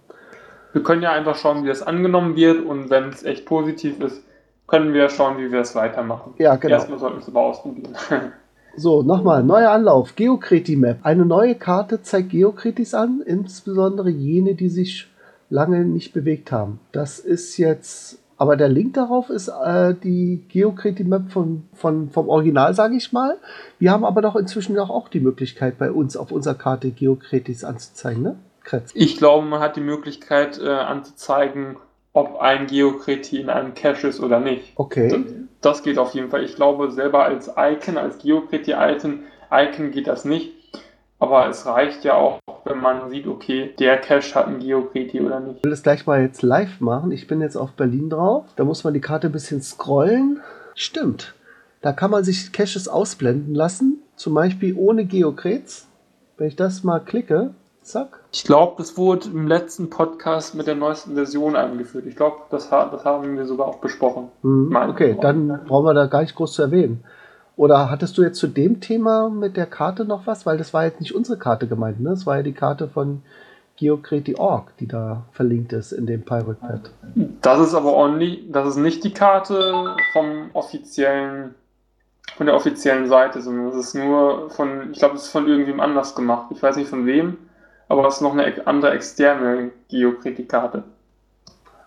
Wir 0.73 0.83
können 0.83 1.01
ja 1.01 1.11
einfach 1.11 1.35
schauen, 1.35 1.63
wie 1.63 1.67
das 1.67 1.83
angenommen 1.83 2.35
wird 2.35 2.65
und 2.65 2.89
wenn 2.89 3.09
es 3.09 3.23
echt 3.23 3.45
positiv 3.45 3.99
ist, 3.99 4.23
können 4.67 4.93
wir 4.93 5.09
schauen, 5.09 5.37
wie 5.37 5.51
wir 5.51 5.59
es 5.59 5.75
weitermachen. 5.75 6.33
Ja, 6.37 6.55
genau. 6.55 6.75
Erstmal 6.75 6.97
sollten 6.97 7.17
wir 7.17 7.21
es 7.21 7.27
aber 7.27 7.41
ausprobieren. 7.41 7.95
So, 8.75 9.03
nochmal, 9.03 9.43
neuer 9.43 9.71
Anlauf. 9.71 10.15
Geokriti 10.15 10.75
Map. 10.75 10.99
Eine 11.03 11.25
neue 11.25 11.55
Karte 11.55 12.01
zeigt 12.01 12.29
Geokritis 12.29 12.93
an, 12.93 13.21
insbesondere 13.25 14.09
jene, 14.09 14.55
die 14.55 14.69
sich 14.69 15.07
lange 15.49 15.83
nicht 15.83 16.13
bewegt 16.13 16.51
haben. 16.51 16.79
Das 16.91 17.19
ist 17.19 17.57
jetzt, 17.57 18.19
aber 18.37 18.55
der 18.55 18.69
Link 18.69 18.93
darauf 18.93 19.29
ist 19.29 19.49
äh, 19.49 19.93
die 19.93 20.45
Geokriti 20.47 21.03
Map 21.03 21.31
von, 21.31 21.63
von, 21.73 22.09
vom 22.09 22.29
Original, 22.29 22.73
sage 22.73 22.95
ich 22.95 23.11
mal. 23.11 23.37
Wir 23.77 23.91
haben 23.91 24.05
aber 24.05 24.21
doch 24.21 24.35
inzwischen 24.35 24.79
auch, 24.79 24.89
auch 24.89 25.09
die 25.09 25.19
Möglichkeit, 25.19 25.77
bei 25.77 25.91
uns 25.91 26.15
auf 26.15 26.31
unserer 26.31 26.55
Karte 26.55 26.91
Geokritis 26.91 27.63
anzuzeigen, 27.63 28.23
ne? 28.23 28.37
Kretz. 28.63 28.91
Ich 28.93 29.17
glaube, 29.17 29.45
man 29.47 29.59
hat 29.59 29.75
die 29.75 29.81
Möglichkeit 29.81 30.59
äh, 30.59 30.69
anzuzeigen, 30.69 31.77
ob 32.13 32.39
ein 32.39 32.67
Geokriti 32.67 33.39
in 33.39 33.49
einem 33.49 33.73
Cache 33.73 34.07
ist 34.07 34.19
oder 34.19 34.39
nicht. 34.39 34.73
Okay. 34.75 35.23
Das 35.61 35.83
geht 35.83 35.97
auf 35.97 36.13
jeden 36.13 36.29
Fall. 36.29 36.43
Ich 36.43 36.55
glaube, 36.55 36.91
selber 36.91 37.23
als 37.23 37.51
Icon, 37.55 37.97
als 37.97 38.17
Geokriti-Icon 38.19 39.19
Icon 39.51 39.91
geht 39.91 40.07
das 40.07 40.25
nicht. 40.25 40.53
Aber 41.19 41.47
es 41.47 41.67
reicht 41.67 42.03
ja 42.03 42.15
auch, 42.15 42.39
wenn 42.65 42.79
man 42.79 43.11
sieht, 43.11 43.27
okay, 43.27 43.75
der 43.77 43.97
Cache 43.99 44.33
hat 44.33 44.47
ein 44.47 44.59
Geokriti 44.59 45.21
oder 45.21 45.39
nicht. 45.39 45.57
Ich 45.57 45.63
will 45.63 45.69
das 45.69 45.83
gleich 45.83 46.07
mal 46.07 46.21
jetzt 46.21 46.41
live 46.41 46.79
machen. 46.79 47.11
Ich 47.11 47.27
bin 47.27 47.41
jetzt 47.41 47.57
auf 47.57 47.73
Berlin 47.73 48.09
drauf. 48.09 48.45
Da 48.55 48.63
muss 48.63 48.83
man 48.83 48.95
die 48.95 49.01
Karte 49.01 49.27
ein 49.27 49.33
bisschen 49.33 49.61
scrollen. 49.61 50.41
Stimmt. 50.73 51.35
Da 51.81 51.93
kann 51.93 52.09
man 52.09 52.23
sich 52.23 52.51
Caches 52.51 52.87
ausblenden 52.87 53.53
lassen. 53.53 54.01
Zum 54.15 54.33
Beispiel 54.33 54.75
ohne 54.75 55.05
Geokrets. 55.05 55.87
Wenn 56.37 56.47
ich 56.47 56.55
das 56.55 56.83
mal 56.83 56.99
klicke, 56.99 57.53
zack. 57.81 58.19
Ich 58.31 58.43
glaube, 58.43 58.75
das 58.77 58.97
wurde 58.97 59.27
im 59.29 59.47
letzten 59.47 59.89
Podcast 59.89 60.55
mit 60.55 60.67
der 60.67 60.75
neuesten 60.75 61.15
Version 61.15 61.55
eingeführt. 61.55 62.05
Ich 62.05 62.15
glaube, 62.15 62.37
das, 62.49 62.69
das 62.69 63.05
haben 63.05 63.37
wir 63.37 63.45
sogar 63.45 63.67
auch 63.67 63.77
besprochen. 63.79 64.29
Hm, 64.41 64.69
Mein- 64.69 64.89
okay, 64.89 65.17
dann 65.19 65.61
brauchen 65.67 65.85
wir 65.85 65.93
da 65.93 66.05
gar 66.07 66.21
nicht 66.21 66.35
groß 66.35 66.53
zu 66.53 66.61
erwähnen. 66.61 67.03
Oder 67.57 67.89
hattest 67.91 68.17
du 68.17 68.23
jetzt 68.23 68.39
zu 68.39 68.47
dem 68.47 68.79
Thema 68.79 69.29
mit 69.29 69.57
der 69.57 69.65
Karte 69.65 70.05
noch 70.05 70.25
was? 70.25 70.45
Weil 70.45 70.57
das 70.57 70.73
war 70.73 70.85
jetzt 70.85 70.99
nicht 71.01 71.13
unsere 71.13 71.37
Karte 71.37 71.67
gemeint, 71.67 71.99
ne? 71.99 72.09
Das 72.11 72.25
war 72.25 72.37
ja 72.37 72.43
die 72.43 72.53
Karte 72.53 72.87
von 72.87 73.21
Geokreti.org, 73.75 74.77
die 74.79 74.87
da 74.87 75.23
verlinkt 75.31 75.73
ist 75.73 75.91
in 75.91 76.05
dem 76.05 76.23
Pirate 76.23 76.53
Pad. 76.61 76.91
Das 77.41 77.59
ist 77.59 77.73
aber 77.73 77.95
only, 77.95 78.47
das 78.51 78.67
ist 78.69 78.75
nicht 78.77 79.03
die 79.03 79.13
Karte 79.13 79.95
vom 80.13 80.49
offiziellen, 80.53 81.55
von 82.37 82.45
der 82.45 82.55
offiziellen 82.55 83.07
Seite, 83.07 83.41
sondern 83.41 83.65
das 83.67 83.75
ist 83.75 83.95
nur 83.95 84.49
von, 84.51 84.91
ich 84.91 84.99
glaube, 84.99 85.15
das 85.15 85.25
ist 85.25 85.31
von 85.31 85.47
irgendwem 85.47 85.79
anders 85.79 86.15
gemacht. 86.15 86.47
Ich 86.51 86.61
weiß 86.61 86.75
nicht 86.77 86.89
von 86.89 87.05
wem, 87.05 87.37
aber 87.91 88.07
es 88.07 88.15
ist 88.15 88.21
noch 88.21 88.37
eine 88.37 88.65
andere 88.65 88.91
externe 88.91 89.71
Geokritik-Karte. 89.89 90.83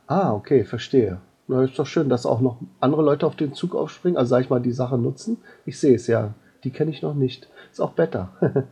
Ah, 0.06 0.34
okay, 0.34 0.64
verstehe. 0.64 1.18
Na, 1.48 1.64
ist 1.64 1.78
doch 1.78 1.86
schön, 1.86 2.10
dass 2.10 2.26
auch 2.26 2.40
noch 2.40 2.58
andere 2.80 3.02
Leute 3.02 3.26
auf 3.26 3.36
den 3.36 3.54
Zug 3.54 3.74
aufspringen, 3.74 4.18
also 4.18 4.30
sag 4.30 4.42
ich 4.42 4.50
mal, 4.50 4.60
die 4.60 4.72
Sache 4.72 4.98
nutzen. 4.98 5.38
Ich 5.64 5.80
sehe 5.80 5.94
es 5.94 6.06
ja. 6.06 6.34
Die 6.62 6.70
kenne 6.70 6.90
ich 6.90 7.02
noch 7.02 7.14
nicht. 7.14 7.48
Ist 7.72 7.80
auch 7.80 7.92
Beta. 7.92 8.30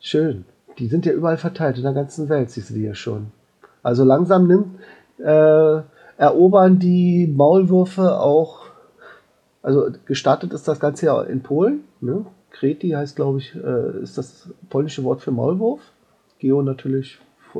schön. 0.00 0.44
Die 0.78 0.88
sind 0.88 1.06
ja 1.06 1.12
überall 1.12 1.38
verteilt 1.38 1.76
in 1.76 1.84
der 1.84 1.92
ganzen 1.92 2.28
Welt, 2.28 2.50
siehst 2.50 2.70
du 2.70 2.74
die 2.74 2.82
ja 2.82 2.94
schon. 2.94 3.30
Also 3.84 4.04
langsam 4.04 4.48
nimmt, 4.48 4.80
äh, 5.18 5.82
erobern 6.16 6.78
die 6.78 7.26
Maulwürfe 7.26 8.18
auch, 8.18 8.66
also 9.62 9.90
gestartet 10.06 10.52
ist 10.52 10.66
das 10.66 10.80
Ganze 10.80 11.06
ja 11.06 11.22
in 11.22 11.42
Polen. 11.42 11.84
Ne? 12.00 12.26
Kreti 12.52 12.90
heißt, 12.90 13.16
glaube 13.16 13.38
ich, 13.38 13.54
äh, 13.54 14.02
ist 14.02 14.18
das 14.18 14.50
polnische 14.70 15.04
Wort 15.04 15.20
für 15.20 15.32
Maulwurf. 15.32 15.80
Geo 16.38 16.62
natürlich 16.62 17.18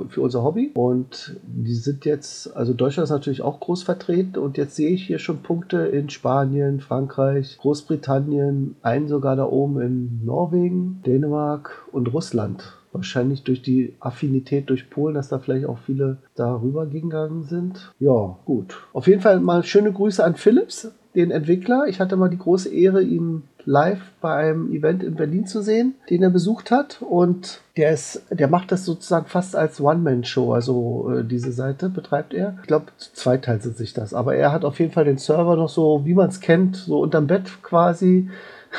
für 0.09 0.21
unser 0.21 0.43
Hobby. 0.43 0.71
Und 0.75 1.37
die 1.43 1.75
sind 1.75 2.05
jetzt, 2.05 2.55
also 2.57 2.73
Deutschland 2.73 3.05
ist 3.05 3.11
natürlich 3.11 3.43
auch 3.43 3.61
groß 3.61 3.83
vertreten 3.83 4.39
und 4.39 4.57
jetzt 4.57 4.77
sehe 4.77 4.91
ich 4.91 5.07
hier 5.07 5.19
schon 5.19 5.43
Punkte 5.43 5.79
in 5.79 6.09
Spanien, 6.09 6.81
Frankreich, 6.81 7.59
Großbritannien, 7.61 8.77
einen 8.83 9.09
sogar 9.09 9.37
da 9.37 9.45
oben 9.45 9.81
in 9.81 10.21
Norwegen, 10.25 11.03
Dänemark 11.07 11.87
und 11.93 12.13
Russland. 12.13 12.79
Wahrscheinlich 12.93 13.43
durch 13.43 13.63
die 13.63 13.95
Affinität 14.01 14.69
durch 14.69 14.91
Polen, 14.91 15.15
dass 15.15 15.29
da 15.29 15.39
vielleicht 15.39 15.65
auch 15.65 15.79
viele 15.79 16.19
darüber 16.35 16.85
gegangen 16.87 17.45
sind. 17.45 17.93
Ja, 17.99 18.37
gut. 18.45 18.77
Auf 18.93 19.07
jeden 19.07 19.23
Fall 19.23 19.41
mal 19.41 19.65
schöne 19.65 19.93
Grüße 19.93 20.23
an 20.23 20.35
Philips, 20.35 20.93
den 21.15 21.31
Entwickler. 21.31 21.87
Ich 21.89 22.01
hatte 22.01 22.17
mal 22.17 22.29
die 22.29 22.39
große 22.39 22.69
Ehre, 22.69 23.03
ihn 23.03 23.45
live 23.65 24.01
bei 24.21 24.35
einem 24.35 24.73
Event 24.73 25.03
in 25.03 25.15
Berlin 25.15 25.47
zu 25.47 25.63
sehen, 25.63 25.95
den 26.11 26.23
er 26.23 26.31
besucht 26.31 26.71
hat. 26.71 27.03
Und 27.03 27.61
der 27.77 27.93
ist, 27.93 28.23
der 28.31 28.49
macht 28.49 28.73
das 28.73 28.85
sozusagen 28.85 29.27
fast 29.27 29.57
als 29.57 29.81
One-Man-Show. 29.81 30.53
Also 30.53 31.13
äh, 31.13 31.25
diese 31.25 31.53
Seite 31.53 31.89
betreibt 31.89 32.35
er. 32.35 32.59
Ich 32.63 32.67
glaube, 32.67 32.87
zweiteilt 32.99 33.63
sich 33.63 33.95
das. 33.95 34.15
Aber 34.15 34.35
er 34.35 34.53
hat 34.53 34.65
auf 34.65 34.79
jeden 34.79 34.93
Fall 34.93 35.05
den 35.05 35.19
Server 35.19 35.57
noch 35.57 35.69
so, 35.69 36.03
wie 36.05 36.15
man 36.15 36.29
es 36.29 36.41
kennt, 36.41 36.77
so 36.77 37.01
unterm 37.01 37.27
Bett 37.27 37.63
quasi. 37.63 38.31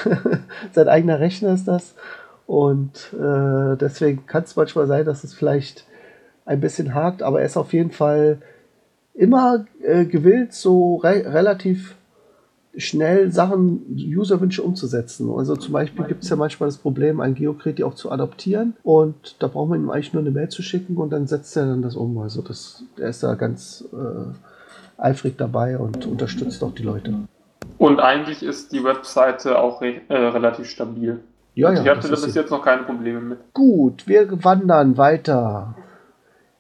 Sein 0.72 0.88
eigener 0.88 1.20
Rechner 1.20 1.54
ist 1.54 1.68
das. 1.68 1.96
Und 2.46 3.14
äh, 3.14 3.78
deswegen 3.78 4.26
kann 4.26 4.44
es 4.44 4.56
manchmal 4.56 4.88
sein, 4.88 5.06
dass 5.06 5.24
es 5.24 5.34
vielleicht 5.34 5.86
ein 6.46 6.60
bisschen 6.60 6.94
hakt, 6.94 7.24
aber 7.24 7.40
er 7.40 7.46
ist 7.46 7.58
auf 7.58 7.74
jeden 7.74 7.92
Fall 7.92 8.40
immer 9.14 9.66
äh, 9.82 10.06
gewillt, 10.06 10.54
so 10.54 10.98
re 10.98 11.24
relativ 11.26 11.96
schnell 12.76 13.32
Sachen, 13.32 13.96
Userwünsche 13.96 14.64
umzusetzen. 14.64 15.30
Also 15.30 15.56
zum 15.56 15.74
Beispiel 15.74 16.06
gibt 16.06 16.24
es 16.24 16.30
ja 16.30 16.36
manchmal 16.36 16.70
das 16.70 16.78
Problem, 16.78 17.20
ein 17.20 17.36
Geokreti 17.36 17.84
auch 17.84 17.94
zu 17.94 18.12
adoptieren 18.12 18.76
und 18.84 19.36
da 19.40 19.48
braucht 19.48 19.70
man 19.70 19.82
ihm 19.82 19.90
eigentlich 19.90 20.14
nur 20.14 20.24
eine 20.24 20.32
Mail 20.32 20.50
zu 20.50 20.62
schicken 20.62 20.98
und 20.98 21.12
dann 21.12 21.28
setzt 21.28 21.56
er 21.56 21.66
dann 21.66 21.82
das 21.82 21.96
um. 21.96 22.18
Also 22.18 22.42
das, 22.42 22.84
er 22.98 23.10
ist 23.10 23.22
da 23.22 23.36
ganz 23.36 23.88
äh, 23.94 25.02
eifrig 25.02 25.38
dabei 25.38 25.78
und 25.78 26.06
unterstützt 26.06 26.64
auch 26.64 26.74
die 26.74 26.84
Leute. 26.84 27.14
Und 27.78 28.00
eigentlich 28.00 28.44
ist 28.44 28.72
die 28.72 28.84
Webseite 28.84 29.60
auch 29.60 29.82
re 29.82 30.02
äh, 30.08 30.16
relativ 30.16 30.68
stabil. 30.68 31.20
Ja, 31.56 31.72
ja, 31.72 31.82
ich 31.82 31.88
hatte 31.88 32.10
da 32.10 32.16
bis 32.16 32.34
jetzt 32.34 32.50
noch 32.50 32.64
keine 32.64 32.84
Probleme 32.84 33.22
mit. 33.22 33.40
Gut, 33.54 34.08
wir 34.08 34.44
wandern 34.44 34.98
weiter. 34.98 35.76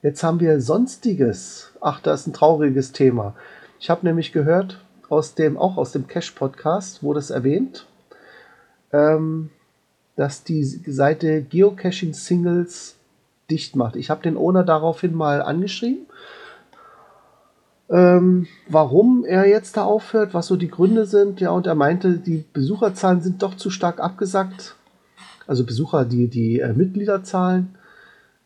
Jetzt 0.03 0.23
haben 0.23 0.39
wir 0.39 0.61
Sonstiges. 0.61 1.73
Ach, 1.81 1.99
das 2.01 2.21
ist 2.21 2.27
ein 2.27 2.33
trauriges 2.33 2.91
Thema. 2.91 3.33
Ich 3.79 3.89
habe 3.89 4.05
nämlich 4.05 4.31
gehört, 4.31 4.79
aus 5.09 5.35
dem, 5.35 5.57
auch 5.57 5.77
aus 5.77 5.91
dem 5.91 6.07
Cache-Podcast 6.07 7.03
wurde 7.03 7.19
es 7.19 7.29
erwähnt, 7.29 7.87
ähm, 8.91 9.49
dass 10.15 10.43
die 10.43 10.63
Seite 10.63 11.41
Geocaching 11.41 12.13
Singles 12.13 12.95
dicht 13.49 13.75
macht. 13.75 13.95
Ich 13.95 14.09
habe 14.09 14.21
den 14.21 14.37
Owner 14.37 14.63
daraufhin 14.63 15.15
mal 15.15 15.41
angeschrieben, 15.41 16.05
ähm, 17.89 18.47
warum 18.67 19.25
er 19.25 19.47
jetzt 19.47 19.77
da 19.77 19.83
aufhört, 19.83 20.33
was 20.33 20.47
so 20.47 20.55
die 20.55 20.69
Gründe 20.69 21.05
sind. 21.05 21.41
Ja, 21.41 21.51
und 21.51 21.67
er 21.67 21.75
meinte, 21.75 22.17
die 22.17 22.45
Besucherzahlen 22.53 23.21
sind 23.21 23.43
doch 23.43 23.55
zu 23.55 23.69
stark 23.69 23.99
abgesackt. 23.99 24.75
Also 25.45 25.65
Besucher, 25.65 26.05
die, 26.05 26.27
die 26.27 26.59
äh, 26.59 26.73
Mitgliederzahlen. 26.73 27.75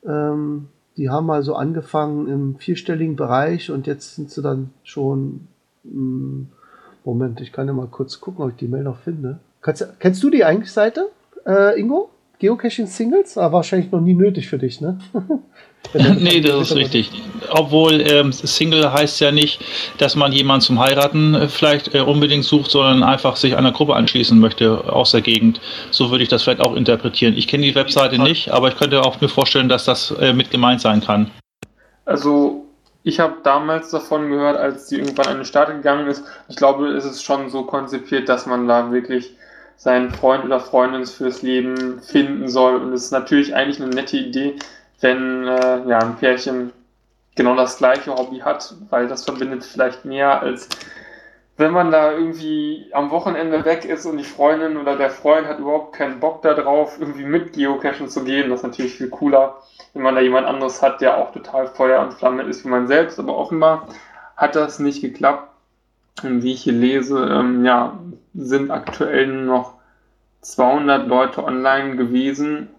Ähm, 0.03 0.67
die 0.97 1.09
haben 1.09 1.27
mal 1.27 1.43
so 1.43 1.55
angefangen 1.55 2.27
im 2.27 2.55
vierstelligen 2.55 3.15
Bereich 3.15 3.69
und 3.69 3.85
jetzt 3.85 4.15
sind 4.15 4.31
sie 4.31 4.41
dann 4.41 4.71
schon 4.83 5.47
Moment, 7.03 7.41
ich 7.41 7.51
kann 7.51 7.67
ja 7.67 7.73
mal 7.73 7.87
kurz 7.87 8.19
gucken, 8.19 8.43
ob 8.43 8.51
ich 8.51 8.57
die 8.57 8.67
Mail 8.67 8.83
noch 8.83 8.99
finde. 8.99 9.39
Kannst, 9.61 9.87
kennst 9.99 10.21
du 10.23 10.29
die 10.29 10.43
eigentlich 10.43 10.71
Seite, 10.71 11.09
äh, 11.45 11.79
Ingo? 11.79 12.09
Geocaching 12.39 12.85
Singles? 12.85 13.37
Ah, 13.37 13.51
wahrscheinlich 13.51 13.91
noch 13.91 14.01
nie 14.01 14.13
nötig 14.13 14.47
für 14.47 14.59
dich, 14.59 14.79
ne? 14.79 14.99
nee, 16.19 16.41
das 16.41 16.71
ist 16.71 16.75
richtig. 16.75 17.11
Obwohl 17.49 18.01
ähm, 18.01 18.31
Single 18.31 18.91
heißt 18.91 19.19
ja 19.21 19.31
nicht, 19.31 19.61
dass 19.97 20.15
man 20.15 20.33
jemanden 20.33 20.61
zum 20.61 20.79
Heiraten 20.79 21.33
äh, 21.33 21.47
vielleicht 21.47 21.95
äh, 21.95 22.01
unbedingt 22.01 22.43
sucht, 22.43 22.71
sondern 22.71 23.03
einfach 23.03 23.37
sich 23.37 23.55
einer 23.55 23.71
Gruppe 23.71 23.95
anschließen 23.95 24.37
möchte 24.37 24.93
aus 24.93 25.11
der 25.11 25.21
Gegend. 25.21 25.61
So 25.91 26.11
würde 26.11 26.23
ich 26.23 26.29
das 26.29 26.43
vielleicht 26.43 26.61
auch 26.61 26.75
interpretieren. 26.75 27.35
Ich 27.37 27.47
kenne 27.47 27.63
die 27.63 27.75
Webseite 27.75 28.21
nicht, 28.21 28.51
aber 28.51 28.67
ich 28.67 28.75
könnte 28.75 29.01
auch 29.01 29.19
mir 29.21 29.29
vorstellen, 29.29 29.69
dass 29.69 29.85
das 29.85 30.11
äh, 30.11 30.33
mit 30.33 30.51
gemeint 30.51 30.81
sein 30.81 31.01
kann. 31.01 31.31
Also 32.05 32.66
ich 33.07 33.21
habe 33.21 33.37
damals 33.43 33.89
davon 33.89 34.29
gehört, 34.29 34.57
als 34.57 34.87
die 34.87 34.97
irgendwann 34.97 35.27
an 35.27 35.37
den 35.37 35.45
Start 35.45 35.69
gegangen 35.69 36.07
ist. 36.07 36.25
Ich 36.49 36.57
glaube, 36.57 36.89
es 36.89 37.05
ist 37.05 37.23
schon 37.23 37.49
so 37.49 37.63
konzipiert, 37.63 38.27
dass 38.27 38.45
man 38.45 38.67
da 38.67 38.91
wirklich 38.91 39.33
seinen 39.77 40.11
Freund 40.11 40.43
oder 40.43 40.59
Freundin 40.59 41.05
fürs 41.05 41.41
Leben 41.41 42.01
finden 42.01 42.49
soll. 42.49 42.75
Und 42.75 42.91
es 42.91 43.05
ist 43.05 43.11
natürlich 43.11 43.55
eigentlich 43.55 43.81
eine 43.81 43.91
nette 43.91 44.17
Idee, 44.17 44.55
wenn 44.99 45.47
äh, 45.47 45.87
ja, 45.87 45.99
ein 45.99 46.17
Pärchen 46.17 46.73
genau 47.35 47.55
das 47.55 47.77
gleiche 47.77 48.13
Hobby 48.13 48.39
hat, 48.39 48.75
weil 48.89 49.07
das 49.07 49.23
verbindet 49.23 49.63
vielleicht 49.63 50.03
mehr 50.03 50.41
als 50.41 50.67
wenn 51.57 51.71
man 51.71 51.91
da 51.91 52.11
irgendwie 52.11 52.87
am 52.93 53.09
Wochenende 53.09 53.65
weg 53.65 53.83
ist 53.83 54.05
und 54.05 54.17
die 54.17 54.23
Freundin 54.23 54.77
oder 54.77 54.95
der 54.95 55.09
Freund 55.09 55.47
hat 55.47 55.57
überhaupt 55.57 55.95
keinen 55.95 56.19
Bock 56.19 56.43
darauf, 56.43 56.99
irgendwie 56.99 57.25
mit 57.25 57.53
Geocachen 57.53 58.09
zu 58.09 58.23
gehen. 58.23 58.49
Das 58.49 58.59
ist 58.59 58.63
natürlich 58.63 58.93
viel 58.93 59.09
cooler, 59.09 59.57
wenn 59.93 60.03
man 60.03 60.15
da 60.15 60.21
jemand 60.21 60.47
anderes 60.47 60.81
hat, 60.81 61.01
der 61.01 61.17
auch 61.17 61.31
total 61.31 61.67
Feuer 61.67 62.01
und 62.01 62.13
Flamme 62.13 62.43
ist 62.43 62.63
wie 62.63 62.69
man 62.69 62.87
selbst. 62.87 63.19
Aber 63.19 63.37
offenbar 63.37 63.87
hat 64.35 64.55
das 64.55 64.79
nicht 64.79 65.01
geklappt. 65.01 65.49
Und 66.23 66.43
wie 66.43 66.53
ich 66.53 66.63
hier 66.63 66.73
lese, 66.73 67.27
ähm, 67.31 67.63
ja, 67.63 67.99
sind 68.33 68.71
aktuell 68.71 69.27
noch 69.27 69.73
200 70.41 71.07
Leute 71.07 71.43
online 71.43 71.95
gewesen. 71.95 72.69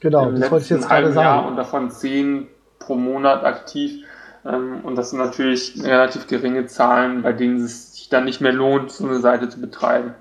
Genau, 0.00 0.30
das 0.30 0.50
wollte 0.50 0.64
ich 0.64 0.70
jetzt 0.70 0.88
gerade 0.88 1.12
sagen. 1.12 1.24
Jahr 1.24 1.46
und 1.46 1.56
davon 1.56 1.90
10 1.90 2.48
pro 2.78 2.96
Monat 2.96 3.44
aktiv. 3.44 4.04
Ähm, 4.44 4.80
und 4.82 4.96
das 4.96 5.10
sind 5.10 5.20
natürlich 5.20 5.80
relativ 5.82 6.26
geringe 6.26 6.66
Zahlen, 6.66 7.22
bei 7.22 7.32
denen 7.32 7.64
es 7.64 7.94
sich 7.94 8.08
dann 8.08 8.24
nicht 8.24 8.40
mehr 8.40 8.52
lohnt, 8.52 8.90
so 8.90 9.06
eine 9.06 9.20
Seite 9.20 9.48
zu 9.48 9.60
betreiben. 9.60 10.14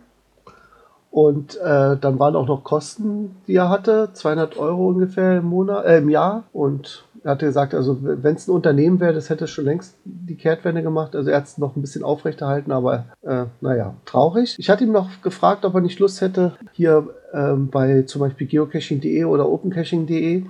Und 1.12 1.58
äh, 1.58 1.98
dann 1.98 2.20
waren 2.20 2.38
auch 2.38 2.48
noch 2.48 2.64
Kosten, 2.64 3.36
die 3.46 3.56
er 3.56 3.68
hatte, 3.68 4.12
200 4.14 4.58
Euro 4.58 4.88
ungefähr 4.88 5.40
im 5.40 5.46
Monat, 5.46 5.86
äh, 5.86 5.98
im 5.98 6.10
Jahr. 6.10 6.46
Und 6.54 7.06
er 7.26 7.32
hatte 7.32 7.46
gesagt, 7.46 7.76
also 7.76 7.98
wenn 8.02 8.36
es 8.36 8.48
ein 8.48 8.52
Unternehmen 8.52 9.02
wäre, 9.02 9.14
das 9.14 9.30
hätte 9.30 9.48
schon 9.50 9.66
längst 9.66 9.98
die 10.06 10.36
Kehrtwende 10.36 10.82
gemacht. 10.82 11.14
Also 11.14 11.30
er 11.30 11.38
hat 11.38 11.44
es 11.44 11.58
noch 11.58 11.76
ein 11.76 11.82
bisschen 11.82 12.04
aufrechterhalten, 12.04 12.72
aber 12.72 13.08
äh, 13.24 13.44
naja, 13.60 13.96
traurig. 14.06 14.56
Ich 14.58 14.70
hatte 14.70 14.86
ihm 14.86 14.94
noch 14.94 15.22
gefragt, 15.22 15.66
ob 15.66 15.76
er 15.76 15.82
nicht 15.82 16.00
Lust 16.00 16.22
hätte, 16.22 16.54
hier 16.72 17.10
ähm, 17.34 17.70
bei 17.70 18.04
zum 18.04 18.22
Beispiel 18.22 18.48
geocaching.de 18.48 19.26
oder 19.26 19.50
opencaching.de. 19.50 20.46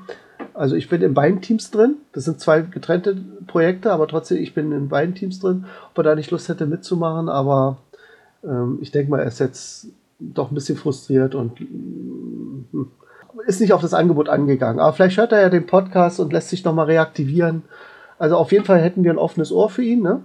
Also 0.53 0.75
ich 0.75 0.89
bin 0.89 1.01
in 1.01 1.15
beiden 1.15 1.41
Teams 1.41 1.71
drin. 1.71 1.95
Das 2.13 2.25
sind 2.25 2.39
zwei 2.39 2.61
getrennte 2.61 3.17
Projekte, 3.47 3.91
aber 3.91 4.07
trotzdem, 4.07 4.37
ich 4.37 4.53
bin 4.53 4.71
in 4.71 4.89
beiden 4.89 5.15
Teams 5.15 5.39
drin. 5.39 5.65
Ob 5.89 5.97
er 5.97 6.03
da 6.03 6.15
nicht 6.15 6.29
Lust 6.29 6.49
hätte 6.49 6.67
mitzumachen, 6.67 7.29
aber 7.29 7.77
ähm, 8.43 8.77
ich 8.79 8.91
denke 8.91 9.09
mal, 9.09 9.21
er 9.21 9.27
ist 9.27 9.39
jetzt 9.39 9.87
doch 10.21 10.51
ein 10.51 10.55
bisschen 10.55 10.77
frustriert 10.77 11.35
und 11.35 11.59
hm, 11.59 12.91
ist 13.47 13.59
nicht 13.59 13.73
auf 13.73 13.81
das 13.81 13.93
Angebot 13.93 14.29
angegangen. 14.29 14.79
Aber 14.79 14.93
vielleicht 14.93 15.17
hört 15.17 15.31
er 15.31 15.41
ja 15.41 15.49
den 15.49 15.65
Podcast 15.65 16.19
und 16.19 16.31
lässt 16.31 16.49
sich 16.49 16.63
nochmal 16.63 16.85
reaktivieren. 16.85 17.63
Also 18.19 18.37
auf 18.37 18.51
jeden 18.51 18.65
Fall 18.65 18.79
hätten 18.79 19.03
wir 19.03 19.11
ein 19.11 19.17
offenes 19.17 19.51
Ohr 19.51 19.69
für 19.69 19.83
ihn, 19.83 20.01
ne? 20.01 20.21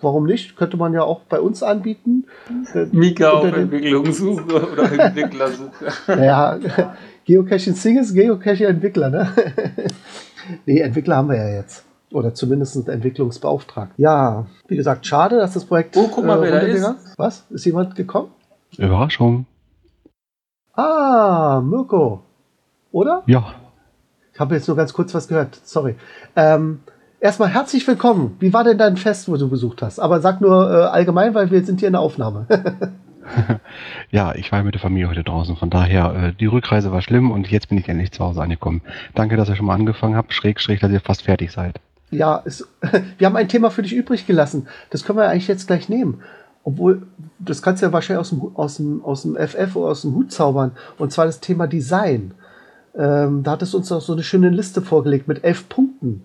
Warum 0.00 0.26
nicht? 0.26 0.56
Könnte 0.56 0.76
man 0.76 0.92
ja 0.92 1.02
auch 1.02 1.22
bei 1.22 1.40
uns 1.40 1.62
anbieten. 1.62 2.26
Mika 2.92 3.30
auf 3.30 3.52
Entwicklungssuche 3.52 4.44
oder 4.72 4.92
Entwicklersuche. 4.92 5.86
ja, 6.08 6.58
Geocaching 7.24 7.74
Singles, 7.74 8.14
Geocaching 8.14 8.66
Entwickler, 8.66 9.10
ne? 9.10 9.28
nee, 10.66 10.80
Entwickler 10.80 11.16
haben 11.16 11.30
wir 11.30 11.36
ja 11.36 11.48
jetzt. 11.48 11.84
Oder 12.12 12.32
zumindest 12.32 12.88
Entwicklungsbeauftragten. 12.88 14.02
Ja, 14.02 14.46
wie 14.68 14.76
gesagt, 14.76 15.04
schade, 15.04 15.36
dass 15.36 15.54
das 15.54 15.64
Projekt. 15.64 15.96
Oh, 15.96 16.08
guck 16.10 16.24
mal, 16.24 16.38
äh, 16.38 16.42
wer 16.42 16.60
da 16.60 16.66
ist. 16.66 17.14
Was? 17.16 17.44
Ist 17.50 17.66
jemand 17.66 17.96
gekommen? 17.96 18.30
Überraschung. 18.76 19.46
Ah, 20.74 21.60
Mirko. 21.64 22.22
Oder? 22.92 23.22
Ja. 23.26 23.54
Ich 24.32 24.40
habe 24.40 24.54
jetzt 24.54 24.68
nur 24.68 24.76
ganz 24.76 24.92
kurz 24.92 25.14
was 25.14 25.28
gehört. 25.28 25.58
Sorry. 25.64 25.96
Ähm, 26.36 26.80
erstmal 27.20 27.48
herzlich 27.48 27.86
willkommen. 27.86 28.36
Wie 28.38 28.52
war 28.52 28.64
denn 28.64 28.78
dein 28.78 28.96
Fest, 28.96 29.28
wo 29.28 29.36
du 29.36 29.48
besucht 29.48 29.82
hast? 29.82 29.98
Aber 29.98 30.20
sag 30.20 30.40
nur 30.40 30.70
äh, 30.70 30.84
allgemein, 30.84 31.34
weil 31.34 31.50
wir 31.50 31.64
sind 31.64 31.80
hier 31.80 31.88
in 31.88 31.94
der 31.94 32.00
Aufnahme. 32.00 32.46
ja, 34.10 34.34
ich 34.34 34.52
war 34.52 34.62
mit 34.62 34.74
der 34.74 34.80
Familie 34.80 35.10
heute 35.10 35.24
draußen. 35.24 35.56
Von 35.56 35.70
daher, 35.70 36.14
äh, 36.14 36.32
die 36.32 36.46
Rückreise 36.46 36.92
war 36.92 37.02
schlimm 37.02 37.30
und 37.30 37.50
jetzt 37.50 37.68
bin 37.68 37.78
ich 37.78 37.88
endlich 37.88 38.12
zu 38.12 38.22
Hause 38.22 38.42
angekommen. 38.42 38.82
Danke, 39.14 39.36
dass 39.36 39.48
ihr 39.48 39.56
schon 39.56 39.66
mal 39.66 39.74
angefangen 39.74 40.16
habt. 40.16 40.32
Schräg, 40.32 40.60
schräg, 40.60 40.80
dass 40.80 40.92
ihr 40.92 41.00
fast 41.00 41.22
fertig 41.22 41.50
seid. 41.50 41.80
Ja, 42.10 42.42
es, 42.44 42.66
wir 43.18 43.26
haben 43.26 43.36
ein 43.36 43.48
Thema 43.48 43.70
für 43.70 43.82
dich 43.82 43.92
übrig 43.92 44.26
gelassen. 44.26 44.68
Das 44.90 45.04
können 45.04 45.18
wir 45.18 45.28
eigentlich 45.28 45.48
jetzt 45.48 45.66
gleich 45.66 45.88
nehmen. 45.88 46.22
Obwohl, 46.68 47.00
das 47.38 47.62
kannst 47.62 47.80
du 47.82 47.86
ja 47.86 47.92
wahrscheinlich 47.94 48.20
aus 48.20 48.28
dem, 48.28 48.54
aus 48.54 48.76
dem, 48.76 49.02
aus 49.02 49.22
dem 49.22 49.36
FF 49.36 49.74
oder 49.74 49.92
aus 49.92 50.02
dem 50.02 50.14
Hut 50.14 50.30
zaubern. 50.30 50.72
Und 50.98 51.10
zwar 51.12 51.24
das 51.24 51.40
Thema 51.40 51.66
Design. 51.66 52.32
Ähm, 52.94 53.42
da 53.42 53.52
hattest 53.52 53.72
du 53.72 53.78
uns 53.78 53.90
auch 53.90 54.02
so 54.02 54.12
eine 54.12 54.22
schöne 54.22 54.50
Liste 54.50 54.82
vorgelegt 54.82 55.28
mit 55.28 55.44
elf 55.44 55.66
Punkten. 55.70 56.24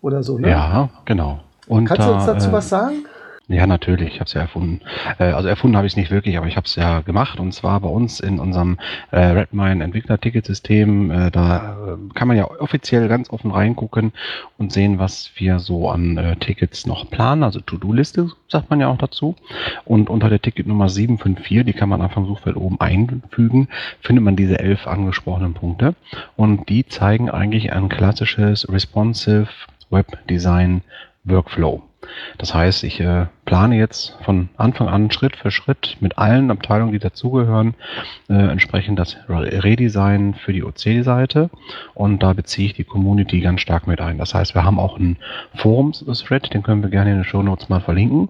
oder 0.00 0.22
so, 0.22 0.38
ne? 0.38 0.50
Ja, 0.50 0.88
genau. 1.04 1.40
Und 1.66 1.86
Kannst 1.86 2.06
du 2.06 2.12
uns 2.12 2.26
dazu 2.26 2.50
äh, 2.50 2.52
was 2.52 2.68
sagen? 2.68 3.06
Ja, 3.52 3.66
natürlich, 3.66 4.14
ich 4.14 4.20
habe 4.20 4.24
es 4.24 4.32
ja 4.32 4.40
erfunden. 4.40 4.80
Äh, 5.18 5.24
also 5.24 5.46
erfunden 5.46 5.76
habe 5.76 5.86
ich 5.86 5.92
es 5.92 5.96
nicht 5.98 6.10
wirklich, 6.10 6.38
aber 6.38 6.46
ich 6.46 6.56
habe 6.56 6.64
es 6.64 6.74
ja 6.74 7.02
gemacht 7.02 7.38
und 7.38 7.52
zwar 7.52 7.80
bei 7.80 7.88
uns 7.88 8.18
in 8.18 8.38
unserem 8.38 8.78
äh, 9.10 9.18
Redmine 9.18 9.84
Entwickler-Ticketsystem. 9.84 11.10
Äh, 11.10 11.30
da 11.30 11.76
äh, 11.86 12.14
kann 12.14 12.28
man 12.28 12.38
ja 12.38 12.50
offiziell 12.50 13.08
ganz 13.08 13.28
offen 13.28 13.50
reingucken 13.50 14.14
und 14.56 14.72
sehen, 14.72 14.98
was 14.98 15.32
wir 15.36 15.58
so 15.58 15.90
an 15.90 16.36
Tickets 16.40 16.86
noch 16.86 17.10
planen. 17.10 17.42
Also 17.42 17.60
To-Do-Liste 17.60 18.30
sagt 18.48 18.70
man 18.70 18.80
ja 18.80 18.88
auch 18.88 18.96
dazu. 18.96 19.36
Und 19.84 20.08
unter 20.08 20.30
der 20.30 20.40
Ticketnummer 20.40 20.88
754, 20.88 21.66
die 21.66 21.78
kann 21.78 21.90
man 21.90 22.00
einfach 22.00 22.16
im 22.16 22.26
Suchfeld 22.26 22.56
oben 22.56 22.80
einfügen, 22.80 23.68
findet 24.00 24.24
man 24.24 24.34
diese 24.34 24.60
elf 24.60 24.86
angesprochenen 24.86 25.52
Punkte 25.52 25.94
und 26.36 26.70
die 26.70 26.86
zeigen 26.86 27.28
eigentlich 27.28 27.70
ein 27.70 27.90
klassisches 27.90 28.66
responsive 28.72 29.48
Web 29.90 30.26
Design 30.26 30.80
Workflow. 31.24 31.82
Das 32.38 32.54
heißt, 32.54 32.84
ich 32.84 33.00
äh, 33.00 33.26
plane 33.44 33.76
jetzt 33.76 34.16
von 34.24 34.48
Anfang 34.56 34.88
an 34.88 35.10
Schritt 35.10 35.36
für 35.36 35.50
Schritt 35.50 35.96
mit 36.00 36.18
allen 36.18 36.50
Abteilungen, 36.50 36.92
die 36.92 36.98
dazugehören, 36.98 37.74
äh, 38.28 38.34
entsprechend 38.34 38.98
das 38.98 39.16
Redesign 39.28 40.34
für 40.34 40.52
die 40.52 40.62
OC-Seite 40.62 41.50
und 41.94 42.22
da 42.22 42.32
beziehe 42.32 42.68
ich 42.68 42.74
die 42.74 42.84
Community 42.84 43.40
ganz 43.40 43.60
stark 43.60 43.86
mit 43.86 44.00
ein. 44.00 44.18
Das 44.18 44.34
heißt, 44.34 44.54
wir 44.54 44.64
haben 44.64 44.78
auch 44.78 44.98
einen 44.98 45.16
Forums-Thread, 45.56 46.54
den 46.54 46.62
können 46.62 46.82
wir 46.82 46.90
gerne 46.90 47.10
in 47.10 47.16
den 47.18 47.24
Show 47.24 47.42
Notes 47.42 47.68
mal 47.68 47.80
verlinken 47.80 48.28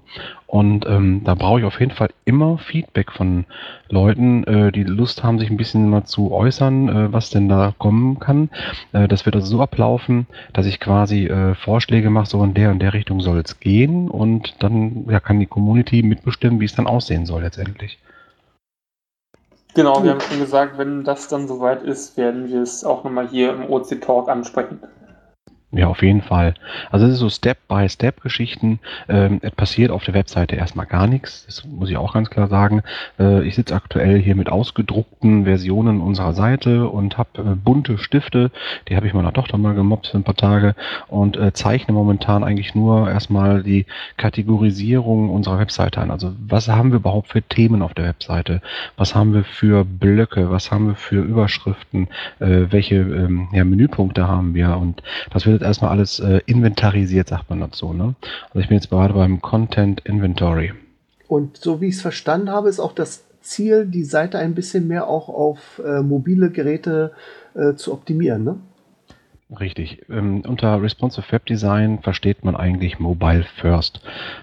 und 0.53 0.85
ähm, 0.87 1.23
da 1.25 1.35
brauche 1.35 1.61
ich 1.61 1.65
auf 1.65 1.81
jeden 1.81 1.93
Fall 1.93 2.11
immer 2.27 2.59
Feedback 2.59 3.11
von 3.13 3.47
Leuten, 3.89 4.45
äh, 4.45 4.71
die 4.71 4.85
Lust 4.85 5.23
haben, 5.23 5.39
sich 5.39 5.49
ein 5.49 5.57
bisschen 5.57 5.89
mal 5.89 6.05
zu 6.05 6.31
äußern, 6.31 6.89
äh, 6.91 7.11
was 7.11 7.31
denn 7.31 7.49
da 7.49 7.75
kommen 7.79 8.19
kann. 8.19 8.51
Äh, 8.93 9.09
das 9.09 9.25
wird 9.25 9.35
also 9.35 9.47
so 9.47 9.63
ablaufen, 9.63 10.27
dass 10.53 10.67
ich 10.67 10.79
quasi 10.79 11.25
äh, 11.25 11.55
Vorschläge 11.55 12.11
mache, 12.11 12.27
so 12.27 12.45
in 12.45 12.53
der 12.53 12.71
und 12.71 12.81
der 12.81 12.93
Richtung 12.93 13.21
soll 13.23 13.39
es 13.39 13.61
gehen 13.61 14.11
und 14.11 14.63
dann 14.63 15.02
ja, 15.09 15.21
kann 15.21 15.41
die 15.41 15.47
Community 15.47 16.03
mitbestimmen, 16.03 16.61
wie 16.61 16.65
es 16.65 16.75
dann 16.75 16.87
aussehen 16.87 17.27
soll 17.27 17.43
letztendlich. 17.43 17.99
Genau, 19.75 20.05
wir 20.05 20.11
haben 20.11 20.21
schon 20.21 20.39
gesagt, 20.39 20.77
wenn 20.77 21.03
das 21.03 21.29
dann 21.29 21.49
soweit 21.49 21.83
ist, 21.83 22.17
werden 22.19 22.49
wir 22.49 22.61
es 22.61 22.85
auch 22.85 23.05
nochmal 23.05 23.29
hier 23.29 23.55
im 23.55 23.71
OC 23.71 24.03
Talk 24.03 24.29
ansprechen. 24.29 24.81
Ja, 25.75 25.87
auf 25.87 26.03
jeden 26.03 26.21
Fall. 26.21 26.53
Also 26.91 27.07
es 27.07 27.15
ist 27.15 27.21
so 27.21 27.31
Step-by-Step-Geschichten. 27.31 28.79
Ähm, 29.09 29.39
es 29.41 29.53
passiert 29.53 29.91
auf 29.91 30.05
der 30.05 30.13
Webseite 30.13 30.55
erstmal 30.55 30.85
gar 30.85 31.07
nichts. 31.07 31.47
Das 31.47 31.65
muss 31.65 31.89
ich 31.89 31.97
auch 31.97 32.13
ganz 32.13 32.29
klar 32.29 32.49
sagen. 32.49 32.83
Äh, 33.19 33.45
ich 33.45 33.55
sitze 33.55 33.75
aktuell 33.75 34.19
hier 34.19 34.35
mit 34.37 34.51
ausgedruckten 34.51 35.45
Versionen 35.45 36.03
unserer 36.03 36.35
Seite 36.35 36.91
und 36.91 37.17
habe 37.17 37.31
äh, 37.39 37.55
bunte 37.55 37.97
Stifte. 37.97 38.51
Die 38.89 38.97
habe 38.97 39.07
ich 39.07 39.15
meiner 39.15 39.33
Tochter 39.33 39.57
mal 39.57 39.73
gemobbt 39.75 40.09
für 40.09 40.19
ein 40.19 40.25
paar 40.25 40.37
Tage 40.37 40.75
und 41.09 41.39
äh, 41.39 41.55
zeichne 41.55 41.95
momentan 41.95 42.45
eigentlich 42.45 42.75
nur 42.75 43.09
erstmal 43.11 43.63
die 43.63 43.87
Kategorisierung 44.19 45.31
unserer 45.31 45.59
Webseite 45.59 46.03
an. 46.03 46.11
Also 46.11 46.35
was 46.39 46.69
haben 46.69 46.91
wir 46.91 46.97
überhaupt 46.97 47.29
für 47.29 47.41
Themen 47.41 47.81
auf 47.81 47.95
der 47.95 48.05
Webseite? 48.05 48.61
Was 48.99 49.15
haben 49.15 49.33
wir 49.33 49.45
für 49.45 49.87
Blöcke? 49.87 50.51
Was 50.51 50.71
haben 50.71 50.89
wir 50.89 50.97
für 50.97 51.23
Überschriften? 51.23 52.09
Äh, 52.41 52.67
welche 52.69 52.97
ähm, 52.97 53.49
ja, 53.53 53.65
Menüpunkte 53.65 54.29
haben 54.29 54.53
wir? 54.53 54.77
Und 54.77 55.03
das 55.31 55.47
wird 55.47 55.62
erstmal 55.63 55.91
alles 55.91 56.21
äh, 56.21 56.41
inventarisiert, 56.47 57.29
sagt 57.29 57.51
man 57.51 57.61
dazu. 57.61 57.93
Ne? 57.93 58.15
Also 58.49 58.61
ich 58.61 58.69
bin 58.69 58.77
jetzt 58.77 58.91
gerade 58.91 59.15
beim 59.15 59.41
Content 59.41 60.01
Inventory. 60.05 60.73
Und 61.29 61.57
so 61.57 61.81
wie 61.81 61.87
ich 61.87 61.97
es 61.97 62.03
verstanden 62.03 62.51
habe, 62.51 62.69
ist 62.69 62.81
auch 62.81 62.93
das 62.93 63.25
Ziel, 63.41 63.87
die 63.87 64.05
Seite 64.05 64.39
ein 64.39 64.55
bisschen 64.55 64.87
mehr 64.87 65.09
auch 65.09 65.29
auf 65.29 65.81
äh, 65.85 66.03
mobile 66.03 66.51
Geräte 66.51 67.13
äh, 67.55 67.75
zu 67.75 67.93
optimieren, 67.93 68.45
ne? 68.45 68.57
Richtig. 69.61 70.03
Ähm, 70.09 70.43
unter 70.47 70.81
Responsive 70.81 71.31
Web 71.31 71.45
Design 71.45 71.99
versteht 71.99 72.43
man 72.43 72.57
eigentlich 72.57 72.99
Mobile 72.99 73.45
First. 73.57 74.01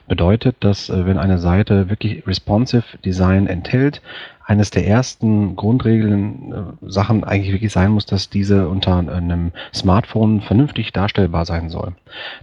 Bedeutet, 0.07 0.57
dass 0.59 0.89
äh, 0.89 1.05
wenn 1.05 1.17
eine 1.17 1.39
Seite 1.39 1.89
wirklich 1.89 2.27
Responsive 2.27 2.97
Design 3.03 3.47
enthält, 3.47 4.03
eines 4.49 4.71
der 4.71 4.87
ersten 4.87 5.55
Grundregeln, 5.55 6.51
äh, 6.51 6.91
Sachen 6.91 7.23
eigentlich 7.23 7.53
wirklich 7.53 7.71
sein 7.71 7.91
muss, 7.91 8.07
dass 8.07 8.31
diese 8.31 8.67
unter 8.67 8.97
einem 8.97 9.51
Smartphone 9.75 10.41
vernünftig 10.41 10.91
darstellbar 10.91 11.45
sein 11.45 11.69
soll. 11.69 11.93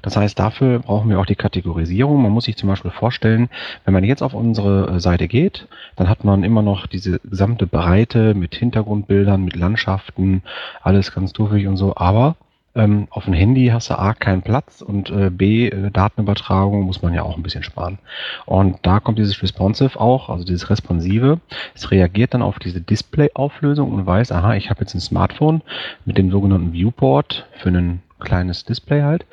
Das 0.02 0.16
heißt, 0.16 0.38
dafür 0.38 0.78
brauchen 0.78 1.10
wir 1.10 1.18
auch 1.18 1.26
die 1.26 1.34
Kategorisierung. 1.34 2.22
Man 2.22 2.30
muss 2.30 2.44
sich 2.44 2.56
zum 2.56 2.68
Beispiel 2.68 2.92
vorstellen, 2.92 3.48
wenn 3.84 3.92
man 3.92 4.04
jetzt 4.04 4.22
auf 4.22 4.34
unsere 4.34 4.88
äh, 4.88 5.00
Seite 5.00 5.26
geht, 5.26 5.66
dann 5.96 6.08
hat 6.08 6.22
man 6.22 6.44
immer 6.44 6.62
noch 6.62 6.86
diese 6.86 7.18
gesamte 7.18 7.66
Breite 7.66 8.34
mit 8.34 8.54
Hintergrundbildern, 8.54 9.44
mit 9.44 9.56
Landschaften, 9.56 10.44
alles 10.82 11.12
ganz 11.12 11.32
dürfig 11.32 11.66
und 11.66 11.76
so, 11.76 11.96
aber 11.96 12.36
ähm, 12.76 13.08
auf 13.10 13.24
dem 13.24 13.34
Handy 13.34 13.68
hast 13.68 13.90
du 13.90 13.98
A 13.98 14.14
keinen 14.14 14.42
Platz 14.42 14.82
und 14.82 15.10
äh, 15.10 15.30
B 15.30 15.68
äh, 15.68 15.90
Datenübertragung 15.90 16.82
muss 16.82 17.02
man 17.02 17.14
ja 17.14 17.22
auch 17.22 17.36
ein 17.36 17.42
bisschen 17.42 17.62
sparen. 17.62 17.98
Und 18.44 18.78
da 18.82 19.00
kommt 19.00 19.18
dieses 19.18 19.42
Responsive 19.42 19.98
auch, 19.98 20.28
also 20.28 20.44
dieses 20.44 20.70
Responsive. 20.70 21.40
Es 21.74 21.90
reagiert 21.90 22.34
dann 22.34 22.42
auf 22.42 22.58
diese 22.58 22.80
Display-Auflösung 22.80 23.92
und 23.92 24.06
weiß, 24.06 24.30
aha, 24.32 24.54
ich 24.54 24.70
habe 24.70 24.80
jetzt 24.80 24.94
ein 24.94 25.00
Smartphone 25.00 25.62
mit 26.04 26.18
dem 26.18 26.30
sogenannten 26.30 26.72
Viewport 26.72 27.46
für 27.58 27.70
ein 27.70 28.02
kleines 28.20 28.64
Display 28.64 29.02
halt 29.02 29.26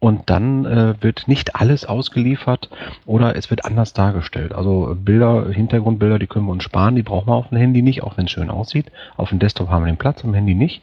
und 0.00 0.30
dann 0.30 0.64
äh, 0.64 0.94
wird 1.02 1.28
nicht 1.28 1.56
alles 1.56 1.84
ausgeliefert 1.84 2.70
oder 3.04 3.36
es 3.36 3.50
wird 3.50 3.66
anders 3.66 3.92
dargestellt. 3.92 4.54
Also 4.54 4.96
Bilder, 4.98 5.50
Hintergrundbilder, 5.50 6.18
die 6.18 6.26
können 6.26 6.46
wir 6.46 6.52
uns 6.52 6.64
sparen, 6.64 6.96
die 6.96 7.02
brauchen 7.02 7.28
wir 7.28 7.34
auf 7.34 7.50
dem 7.50 7.58
Handy 7.58 7.82
nicht, 7.82 8.02
auch 8.02 8.16
wenn 8.16 8.24
es 8.24 8.30
schön 8.30 8.48
aussieht. 8.48 8.86
Auf 9.18 9.28
dem 9.28 9.38
Desktop 9.38 9.68
haben 9.68 9.84
wir 9.84 9.92
den 9.92 9.98
Platz, 9.98 10.24
am 10.24 10.32
Handy 10.32 10.54
nicht. 10.54 10.80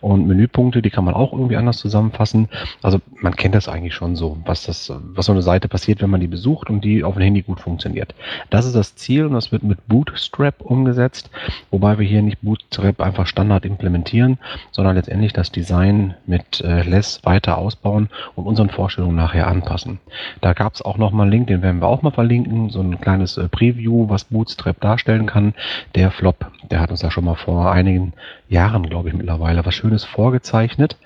Und 0.00 0.28
Menüpunkte, 0.28 0.82
die 0.82 0.90
kann 0.90 1.04
man 1.04 1.14
auch 1.14 1.32
irgendwie 1.32 1.56
anders 1.56 1.78
zusammenfassen. 1.78 2.48
Also 2.80 3.00
man 3.16 3.34
kennt 3.34 3.56
das 3.56 3.68
eigentlich 3.68 3.94
schon 3.94 4.14
so, 4.14 4.38
was 4.46 4.62
das, 4.62 4.92
was 5.02 5.26
so 5.26 5.32
eine 5.32 5.42
Seite 5.42 5.66
passiert, 5.66 6.00
wenn 6.00 6.10
man 6.10 6.20
die 6.20 6.28
besucht 6.28 6.70
und 6.70 6.84
die 6.84 7.02
auf 7.02 7.14
dem 7.14 7.22
Handy 7.22 7.42
gut 7.42 7.58
funktioniert. 7.58 8.14
Das 8.50 8.66
ist 8.66 8.76
das 8.76 8.94
Ziel 8.94 9.26
und 9.26 9.32
das 9.32 9.50
wird 9.50 9.64
mit 9.64 9.88
Bootstrap 9.88 10.60
umgesetzt, 10.60 11.28
wobei 11.72 11.98
wir 11.98 12.06
hier 12.06 12.22
nicht 12.22 12.40
Bootstrap 12.42 13.00
einfach 13.00 13.26
Standard 13.26 13.64
implementieren, 13.64 14.38
sondern 14.70 14.94
letztendlich 14.94 15.32
das 15.32 15.50
Design 15.50 16.14
mit 16.24 16.60
äh, 16.60 16.82
Less 16.82 17.20
weiter 17.24 17.58
ausbauen 17.58 18.08
und 18.36 18.46
unser 18.46 18.59
unseren 18.60 18.74
Vorstellungen 18.74 19.16
nachher 19.16 19.46
anpassen. 19.46 20.00
Da 20.40 20.52
gab 20.52 20.74
es 20.74 20.82
auch 20.82 20.98
noch 20.98 21.12
mal 21.12 21.22
einen 21.22 21.32
Link, 21.32 21.46
den 21.46 21.62
werden 21.62 21.80
wir 21.80 21.88
auch 21.88 22.02
mal 22.02 22.10
verlinken, 22.10 22.70
so 22.70 22.80
ein 22.80 23.00
kleines 23.00 23.36
äh, 23.38 23.48
Preview, 23.48 24.08
was 24.08 24.24
Bootstrap 24.24 24.80
darstellen 24.80 25.26
kann. 25.26 25.54
Der 25.94 26.10
Flop, 26.10 26.46
der 26.70 26.80
hat 26.80 26.90
uns 26.90 27.02
ja 27.02 27.10
schon 27.10 27.24
mal 27.24 27.36
vor 27.36 27.72
einigen 27.72 28.12
Jahren, 28.48 28.88
glaube 28.88 29.08
ich, 29.08 29.14
mittlerweile 29.14 29.64
was 29.64 29.74
Schönes 29.74 30.04
vorgezeichnet. 30.04 30.96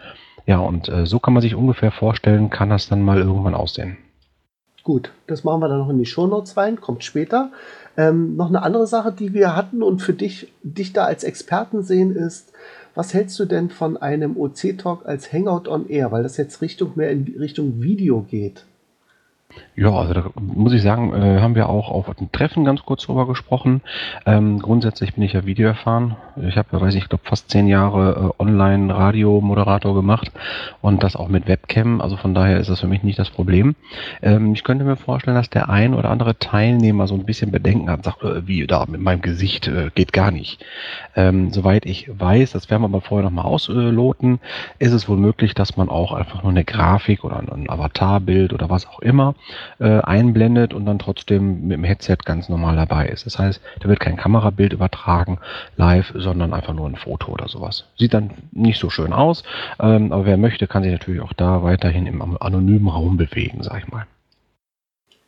Ja, 0.46 0.58
und 0.58 0.88
äh, 0.88 1.06
so 1.06 1.20
kann 1.20 1.32
man 1.32 1.42
sich 1.42 1.54
ungefähr 1.54 1.92
vorstellen, 1.92 2.50
kann 2.50 2.70
das 2.70 2.88
dann 2.88 3.02
mal 3.02 3.18
irgendwann 3.18 3.54
aussehen. 3.54 3.96
Gut, 4.82 5.12
das 5.26 5.44
machen 5.44 5.60
wir 5.60 5.68
dann 5.68 5.78
noch 5.78 5.88
in 5.88 5.98
die 5.98 6.04
Shownotes 6.04 6.56
rein, 6.58 6.80
kommt 6.80 7.04
später. 7.04 7.50
Ähm, 7.96 8.36
noch 8.36 8.48
eine 8.48 8.62
andere 8.62 8.86
Sache, 8.86 9.12
die 9.12 9.32
wir 9.32 9.56
hatten 9.56 9.82
und 9.82 10.02
für 10.02 10.12
dich, 10.12 10.52
dich 10.62 10.92
da 10.92 11.04
als 11.04 11.24
Experten 11.24 11.82
sehen, 11.82 12.14
ist, 12.14 12.52
was 12.94 13.14
hältst 13.14 13.38
du 13.38 13.44
denn 13.44 13.70
von 13.70 13.96
einem 13.96 14.36
OC-Talk 14.36 15.06
als 15.06 15.32
Hangout 15.32 15.68
on 15.68 15.88
Air, 15.88 16.12
weil 16.12 16.22
das 16.22 16.36
jetzt 16.36 16.60
Richtung 16.60 16.92
mehr 16.94 17.10
in 17.10 17.34
Richtung 17.38 17.82
Video 17.82 18.22
geht? 18.22 18.64
Ja, 19.76 19.90
also 19.90 20.14
da 20.14 20.30
muss 20.40 20.72
ich 20.72 20.82
sagen, 20.82 21.12
äh, 21.12 21.40
haben 21.40 21.56
wir 21.56 21.68
auch 21.68 21.90
auf 21.90 22.08
einem 22.08 22.30
Treffen 22.30 22.64
ganz 22.64 22.84
kurz 22.84 23.06
drüber 23.06 23.26
gesprochen. 23.26 23.80
Ähm, 24.24 24.60
grundsätzlich 24.60 25.14
bin 25.14 25.24
ich 25.24 25.32
ja 25.32 25.46
Video 25.46 25.66
erfahren. 25.66 26.16
Ich 26.46 26.56
habe, 26.56 26.80
weiß 26.80 26.94
ich, 26.94 27.08
glaube 27.08 27.24
fast 27.24 27.50
zehn 27.50 27.66
Jahre 27.66 28.32
äh, 28.38 28.42
Online-Radio-Moderator 28.42 29.92
gemacht 29.96 30.30
und 30.80 31.02
das 31.02 31.16
auch 31.16 31.26
mit 31.26 31.48
Webcam. 31.48 32.00
Also 32.00 32.16
von 32.16 32.34
daher 32.34 32.60
ist 32.60 32.70
das 32.70 32.80
für 32.80 32.86
mich 32.86 33.02
nicht 33.02 33.18
das 33.18 33.30
Problem. 33.30 33.74
Ähm, 34.22 34.52
ich 34.52 34.62
könnte 34.62 34.84
mir 34.84 34.94
vorstellen, 34.94 35.36
dass 35.36 35.50
der 35.50 35.68
ein 35.68 35.94
oder 35.94 36.08
andere 36.08 36.38
Teilnehmer 36.38 37.08
so 37.08 37.14
ein 37.16 37.24
bisschen 37.24 37.50
Bedenken 37.50 37.90
hat, 37.90 38.04
sagt, 38.04 38.22
äh, 38.22 38.46
wie 38.46 38.68
da 38.68 38.86
mit 38.86 39.00
meinem 39.00 39.22
Gesicht 39.22 39.66
äh, 39.66 39.90
geht 39.92 40.12
gar 40.12 40.30
nicht. 40.30 40.64
Ähm, 41.16 41.50
soweit 41.50 41.84
ich 41.84 42.08
weiß, 42.16 42.52
das 42.52 42.70
werden 42.70 42.82
wir 42.82 42.88
aber 42.88 43.00
vorher 43.00 43.24
nochmal 43.24 43.46
ausloten, 43.46 44.38
ist 44.78 44.92
es 44.92 45.08
wohl 45.08 45.16
möglich, 45.16 45.54
dass 45.54 45.76
man 45.76 45.88
auch 45.88 46.12
einfach 46.12 46.44
nur 46.44 46.52
eine 46.52 46.64
Grafik 46.64 47.24
oder 47.24 47.40
ein 47.40 47.68
Avatarbild 47.68 48.52
oder 48.52 48.70
was 48.70 48.86
auch 48.86 49.00
immer 49.00 49.34
äh, 49.78 50.00
einblendet 50.00 50.74
und 50.74 50.86
dann 50.86 50.98
trotzdem 50.98 51.66
mit 51.66 51.76
dem 51.76 51.84
Headset 51.84 52.18
ganz 52.24 52.48
normal 52.48 52.76
dabei 52.76 53.08
ist. 53.08 53.26
Das 53.26 53.38
heißt, 53.38 53.60
da 53.80 53.88
wird 53.88 54.00
kein 54.00 54.16
Kamerabild 54.16 54.72
übertragen 54.72 55.38
live, 55.76 56.12
sondern 56.16 56.52
einfach 56.52 56.74
nur 56.74 56.88
ein 56.88 56.96
Foto 56.96 57.32
oder 57.32 57.48
sowas. 57.48 57.84
Sieht 57.98 58.14
dann 58.14 58.30
nicht 58.52 58.78
so 58.78 58.90
schön 58.90 59.12
aus, 59.12 59.42
ähm, 59.80 60.12
aber 60.12 60.26
wer 60.26 60.36
möchte, 60.36 60.66
kann 60.66 60.82
sich 60.82 60.92
natürlich 60.92 61.20
auch 61.20 61.32
da 61.32 61.62
weiterhin 61.62 62.06
im 62.06 62.20
anonymen 62.40 62.88
Raum 62.88 63.16
bewegen, 63.16 63.62
sag 63.62 63.82
ich 63.82 63.92
mal. 63.92 64.06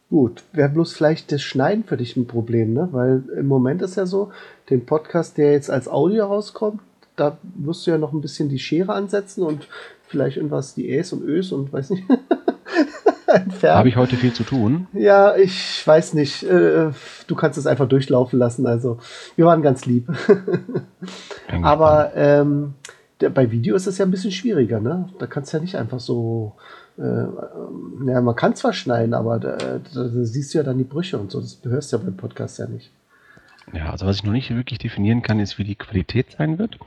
Gut, 0.08 0.44
wäre 0.52 0.68
bloß 0.68 0.92
vielleicht 0.92 1.32
das 1.32 1.42
Schneiden 1.42 1.82
für 1.82 1.96
dich 1.96 2.16
ein 2.16 2.28
Problem, 2.28 2.72
ne? 2.72 2.88
Weil 2.92 3.24
im 3.36 3.46
Moment 3.46 3.82
ist 3.82 3.96
ja 3.96 4.06
so, 4.06 4.30
den 4.70 4.86
Podcast, 4.86 5.36
der 5.36 5.52
jetzt 5.52 5.68
als 5.68 5.88
Audio 5.88 6.26
rauskommt, 6.26 6.80
da 7.16 7.38
wirst 7.56 7.86
du 7.86 7.90
ja 7.90 7.98
noch 7.98 8.12
ein 8.12 8.20
bisschen 8.20 8.48
die 8.48 8.58
Schere 8.58 8.92
ansetzen 8.92 9.42
und 9.42 9.66
vielleicht 10.06 10.36
irgendwas, 10.36 10.74
die 10.74 10.90
Äs 10.90 11.12
und 11.12 11.22
Ös 11.24 11.50
und 11.50 11.72
weiß 11.72 11.90
nicht. 11.90 12.04
entfernt. 13.26 13.78
Habe 13.78 13.88
ich 13.88 13.96
heute 13.96 14.16
viel 14.16 14.32
zu 14.32 14.44
tun? 14.44 14.86
Ja, 14.92 15.36
ich 15.36 15.86
weiß 15.86 16.14
nicht. 16.14 16.42
Äh, 16.42 16.90
du 17.26 17.34
kannst 17.34 17.58
es 17.58 17.66
einfach 17.66 17.88
durchlaufen 17.88 18.38
lassen. 18.38 18.66
Also, 18.66 18.98
wir 19.36 19.46
waren 19.46 19.62
ganz 19.62 19.86
lieb. 19.86 20.08
Aber 21.62 22.12
ähm, 22.14 22.74
bei 23.18 23.50
Video 23.50 23.76
ist 23.76 23.86
es 23.86 23.98
ja 23.98 24.04
ein 24.04 24.10
bisschen 24.10 24.32
schwieriger, 24.32 24.80
ne? 24.80 25.08
Da 25.18 25.26
kannst 25.26 25.52
du 25.52 25.56
ja 25.56 25.62
nicht 25.62 25.76
einfach 25.76 26.00
so 26.00 26.54
äh, 26.98 27.26
ja, 28.06 28.20
man 28.20 28.36
kann 28.36 28.54
zwar 28.54 28.72
schneiden, 28.72 29.12
aber 29.12 29.38
da, 29.38 29.56
da, 29.56 29.78
da, 29.78 30.08
siehst 30.24 30.54
du 30.54 30.58
ja 30.58 30.64
dann 30.64 30.78
die 30.78 30.84
Brüche 30.84 31.18
und 31.18 31.30
so. 31.30 31.40
Das 31.40 31.58
hörst 31.64 31.92
du 31.92 31.98
ja 31.98 32.02
beim 32.02 32.16
Podcast 32.16 32.58
ja 32.58 32.66
nicht. 32.66 32.90
Ja, 33.72 33.90
also 33.90 34.06
was 34.06 34.16
ich 34.16 34.24
noch 34.24 34.32
nicht 34.32 34.54
wirklich 34.54 34.78
definieren 34.78 35.22
kann, 35.22 35.40
ist, 35.40 35.58
wie 35.58 35.64
die 35.64 35.74
Qualität 35.74 36.32
sein 36.38 36.58
wird, 36.58 36.78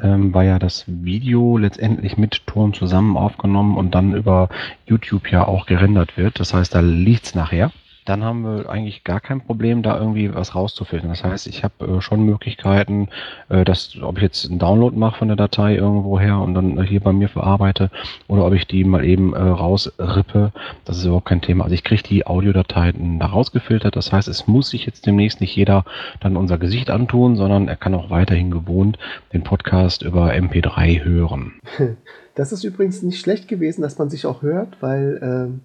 ähm, 0.00 0.32
weil 0.32 0.46
ja 0.46 0.58
das 0.58 0.84
Video 0.86 1.58
letztendlich 1.58 2.16
mit 2.16 2.46
Ton 2.46 2.74
zusammen 2.74 3.16
aufgenommen 3.16 3.76
und 3.76 3.94
dann 3.94 4.14
über 4.14 4.48
YouTube 4.86 5.30
ja 5.32 5.46
auch 5.46 5.66
gerendert 5.66 6.16
wird. 6.16 6.38
Das 6.38 6.54
heißt, 6.54 6.74
da 6.74 6.80
liegt's 6.80 7.34
nachher 7.34 7.72
dann 8.08 8.24
haben 8.24 8.42
wir 8.42 8.70
eigentlich 8.70 9.04
gar 9.04 9.20
kein 9.20 9.42
Problem, 9.42 9.82
da 9.82 9.98
irgendwie 9.98 10.34
was 10.34 10.54
rauszufiltern. 10.54 11.10
Das 11.10 11.24
heißt, 11.24 11.46
ich 11.46 11.62
habe 11.62 11.84
äh, 11.84 12.00
schon 12.00 12.22
Möglichkeiten, 12.24 13.08
äh, 13.50 13.64
dass, 13.64 14.00
ob 14.00 14.16
ich 14.16 14.22
jetzt 14.22 14.48
einen 14.48 14.58
Download 14.58 14.96
mache 14.96 15.18
von 15.18 15.28
der 15.28 15.36
Datei 15.36 15.74
irgendwo 15.74 16.18
her 16.18 16.38
und 16.38 16.54
dann 16.54 16.82
hier 16.82 17.00
bei 17.00 17.12
mir 17.12 17.28
verarbeite 17.28 17.90
oder 18.26 18.46
ob 18.46 18.54
ich 18.54 18.66
die 18.66 18.84
mal 18.84 19.04
eben 19.04 19.34
äh, 19.34 19.38
rausrippe, 19.38 20.52
das 20.86 20.98
ist 20.98 21.04
überhaupt 21.04 21.26
kein 21.26 21.42
Thema. 21.42 21.64
Also 21.64 21.74
ich 21.74 21.84
kriege 21.84 22.02
die 22.02 22.26
Audiodateien 22.26 23.18
da 23.18 23.26
rausgefiltert. 23.26 23.94
Das 23.94 24.10
heißt, 24.10 24.28
es 24.28 24.46
muss 24.46 24.70
sich 24.70 24.86
jetzt 24.86 25.04
demnächst 25.06 25.40
nicht 25.42 25.54
jeder 25.54 25.84
dann 26.20 26.36
unser 26.36 26.56
Gesicht 26.56 26.88
antun, 26.88 27.36
sondern 27.36 27.68
er 27.68 27.76
kann 27.76 27.94
auch 27.94 28.08
weiterhin 28.08 28.50
gewohnt 28.50 28.98
den 29.34 29.42
Podcast 29.42 30.02
über 30.02 30.32
MP3 30.32 31.04
hören. 31.04 31.60
Das 32.34 32.52
ist 32.52 32.62
übrigens 32.62 33.02
nicht 33.02 33.18
schlecht 33.20 33.48
gewesen, 33.48 33.82
dass 33.82 33.98
man 33.98 34.10
sich 34.10 34.24
auch 34.24 34.42
hört, 34.42 34.80
weil 34.80 35.18
ähm 35.20 35.60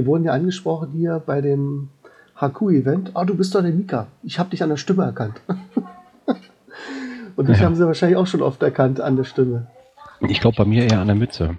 wir 0.00 0.06
wurden 0.06 0.24
ja 0.24 0.32
angesprochen 0.32 0.92
hier 0.92 1.22
bei 1.24 1.42
dem 1.42 1.90
Haku-Event. 2.34 3.10
Ah, 3.12 3.26
du 3.26 3.34
bist 3.34 3.54
doch 3.54 3.60
der 3.60 3.70
Mika. 3.70 4.06
Ich 4.22 4.38
habe 4.38 4.48
dich 4.48 4.62
an 4.62 4.70
der 4.70 4.78
Stimme 4.78 5.04
erkannt. 5.04 5.42
Und 7.36 7.50
dich 7.50 7.58
ja. 7.58 7.66
haben 7.66 7.74
sie 7.76 7.86
wahrscheinlich 7.86 8.16
auch 8.16 8.26
schon 8.26 8.40
oft 8.40 8.62
erkannt 8.62 8.98
an 8.98 9.16
der 9.16 9.24
Stimme. 9.24 9.66
Ich 10.20 10.40
glaube 10.40 10.56
bei 10.56 10.64
mir 10.64 10.84
eher 10.84 11.00
an 11.00 11.06
der 11.06 11.16
Mütze. 11.16 11.58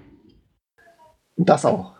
Das 1.36 1.64
auch. 1.64 1.92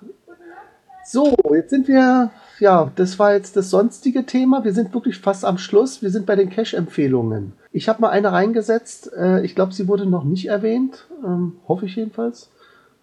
So, 1.05 1.37
jetzt 1.53 1.71
sind 1.71 1.87
wir, 1.87 2.31
ja, 2.59 2.91
das 2.97 3.21
war 3.21 3.35
jetzt 3.35 3.57
das 3.57 3.71
sonstige 3.71 4.27
Thema. 4.27 4.65
Wir 4.65 4.73
sind 4.73 4.93
wirklich 4.95 5.19
fast 5.19 5.45
am 5.45 5.59
Schluss. 5.59 6.03
Wir 6.03 6.11
sind 6.11 6.27
bei 6.27 6.35
den 6.35 6.51
Cache-Empfehlungen. 6.51 7.53
Ich 7.71 7.89
habe 7.89 8.01
mal 8.01 8.11
eine 8.11 8.33
reingesetzt. 8.33 9.13
Äh, 9.17 9.45
ich 9.45 9.55
glaube, 9.55 9.73
sie 9.73 9.87
wurde 9.87 10.07
noch 10.07 10.25
nicht 10.25 10.47
erwähnt. 10.49 11.07
Ähm, 11.25 11.53
hoffe 11.69 11.87
ich 11.87 11.95
jedenfalls. 11.95 12.51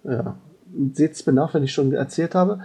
Ja, 0.04 0.36
seht 0.94 1.14
es 1.14 1.26
mir 1.26 1.34
nach, 1.34 1.54
wenn 1.54 1.64
ich 1.64 1.74
schon 1.74 1.94
erzählt 1.94 2.36
habe. 2.36 2.60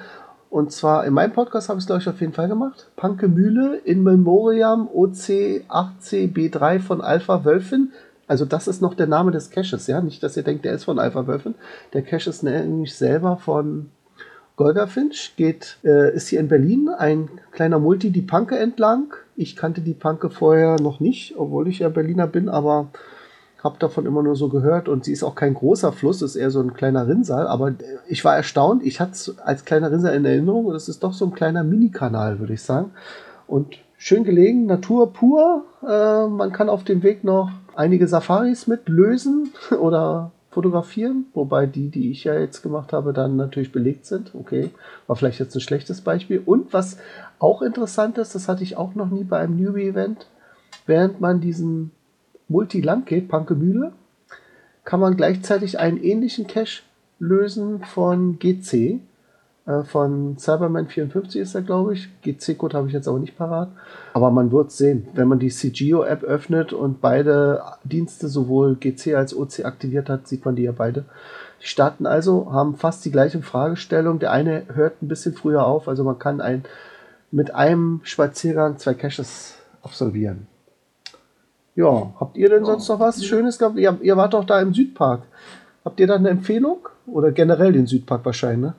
Und 0.55 0.71
zwar 0.71 1.05
in 1.05 1.13
meinem 1.15 1.33
Podcast 1.33 1.69
habe 1.69 1.81
ich 1.81 1.83
es, 1.83 1.87
glaube 1.89 2.01
ich, 2.01 2.09
auf 2.09 2.21
jeden 2.21 2.33
Fall 2.33 2.47
gemacht. 2.47 2.87
Panke 2.95 3.27
Mühle 3.27 3.77
in 3.79 4.05
Memoriam 4.05 4.87
OC8CB3 4.87 6.79
von 6.79 7.01
Alpha 7.01 7.45
Wölfin. 7.45 7.91
Also 8.29 8.45
das 8.45 8.69
ist 8.69 8.81
noch 8.81 8.95
der 8.95 9.09
Name 9.09 9.33
des 9.33 9.51
Caches, 9.51 9.89
ja. 9.89 10.01
Nicht, 10.01 10.23
dass 10.23 10.37
ihr 10.37 10.45
denkt, 10.45 10.65
der 10.65 10.75
ist 10.75 10.85
von 10.85 11.01
Alpha 11.01 11.27
Wölfin. 11.27 11.57
Der 11.93 12.03
Cache 12.03 12.31
ist 12.31 12.45
nämlich 12.45 12.95
selber 12.95 13.37
von 13.37 13.91
Golga 14.55 14.87
Finch. 14.87 15.35
Geht, 15.37 15.79
äh, 15.83 16.15
ist 16.15 16.29
hier 16.29 16.39
in 16.39 16.47
Berlin 16.47 16.89
ein 16.89 17.31
kleiner 17.51 17.81
Multi 17.81 18.13
die 18.13 18.23
Panke 18.23 18.57
entlang. 18.57 19.13
Ich 19.35 19.57
kannte 19.57 19.81
die 19.81 19.95
Panke 19.95 20.31
vorher 20.31 20.77
noch 20.81 21.01
nicht, 21.01 21.35
obwohl 21.37 21.67
ich 21.67 21.81
ja 21.81 21.89
Berliner 21.89 22.29
bin, 22.29 22.49
aber 22.49 22.91
habe 23.65 23.79
davon 23.79 24.05
immer 24.05 24.23
nur 24.23 24.37
so 24.37 24.51
gehört 24.51 24.89
und 24.89 25.05
sie 25.05 25.13
ist 25.13 25.23
auch 25.23 25.35
kein 25.35 25.55
großer 25.55 25.91
Fluss, 25.91 26.21
ist 26.21 26.37
eher 26.37 26.51
so 26.51 26.61
ein 26.61 26.75
kleiner 26.75 27.09
Rinnsal, 27.09 27.47
aber 27.47 27.73
ich 28.07 28.23
war 28.23 28.37
erstaunt, 28.37 28.85
ich 28.85 29.01
hatte 29.01 29.13
es 29.13 29.39
als 29.39 29.65
kleiner 29.65 29.91
Rinnsal 29.91 30.15
in 30.15 30.27
Erinnerung 30.27 30.67
und 30.67 30.77
es 30.77 30.91
ist 30.91 31.03
doch 31.03 31.15
so 31.15 31.25
ein 31.25 31.33
kleiner 31.33 31.65
Mini-Kanal, 31.65 32.39
würde 32.41 32.53
ich 32.53 32.63
sagen. 32.63 32.91
Und 33.47 33.79
schön 33.97 34.25
gelegen, 34.25 34.67
Natur 34.67 35.15
pur, 35.15 35.65
äh, 35.83 36.27
man 36.29 36.53
kann 36.53 36.69
auf 36.69 36.85
dem 36.85 37.03
Weg 37.03 37.25
noch 37.25 37.51
einige 37.75 38.07
Safaris 38.07 38.67
mit 38.67 38.87
lösen 38.87 39.51
oder 39.81 40.31
fotografieren, 40.51 41.27
wobei 41.33 41.65
die, 41.65 41.89
die 41.89 42.11
ich 42.11 42.25
ja 42.25 42.35
jetzt 42.35 42.63
gemacht 42.63 42.93
habe, 42.93 43.15
dann 43.15 43.37
natürlich 43.37 43.73
belegt 43.73 44.05
sind. 44.05 44.35
Okay, 44.35 44.71
war 45.07 45.17
vielleicht 45.17 45.41
jetzt 45.41 45.55
ein 45.55 45.61
schlechtes 45.61 46.03
Beispiel. 46.03 46.41
Und 46.45 46.75
was 46.75 46.99
auch 47.39 47.63
interessant 47.63 48.19
ist, 48.19 48.35
das 48.35 48.47
hatte 48.47 48.63
ich 48.63 48.77
auch 48.77 48.95
noch 48.95 49.09
nie 49.09 49.25
bei 49.25 49.39
einem 49.39 49.57
Newbie-Event, 49.57 50.27
während 50.87 51.21
man 51.21 51.41
diesen 51.41 51.91
Multi-Land 52.49 53.07
geht, 53.07 53.29
Pankemühle, 53.29 53.93
kann 54.85 55.01
man 55.01 55.17
gleichzeitig 55.17 55.79
einen 55.79 56.03
ähnlichen 56.03 56.47
Cache 56.47 56.83
lösen 57.19 57.83
von 57.83 58.39
GC. 58.39 59.01
Äh, 59.67 59.83
von 59.85 60.37
Cyberman 60.39 60.89
54 60.89 61.41
ist 61.41 61.55
er, 61.55 61.63
glaube 61.63 61.95
ich. 61.95 62.09
GC-Code 62.23 62.77
habe 62.77 62.89
ich 62.89 62.93
jetzt 62.93 63.09
auch 63.09 63.19
nicht 63.19 63.37
parat. 63.37 63.71
Aber 64.13 64.31
man 64.31 64.53
wird 64.53 64.73
sehen, 64.73 65.09
wenn 65.15 65.29
man 65.29 65.39
die 65.39 65.49
CGO-App 65.49 66.23
öffnet 66.23 66.73
und 66.73 67.01
beide 67.01 67.63
Dienste, 67.85 68.29
sowohl 68.29 68.77
GC 68.77 69.15
als 69.15 69.35
OC 69.35 69.65
aktiviert 69.65 70.09
hat, 70.09 70.29
sieht 70.29 70.45
man 70.45 70.57
die 70.57 70.65
ja 70.65 70.73
beide. 70.73 71.05
Die 71.63 71.67
starten 71.67 72.05
also, 72.05 72.53
haben 72.53 72.77
fast 72.77 73.05
die 73.05 73.11
gleiche 73.11 73.41
Fragestellung. 73.41 74.19
Der 74.19 74.33
eine 74.33 74.65
hört 74.75 75.01
ein 75.03 75.09
bisschen 75.09 75.35
früher 75.35 75.67
auf, 75.67 75.89
also 75.89 76.05
man 76.05 76.19
kann 76.19 76.43
ein, 76.43 76.65
mit 77.31 77.55
einem 77.55 78.01
Spaziergang 78.05 78.77
zwei 78.77 78.95
Caches 78.95 79.57
absolvieren. 79.83 80.47
Ja, 81.77 82.13
habt 82.21 82.37
ihr 82.37 82.49
denn 82.49 82.61
ja. 82.61 82.67
sonst 82.67 82.89
noch 82.89 83.01
was 83.01 83.25
Schönes 83.25 83.59
gehabt? 83.59 83.77
Ihr, 83.79 83.99
ihr 84.01 84.17
wart 84.17 84.35
doch 84.35 84.45
da 84.45 84.61
im 84.61 84.73
Südpark. 84.73 85.23
Habt 85.85 86.01
ihr 86.01 86.07
da 86.07 86.15
eine 86.15 86.31
Empfehlung? 86.31 86.89
Oder 87.07 87.33
generell 87.33 87.73
den 87.73 87.87
Südpark 87.87 88.25
wahrscheinlich, 88.25 88.73
ne? 88.73 88.75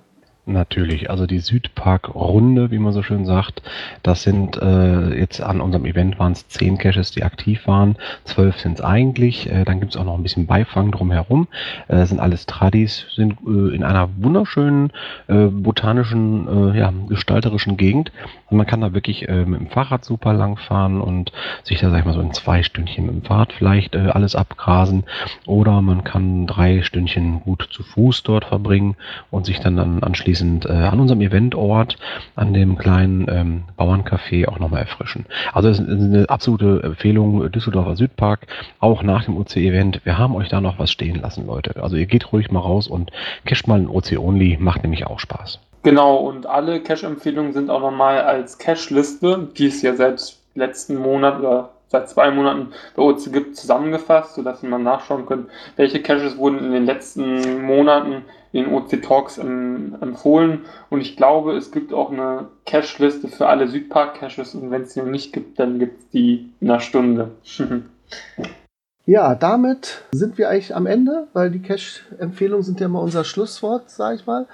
Natürlich, 0.47 1.09
also 1.09 1.25
die 1.25 1.39
Südpark-Runde, 1.39 2.69
wie 2.69 2.77
man 2.77 2.93
so 2.93 3.01
schön 3.01 3.25
sagt, 3.25 3.63
das 4.03 4.21
sind 4.21 4.61
äh, 4.61 5.17
jetzt 5.17 5.41
an 5.41 5.59
unserem 5.59 5.85
Event 5.85 6.19
waren 6.19 6.33
es 6.33 6.47
zehn 6.47 6.77
Caches, 6.77 7.09
die 7.09 7.23
aktiv 7.23 7.65
waren, 7.65 7.95
zwölf 8.25 8.59
sind 8.59 8.73
es 8.73 8.81
eigentlich, 8.81 9.49
äh, 9.49 9.65
dann 9.65 9.79
gibt 9.79 9.95
es 9.95 9.97
auch 9.99 10.05
noch 10.05 10.13
ein 10.13 10.21
bisschen 10.21 10.45
Beifang 10.45 10.91
drumherum, 10.91 11.47
äh, 11.87 12.05
sind 12.05 12.19
alles 12.19 12.45
Tradis, 12.45 13.07
sind 13.15 13.39
äh, 13.47 13.73
in 13.75 13.83
einer 13.83 14.07
wunderschönen 14.17 14.91
äh, 15.25 15.47
botanischen, 15.47 16.73
äh, 16.73 16.77
ja, 16.77 16.93
gestalterischen 17.09 17.75
Gegend. 17.75 18.11
Und 18.51 18.57
man 18.57 18.67
kann 18.67 18.81
da 18.81 18.93
wirklich 18.93 19.27
mit 19.27 19.59
dem 19.59 19.67
Fahrrad 19.69 20.05
super 20.05 20.31
lang 20.31 20.57
fahren 20.57 21.01
und 21.01 21.31
sich 21.63 21.79
da, 21.79 21.89
sag 21.89 21.99
ich 21.99 22.05
mal, 22.05 22.13
so 22.13 22.21
in 22.21 22.31
zwei 22.31 22.61
Stündchen 22.61 23.07
mit 23.07 23.15
dem 23.15 23.23
Fahrrad 23.23 23.53
vielleicht 23.53 23.95
alles 23.95 24.35
abgrasen. 24.35 25.03
Oder 25.47 25.81
man 25.81 26.03
kann 26.03 26.45
drei 26.45 26.83
Stündchen 26.83 27.41
gut 27.41 27.67
zu 27.71 27.81
Fuß 27.81 28.21
dort 28.21 28.45
verbringen 28.45 28.97
und 29.31 29.47
sich 29.47 29.59
dann, 29.59 29.77
dann 29.77 30.03
anschließend 30.03 30.34
anschließend 30.35 30.65
äh, 30.65 30.73
an 30.73 30.99
unserem 30.99 31.21
Eventort, 31.21 31.97
an 32.35 32.53
dem 32.53 32.77
kleinen 32.77 33.27
ähm, 33.29 33.63
Bauerncafé 33.77 34.47
auch 34.47 34.59
nochmal 34.59 34.81
erfrischen. 34.81 35.25
Also 35.53 35.69
es 35.69 35.79
ist 35.79 35.87
eine 35.87 36.29
absolute 36.29 36.81
Empfehlung, 36.83 37.49
Düsseldorfer 37.51 37.95
Südpark, 37.95 38.47
auch 38.79 39.03
nach 39.03 39.25
dem 39.25 39.37
OC-Event. 39.37 40.01
Wir 40.03 40.17
haben 40.17 40.35
euch 40.35 40.49
da 40.49 40.61
noch 40.61 40.79
was 40.79 40.91
stehen 40.91 41.21
lassen, 41.21 41.47
Leute. 41.47 41.81
Also 41.81 41.95
ihr 41.95 42.05
geht 42.05 42.31
ruhig 42.33 42.51
mal 42.51 42.59
raus 42.59 42.87
und 42.87 43.11
casht 43.45 43.67
mal 43.67 43.79
ein 43.79 43.87
OC-Only, 43.87 44.57
macht 44.59 44.83
nämlich 44.83 45.07
auch 45.07 45.19
Spaß. 45.19 45.59
Genau, 45.83 46.15
und 46.17 46.47
alle 46.47 46.81
Cache-Empfehlungen 46.81 47.53
sind 47.53 47.69
auch 47.69 47.81
nochmal 47.81 48.21
als 48.21 48.57
Cache-Liste, 48.57 49.47
die 49.57 49.67
es 49.67 49.81
ja 49.81 49.95
seit 49.95 50.35
letzten 50.55 50.95
Monat 50.95 51.39
oder 51.39 51.69
seit 51.87 52.09
zwei 52.09 52.31
Monaten 52.31 52.71
bei 52.95 53.03
OC 53.03 53.31
gibt, 53.31 53.55
zusammengefasst, 53.55 54.35
sodass 54.35 54.63
mal 54.63 54.79
nachschauen 54.79 55.25
könnt, 55.25 55.47
welche 55.75 56.01
Caches 56.01 56.37
wurden 56.37 56.59
in 56.59 56.71
den 56.71 56.85
letzten 56.85 57.61
Monaten 57.61 58.23
in 58.55 58.73
OC 58.73 59.01
Talks 59.01 59.37
ähm, 59.37 59.97
empfohlen. 59.99 60.61
Und 60.89 61.01
ich 61.01 61.17
glaube, 61.17 61.57
es 61.57 61.71
gibt 61.71 61.91
auch 61.91 62.09
eine 62.09 62.47
Cache-Liste 62.65 63.27
für 63.27 63.47
alle 63.47 63.67
Südpark-Caches 63.67 64.55
und 64.55 64.71
wenn 64.71 64.83
es 64.83 64.93
die 64.93 65.01
noch 65.01 65.09
nicht 65.09 65.33
gibt, 65.33 65.59
dann 65.59 65.77
gibt 65.77 65.99
es 65.99 66.09
die 66.09 66.51
in 66.61 66.69
einer 66.69 66.79
Stunde. 66.79 67.31
ja, 69.05 69.35
damit 69.35 70.03
sind 70.13 70.37
wir 70.37 70.49
eigentlich 70.49 70.73
am 70.73 70.85
Ende, 70.85 71.27
weil 71.33 71.51
die 71.51 71.61
Cache-Empfehlungen 71.61 72.63
sind 72.63 72.79
ja 72.79 72.87
mal 72.87 72.99
unser 72.99 73.25
Schlusswort, 73.25 73.89
sage 73.89 74.15
ich 74.15 74.25
mal. 74.25 74.47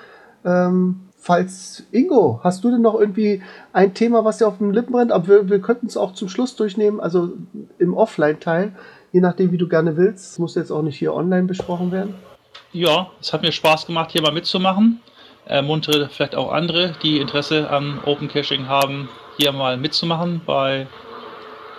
Ähm, 0.43 1.01
falls, 1.15 1.83
Ingo, 1.91 2.39
hast 2.43 2.63
du 2.63 2.71
denn 2.71 2.81
noch 2.81 2.99
irgendwie 2.99 3.43
ein 3.71 3.93
Thema, 3.93 4.25
was 4.25 4.39
dir 4.39 4.47
auf 4.47 4.57
den 4.57 4.73
Lippen 4.73 4.93
brennt? 4.93 5.11
Aber 5.11 5.27
wir, 5.27 5.49
wir 5.49 5.61
könnten 5.61 5.85
es 5.85 5.95
auch 5.95 6.15
zum 6.15 6.27
Schluss 6.27 6.55
durchnehmen, 6.55 6.99
also 6.99 7.33
im 7.77 7.93
Offline-Teil, 7.93 8.71
je 9.11 9.21
nachdem, 9.21 9.51
wie 9.51 9.59
du 9.59 9.69
gerne 9.69 9.95
willst. 9.95 10.31
Das 10.31 10.39
muss 10.39 10.55
jetzt 10.55 10.71
auch 10.71 10.81
nicht 10.81 10.97
hier 10.97 11.13
online 11.13 11.45
besprochen 11.45 11.91
werden. 11.91 12.15
Ja, 12.74 13.11
es 13.19 13.34
hat 13.34 13.41
mir 13.41 13.51
Spaß 13.51 13.86
gemacht, 13.86 14.11
hier 14.11 14.22
mal 14.22 14.32
mitzumachen. 14.32 15.01
Ermuntere 15.45 16.07
vielleicht 16.09 16.36
auch 16.36 16.51
andere, 16.51 16.95
die 17.03 17.17
Interesse 17.17 17.69
an 17.69 17.99
Open 18.05 18.30
Caching 18.30 18.67
haben, 18.67 19.09
hier 19.38 19.51
mal 19.51 19.76
mitzumachen 19.76 20.41
bei 20.45 20.88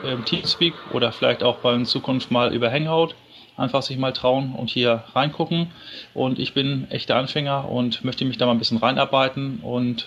ähm, 0.04 0.24
Teamspeak 0.24 0.74
oder 0.92 1.12
vielleicht 1.12 1.42
auch 1.42 1.58
bei 1.58 1.72
in 1.74 1.86
Zukunft 1.86 2.30
mal 2.30 2.52
über 2.52 2.70
Hangout 2.70 3.14
einfach 3.56 3.82
sich 3.82 3.96
mal 3.98 4.12
trauen 4.12 4.54
und 4.54 4.70
hier 4.70 5.04
reingucken. 5.14 5.70
Und 6.14 6.38
ich 6.38 6.54
bin 6.54 6.86
echter 6.90 7.16
Anfänger 7.16 7.68
und 7.68 8.04
möchte 8.04 8.24
mich 8.24 8.38
da 8.38 8.46
mal 8.46 8.52
ein 8.52 8.58
bisschen 8.58 8.78
reinarbeiten. 8.78 9.60
Und 9.62 10.06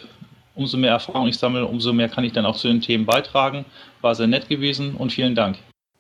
umso 0.56 0.78
mehr 0.78 0.92
Erfahrung 0.92 1.28
ich 1.28 1.38
sammle, 1.38 1.66
umso 1.66 1.94
mehr 1.94 2.10
kann 2.10 2.24
ich 2.24 2.34
dann 2.34 2.46
auch 2.46 2.56
zu 2.56 2.68
den 2.68 2.82
Themen 2.82 3.06
beitragen. 3.06 3.66
War 4.02 4.16
sehr 4.16 4.28
nett 4.28 4.50
gewesen 4.50 4.96
und 4.96 5.12
vielen 5.12 5.36
Dank. 5.36 5.58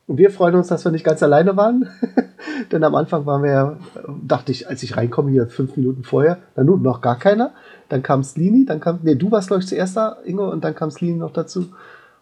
Und 0.08 0.18
wir 0.18 0.30
freuen 0.30 0.56
uns, 0.56 0.68
dass 0.68 0.86
wir 0.86 0.92
nicht 0.92 1.04
ganz 1.04 1.24
alleine 1.24 1.58
waren. 1.58 1.90
Denn 2.72 2.84
am 2.84 2.94
Anfang 2.96 3.26
waren 3.26 3.42
wir 3.44 3.52
ja, 3.52 3.78
dachte 4.24 4.52
ich, 4.52 4.68
als 4.70 4.84
ich 4.84 4.98
reinkomme, 4.98 5.32
hier 5.32 5.48
fünf 5.48 5.76
Minuten 5.78 6.04
vorher, 6.04 6.38
dann 6.56 6.68
nun 6.68 6.82
noch 6.84 7.02
gar 7.02 7.18
keiner. 7.18 7.52
Dann 7.90 8.04
kam 8.04 8.24
Slini, 8.24 8.66
dann 8.66 8.80
kam, 8.80 9.00
nee, 9.04 9.16
du 9.16 9.32
warst, 9.32 9.48
glaube 9.48 9.64
ich, 9.64 9.68
zuerst 9.70 9.98
da, 9.98 10.18
Ingo, 10.26 10.50
und 10.50 10.64
dann 10.64 10.76
kam 10.76 10.92
Slini 10.92 11.18
noch 11.18 11.34
dazu. 11.34 11.66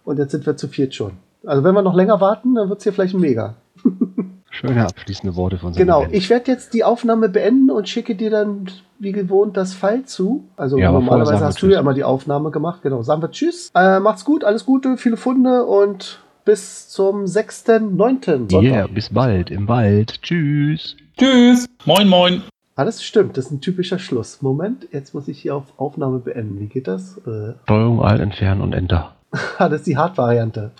Und 0.05 0.17
jetzt 0.17 0.31
sind 0.31 0.45
wir 0.45 0.55
zu 0.55 0.67
viert 0.67 0.93
schon. 0.95 1.13
Also 1.45 1.63
wenn 1.63 1.73
wir 1.75 1.81
noch 1.81 1.93
länger 1.95 2.21
warten, 2.21 2.55
dann 2.55 2.69
wird 2.69 2.79
es 2.79 2.83
hier 2.83 2.93
vielleicht 2.93 3.15
ein 3.15 3.21
Mega. 3.21 3.55
Schöne 4.49 4.85
abschließende 4.85 5.35
Worte 5.35 5.57
von 5.57 5.73
Genau, 5.73 6.01
Event. 6.01 6.13
ich 6.13 6.29
werde 6.29 6.51
jetzt 6.51 6.73
die 6.73 6.83
Aufnahme 6.83 7.27
beenden 7.27 7.71
und 7.71 7.89
schicke 7.89 8.15
dir 8.15 8.29
dann 8.29 8.67
wie 8.99 9.11
gewohnt 9.11 9.57
das 9.57 9.73
Pfeil 9.73 10.05
zu. 10.05 10.45
Also 10.55 10.77
Ja, 10.77 10.91
normalerweise 10.91 11.43
hast 11.43 11.61
du 11.61 11.67
ja 11.67 11.79
immer 11.79 11.93
die 11.93 12.03
Aufnahme 12.03 12.51
gemacht. 12.51 12.81
Genau, 12.83 13.01
sagen 13.01 13.21
wir 13.21 13.31
Tschüss. 13.31 13.71
Äh, 13.75 13.99
macht's 13.99 14.23
gut, 14.23 14.43
alles 14.43 14.65
Gute, 14.65 14.95
viele 14.97 15.17
Funde 15.17 15.65
und 15.65 16.19
bis 16.45 16.89
zum 16.89 17.25
6.9. 17.25 18.49
Sonntag. 18.49 18.61
Yeah, 18.61 18.87
bis 18.87 19.09
bald 19.09 19.51
im 19.51 19.67
Wald. 19.67 20.21
Tschüss. 20.21 20.95
Tschüss. 21.17 21.67
Moin, 21.85 22.07
moin. 22.07 22.43
Alles 22.75 23.03
stimmt, 23.03 23.37
das 23.37 23.45
ist 23.45 23.51
ein 23.51 23.61
typischer 23.61 23.99
Schluss. 23.99 24.41
Moment, 24.41 24.87
jetzt 24.91 25.13
muss 25.13 25.27
ich 25.27 25.39
hier 25.39 25.55
auf 25.55 25.65
Aufnahme 25.77 26.19
beenden. 26.19 26.59
Wie 26.59 26.65
geht 26.65 26.87
das? 26.87 27.17
Äh, 27.19 27.53
Steuerung, 27.65 28.01
Alt, 28.01 28.19
entfernen 28.19 28.61
und 28.61 28.73
Enter. 28.73 29.15
ah, 29.57 29.69
das 29.69 29.81
ist 29.81 29.87
die 29.87 29.97
Hard-Variante. 29.97 30.71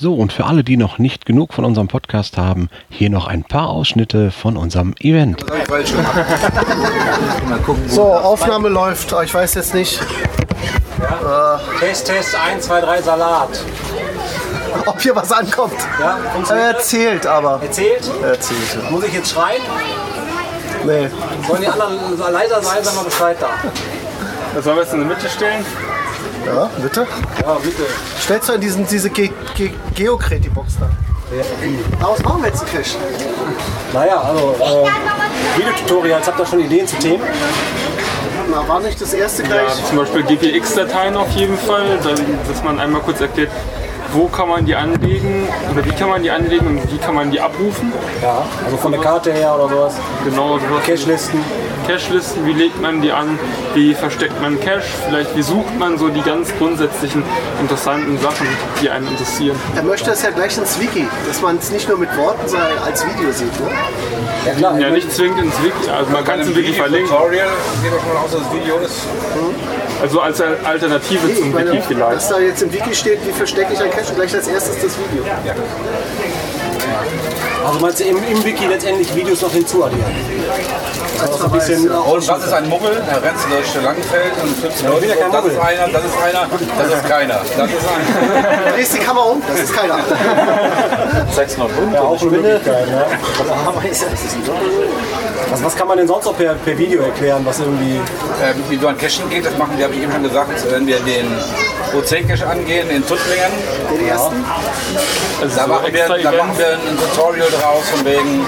So, 0.00 0.14
und 0.14 0.32
für 0.32 0.44
alle, 0.46 0.62
die 0.62 0.76
noch 0.76 0.98
nicht 0.98 1.26
genug 1.26 1.52
von 1.52 1.64
unserem 1.64 1.88
Podcast 1.88 2.38
haben, 2.38 2.68
hier 2.88 3.10
noch 3.10 3.26
ein 3.26 3.42
paar 3.42 3.68
Ausschnitte 3.68 4.30
von 4.30 4.56
unserem 4.56 4.94
Event. 5.00 5.44
So, 7.88 8.04
Aufnahme 8.04 8.68
läuft. 8.68 9.12
Ich 9.24 9.34
weiß 9.34 9.54
jetzt 9.54 9.74
nicht, 9.74 10.00
Test, 11.80 12.06
Test, 12.06 12.36
1, 12.36 12.66
2, 12.66 12.80
3, 12.80 13.02
Salat. 13.02 13.48
ob 14.86 15.00
hier 15.00 15.16
was 15.16 15.32
ankommt. 15.32 15.74
Ja, 15.98 16.18
Er 16.48 16.76
erzählt 16.76 17.26
aber. 17.26 17.60
Erzählt? 17.62 18.08
Er 18.22 18.30
erzählt. 18.30 18.90
Muss 18.90 19.04
ich 19.04 19.14
jetzt 19.14 19.32
schreien? 19.32 19.62
Nee. 20.84 21.08
Sollen 21.46 21.60
die 21.62 21.66
anderen 21.68 22.32
leiser 22.32 22.62
sein, 22.62 22.78
sag 22.82 22.94
mal 22.94 23.04
Bescheid 23.04 23.36
da. 23.40 24.60
Sollen 24.60 24.76
wir 24.76 24.82
jetzt 24.84 24.92
in 24.92 25.00
der 25.00 25.08
Mitte 25.08 25.28
stellen? 25.28 25.64
Ja, 26.46 26.70
bitte? 26.80 27.06
Ja, 27.42 27.54
bitte. 27.62 27.82
Stellst 28.20 28.48
du 28.48 28.52
in 28.54 28.60
diesen, 28.60 28.86
diese 28.86 29.10
Ge 29.10 29.30
Ge 29.56 29.70
Geocreti-Box 29.94 30.78
da? 30.80 30.88
Daraus 32.00 32.22
machen 32.22 32.42
wir 32.42 32.48
jetzt 32.48 32.64
Cache. 32.66 32.96
Naja, 33.92 34.20
also, 34.22 34.54
äh, 34.60 35.58
Videotutorials, 35.58 36.26
habt 36.26 36.38
ihr 36.40 36.46
schon 36.46 36.60
Ideen 36.60 36.86
zu 36.86 36.96
Themen? 36.96 37.22
Na, 38.50 38.66
war 38.66 38.80
nicht 38.80 38.98
das 39.00 39.12
erste 39.12 39.42
Ja, 39.42 39.48
gleich? 39.48 39.84
zum 39.88 39.98
Beispiel 39.98 40.22
GPX-Dateien 40.22 41.16
auf 41.16 41.30
jeden 41.32 41.58
Fall, 41.58 41.98
dass 42.48 42.64
man 42.64 42.80
einmal 42.80 43.02
kurz 43.02 43.20
erklärt, 43.20 43.50
wo 44.12 44.26
kann 44.28 44.48
man 44.48 44.64
die 44.64 44.74
anlegen 44.74 45.46
oder 45.72 45.84
wie 45.84 45.90
kann 45.92 46.08
man 46.08 46.22
die 46.22 46.30
anlegen 46.30 46.66
und 46.66 46.92
wie 46.92 46.98
kann 46.98 47.14
man 47.14 47.30
die 47.30 47.40
abrufen. 47.40 47.92
Ja, 48.22 48.42
also 48.64 48.76
von 48.76 48.92
der 48.92 49.00
Karte 49.00 49.32
her 49.32 49.54
oder 49.54 49.68
sowas. 49.68 49.94
Genau, 50.24 50.58
sowas. 50.58 50.84
Cache-Listen. 50.86 51.44
Cache-Listen, 51.86 52.46
wie 52.46 52.52
legt 52.52 52.80
man 52.80 53.00
die 53.00 53.12
an, 53.12 53.38
wie 53.74 53.94
versteckt 53.94 54.40
man 54.42 54.60
Cache, 54.60 54.82
vielleicht 55.06 55.34
wie 55.36 55.42
sucht 55.42 55.78
man 55.78 55.96
so 55.98 56.08
die 56.08 56.20
ganz 56.22 56.52
grundsätzlichen 56.58 57.22
interessanten 57.60 58.18
Sachen, 58.18 58.46
die 58.82 58.90
einen 58.90 59.06
interessieren. 59.08 59.56
Er 59.74 59.82
möchte 59.82 60.10
es 60.10 60.22
ja 60.22 60.30
gleich 60.30 60.56
ins 60.58 60.78
Wiki, 60.80 61.06
dass 61.26 61.40
man 61.40 61.56
es 61.56 61.70
nicht 61.70 61.88
nur 61.88 61.98
mit 61.98 62.14
Worten, 62.16 62.46
sondern 62.46 62.78
als 62.84 63.04
Video 63.06 63.30
sieht. 63.32 63.58
Ne? 63.60 63.70
Ja 64.46 64.52
klar, 64.54 64.78
Ja, 64.78 64.90
nicht 64.90 65.12
zwingend 65.14 65.40
ins 65.40 65.62
Wiki, 65.62 65.90
also 65.90 66.10
man 66.10 66.24
kann 66.24 66.40
es 66.40 66.48
im 66.48 66.56
Wiki 66.56 66.72
verlinken. 66.72 67.08
Tutorial 67.10 67.48
geht 67.82 67.92
doch 67.92 68.00
schon 68.06 68.16
aus, 68.16 68.30
dass 68.32 68.40
das 68.42 68.52
Video 68.52 68.76
ist. 68.78 69.00
Also 70.02 70.20
als 70.20 70.40
Alternative 70.40 71.34
zum 71.34 71.48
Ich 71.48 71.54
meine, 71.54 71.72
Wiki 71.72 71.82
vielleicht. 71.88 72.16
dass 72.16 72.28
da 72.28 72.38
jetzt 72.38 72.62
im 72.62 72.72
Wiki 72.72 72.94
steht, 72.94 73.26
wie 73.26 73.32
verstecke 73.32 73.72
ich 73.72 73.80
ein 73.82 73.90
Cache, 73.98 74.14
gleich 74.14 74.34
als 74.34 74.46
erstes 74.46 74.76
das 74.76 74.92
Video. 74.96 75.24
also 77.66 77.80
meinst 77.80 77.98
du 77.98 78.04
im, 78.04 78.16
im 78.16 78.44
Wiki 78.44 78.66
letztendlich 78.66 79.12
Videos 79.12 79.42
noch 79.42 79.50
hinzuaddieren? 79.50 80.04
Also 81.20 81.44
ein 81.44 81.50
bisschen 81.50 81.90
Und 81.90 82.28
das 82.28 82.44
ist 82.44 82.52
ein 82.52 82.68
Muggel, 82.68 83.02
der 83.10 83.22
rennt 83.22 83.38
durch 83.50 83.84
Langenfeld 83.84 84.32
und 84.40 84.56
fliegt 84.56 84.82
Ja, 84.82 84.92
ich 84.92 85.00
bin 85.00 85.08
ja 85.08 85.16
Das 85.32 85.44
ist 85.46 85.58
einer, 85.58 85.88
das 85.88 86.04
ist 86.04 86.16
einer, 86.22 86.46
das 86.78 86.92
ist 86.94 87.08
keiner. 87.08 87.40
Das 87.56 87.70
ist 87.70 87.88
einer. 87.88 88.72
Drehst 88.76 88.94
die 88.94 88.98
Kamera 88.98 89.24
um, 89.24 89.42
das 89.48 89.60
ist 89.60 89.72
keiner. 89.74 89.98
ja, 91.92 92.00
auch 92.00 92.22
eine 92.22 92.30
Möglichkeit. 92.30 92.88
Ne? 92.88 93.04
Also 95.50 95.64
was 95.64 95.74
kann 95.74 95.88
man 95.88 95.98
denn 95.98 96.06
sonst 96.06 96.24
noch 96.24 96.36
per, 96.36 96.54
per 96.54 96.78
Video 96.78 97.02
erklären, 97.02 97.44
was 97.44 97.58
irgendwie... 97.58 97.96
Äh, 97.96 98.54
wie 98.68 98.76
du 98.76 98.86
an 98.86 98.96
Cachen 98.96 99.28
geht, 99.28 99.44
das 99.44 99.58
machen 99.58 99.72
wir, 99.76 99.86
habe 99.86 99.94
ich 99.94 100.02
eben 100.02 100.12
schon 100.12 100.22
gesagt, 100.22 100.50
wenn 100.70 100.86
wir 100.86 101.00
den 101.00 101.26
OC-Cache 101.94 102.46
angehen 102.46 102.90
in 102.90 103.02
Tuttlingen, 103.06 103.52
Den 103.90 104.08
ersten. 104.08 104.44
Also 105.40 105.56
da, 105.56 105.62
so 105.62 105.68
machen 105.68 105.92
wir, 105.92 106.06
da 106.08 106.32
machen 106.32 106.58
wir 106.58 106.68
ein 106.72 106.98
Tutorial 106.98 107.48
draus 107.50 107.88
von 107.90 108.04
wegen 108.04 108.44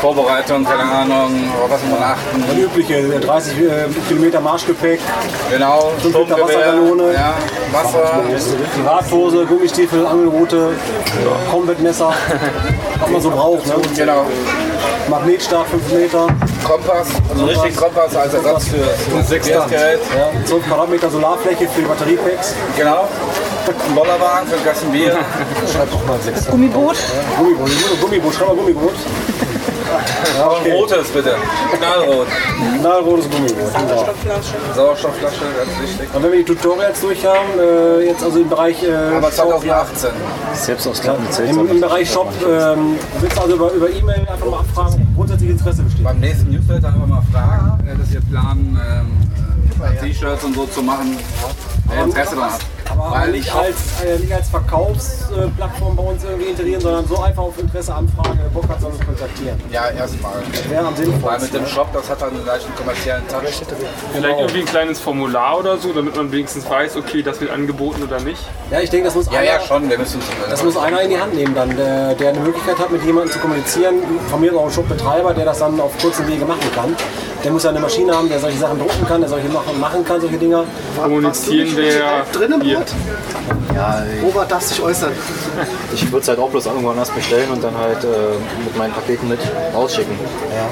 Vorbereitung, 0.00 0.64
keine 0.64 0.82
Ahnung, 0.82 1.52
was 1.68 1.82
muss 1.82 1.90
man 1.98 2.02
achten. 2.02 2.44
Das 2.48 2.56
übliche, 2.56 2.94
äh, 2.96 3.20
30 3.20 3.58
äh, 3.58 3.64
Kilometer 4.08 4.40
Marschgepäck, 4.40 4.98
Genau, 5.50 5.92
Fünf 6.00 6.16
Liter 6.16 6.40
Wasserkanone. 6.42 7.12
ja, 7.12 7.34
Wasser, 7.72 8.22
Radhose, 8.84 9.46
Gummistiefel, 9.46 10.06
Angelrute, 10.06 10.70
Combat-Messer, 11.50 12.12
was 13.00 13.10
man 13.10 13.20
so 13.20 13.30
braucht. 13.30 13.66
Ne? 13.66 13.74
genau, 13.96 14.26
Magnetstab 15.08 15.66
5 15.68 15.92
Meter, 15.92 16.26
Kompass, 16.64 17.08
also 17.30 17.44
richtig 17.46 17.76
Kompass 17.76 18.14
als 18.16 18.34
Ersatz 18.34 18.68
für, 18.68 18.76
das 19.16 19.28
GPS-Gerät. 19.30 20.00
ja, 20.16 20.30
12 20.46 20.66
Quadratmeter 20.66 21.10
Solarfläche 21.10 21.68
für 21.68 21.80
die 21.82 21.86
Batteriepacks, 21.86 22.54
Genau. 22.76 23.08
Ein 23.68 23.94
Bollerwagen 23.94 24.48
für 24.48 24.56
ein 24.56 24.64
Kasten 24.64 24.90
Bier. 24.90 25.16
Gummiboot. 26.50 26.96
Gummiboot, 27.38 27.70
Gummiboot, 28.00 28.34
schreib 28.34 28.48
mal 28.48 28.56
Gummiboot. 28.56 28.94
Ja, 30.38 30.50
Ein 30.50 30.60
okay. 30.60 30.72
rotes 30.72 31.08
bitte. 31.10 31.34
Knallrot. 31.76 32.26
Knallrotes 32.80 33.30
Gummiboot. 33.30 33.72
Genau. 33.74 34.04
Sauerstoffflasche, 34.74 35.44
ganz 35.56 35.80
wichtig. 35.80 36.08
Und 36.14 36.22
wenn 36.22 36.32
wir 36.32 36.38
die 36.38 36.44
Tutorials 36.44 37.00
durch 37.00 37.24
haben, 37.24 37.58
äh, 37.60 38.06
jetzt 38.06 38.24
also 38.24 38.40
im 38.40 38.48
Bereich 38.48 38.82
äh, 38.82 38.92
Aber 38.92 39.30
Shop, 39.30 39.60
2018. 39.60 40.10
Selbst 40.54 40.86
aus 40.86 41.00
Klappen 41.00 41.30
zählt 41.30 41.50
im, 41.50 41.68
im 41.70 41.80
Bereich 41.80 42.10
Shop 42.10 42.32
ähm, 42.48 42.96
willst 43.20 43.36
du 43.36 43.42
also 43.42 43.54
über 43.54 43.72
über 43.72 43.90
E-Mail 43.90 44.26
einfach 44.28 44.46
mal 44.46 44.60
abfragen, 44.60 45.06
grundsätzlich 45.14 45.50
Interesse 45.50 45.82
besteht. 45.82 46.04
Beim 46.04 46.20
nächsten 46.20 46.50
Newsletter 46.50 46.92
haben 46.92 47.00
wir 47.00 47.06
mal 47.06 47.22
Fragen, 47.30 47.86
äh, 47.86 47.96
dass 47.96 48.12
wir 48.12 48.20
planen, 48.22 48.80
ähm, 48.80 49.06
äh, 49.31 49.31
T-Shirts 49.90 50.44
und 50.44 50.54
so 50.54 50.66
zu 50.66 50.82
machen. 50.82 51.16
Wer 51.88 52.04
Interesse 52.04 52.36
daran 52.36 52.52
hat. 52.52 52.60
Aber 52.90 53.10
Weil 53.10 53.30
nicht 53.32 53.50
als, 53.54 54.02
äh, 54.04 54.18
nicht 54.18 54.32
als 54.32 54.48
Verkaufsplattform 54.50 55.96
bei 55.96 56.02
uns 56.02 56.24
irgendwie 56.24 56.50
integrieren, 56.50 56.80
sondern 56.80 57.06
so 57.06 57.20
einfach 57.22 57.42
auf 57.44 57.58
Interesse 57.58 57.94
anfragen, 57.94 58.38
wer 58.40 58.48
Bock 58.50 58.68
hat, 58.68 58.80
soll 58.80 58.90
uns 58.90 59.00
kontaktieren. 59.04 59.58
Ja, 59.70 59.88
erstmal. 59.90 60.34
Das 60.52 60.68
wäre 60.68 60.86
am 60.86 60.96
Weil 60.96 61.04
sinnvollsten. 61.04 61.52
mit 61.52 61.62
dem 61.62 61.66
Shop, 61.66 61.88
das 61.92 62.10
hat 62.10 62.20
dann 62.20 62.30
einen 62.30 62.44
leichten 62.44 62.74
kommerziellen 62.74 63.26
Touch. 63.28 63.62
Vielleicht 64.12 64.38
irgendwie 64.38 64.60
ein 64.60 64.66
kleines 64.66 65.00
Formular 65.00 65.58
oder 65.58 65.78
so, 65.78 65.92
damit 65.92 66.16
man 66.16 66.30
wenigstens 66.32 66.68
weiß, 66.68 66.96
okay, 66.96 67.22
das 67.22 67.40
wird 67.40 67.50
angeboten 67.50 68.02
oder 68.02 68.20
nicht. 68.20 68.42
Ja, 68.70 68.80
ich 68.80 68.90
denke, 68.90 69.06
das 69.06 69.14
muss 69.14 69.26
Ja, 69.26 69.38
einer, 69.38 69.44
ja, 69.44 69.60
schon. 69.60 69.88
Wir 69.88 69.98
müssen 69.98 70.20
Das 70.50 70.62
muss 70.62 70.76
einer 70.76 71.00
in 71.00 71.10
die 71.10 71.18
Hand 71.20 71.34
nehmen, 71.34 71.54
dann, 71.54 71.74
der, 71.76 72.14
der 72.14 72.28
eine 72.30 72.40
Möglichkeit 72.40 72.78
hat, 72.78 72.90
mit 72.90 73.02
jemandem 73.04 73.32
zu 73.32 73.38
kommunizieren. 73.38 73.94
Von 74.28 74.40
mir 74.40 74.54
auch 74.54 74.66
ein 74.66 74.72
Shopbetreiber, 74.72 75.32
der 75.32 75.46
das 75.46 75.58
dann 75.60 75.80
auf 75.80 75.96
kurzen 75.98 76.26
Wege 76.28 76.44
machen 76.44 76.70
kann. 76.74 76.94
Der 77.44 77.50
muss 77.50 77.64
ja 77.64 77.70
eine 77.70 77.80
Maschine 77.80 78.16
haben, 78.16 78.28
der 78.28 78.38
solche 78.38 78.58
Sachen 78.58 78.78
drucken 78.78 79.06
kann, 79.06 79.20
der 79.20 79.28
solche 79.28 79.48
machen 79.48 80.04
kann, 80.04 80.20
solche 80.20 80.36
Dinger. 80.38 80.64
Kommunizieren 81.02 81.76
wir 81.76 82.24
drin 82.32 82.52
im. 82.52 82.60
Boot? 82.60 82.86
Ja, 83.74 84.02
Robert 84.22 84.50
darf 84.50 84.62
sich 84.62 84.80
äußern. 84.82 85.12
ich 85.94 86.04
würde 86.10 86.22
es 86.22 86.28
halt 86.28 86.38
auch 86.38 86.50
bloß 86.50 86.66
irgendwann 86.66 86.98
erst 86.98 87.14
bestellen 87.14 87.50
und 87.50 87.62
dann 87.62 87.76
halt 87.76 88.04
äh, 88.04 88.08
mit 88.64 88.76
meinen 88.76 88.92
Paketen 88.92 89.28
mit 89.28 89.40
rausschicken. 89.74 90.14
Ja, 90.54 90.68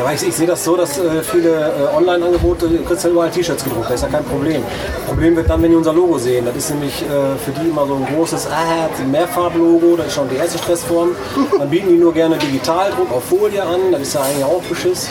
aber 0.00 0.12
ich, 0.14 0.26
ich 0.26 0.34
sehe 0.34 0.46
das 0.46 0.64
so, 0.64 0.76
dass 0.76 0.98
äh, 0.98 1.22
viele 1.22 1.50
äh, 1.50 1.96
Online-Angebote, 1.96 2.68
du 2.68 2.82
kriegst 2.84 3.04
ja 3.04 3.10
überall 3.10 3.30
T-Shirts 3.30 3.64
gedruckt, 3.64 3.86
das 3.86 3.96
ist 3.96 4.02
ja 4.02 4.08
kein 4.08 4.24
Problem. 4.24 4.62
Problem 5.06 5.36
wird 5.36 5.48
dann, 5.50 5.62
wenn 5.62 5.70
die 5.70 5.76
unser 5.76 5.92
Logo 5.92 6.18
sehen. 6.18 6.44
Das 6.46 6.56
ist 6.56 6.70
nämlich 6.70 7.02
äh, 7.02 7.36
für 7.44 7.52
die 7.52 7.68
immer 7.68 7.86
so 7.86 7.94
ein 7.96 8.06
großes 8.06 8.48
ah, 8.48 8.88
Mehrfarblogo, 9.10 9.96
das 9.96 10.08
ist 10.08 10.14
schon 10.14 10.28
die 10.28 10.36
erste 10.36 10.58
Stressform. 10.58 11.10
Dann 11.58 11.70
bieten 11.70 11.88
die 11.88 11.96
nur 11.96 12.12
gerne 12.12 12.36
Digitaldruck 12.36 13.12
auf 13.12 13.24
Folie 13.24 13.62
an, 13.62 13.92
das 13.92 14.02
ist 14.02 14.14
ja 14.14 14.22
eigentlich 14.22 14.44
auch 14.44 14.62
Beschiss. 14.62 15.08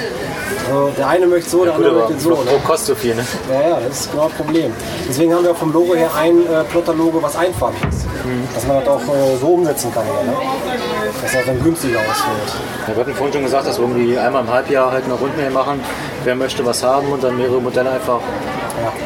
Also, 0.70 0.92
der 0.98 1.08
eine 1.08 1.28
möchte 1.28 1.50
so, 1.50 1.64
der 1.64 1.74
Gut, 1.74 1.86
andere 1.86 2.08
möchte 2.08 2.20
so. 2.20 2.30
Ne? 2.30 2.52
Kostet 2.66 2.88
so 2.88 2.96
viel, 2.96 3.16
ne? 3.16 3.26
Ja, 3.52 3.70
ja, 3.70 3.80
das 3.88 4.02
ist 4.02 4.12
genau 4.12 4.28
das 4.28 4.34
Problem. 4.34 4.74
Deswegen 5.08 5.34
haben 5.34 5.44
wir 5.44 5.52
auch 5.52 5.58
vom 5.58 5.74
Logo 5.74 5.96
her 5.96 6.10
ein 6.18 6.40
äh, 6.40 6.64
Plotter-Logo, 6.70 7.22
was 7.22 7.31
einfarbig 7.36 7.82
Dass 8.54 8.68
man 8.68 8.80
das 8.80 8.88
auch 8.88 9.02
äh, 9.02 9.38
so 9.40 9.48
umsetzen 9.48 9.94
kann. 9.94 10.06
Ja, 10.06 10.24
ne? 10.32 10.38
Dass 11.22 11.32
das 11.34 11.46
dann 11.46 11.64
günstiger 11.64 12.00
ausfällt. 12.00 12.62
Ja, 12.88 12.96
wir 12.96 13.02
hatten 13.04 13.16
vorhin 13.16 13.34
schon 13.34 13.44
gesagt, 13.44 13.68
dass 13.68 13.78
wir 13.80 13.88
irgendwie 13.88 14.18
einmal 14.18 14.44
im 14.44 14.52
Halbjahr 14.52 14.92
halt 14.92 15.06
eine 15.06 15.14
Rundmail 15.14 15.50
machen. 15.52 15.80
Wer 16.24 16.36
möchte 16.36 16.66
was 16.66 16.84
haben 16.84 17.12
und 17.12 17.24
dann 17.24 17.38
mehrere 17.38 17.60
Modelle 17.62 17.92
einfach. 17.92 18.20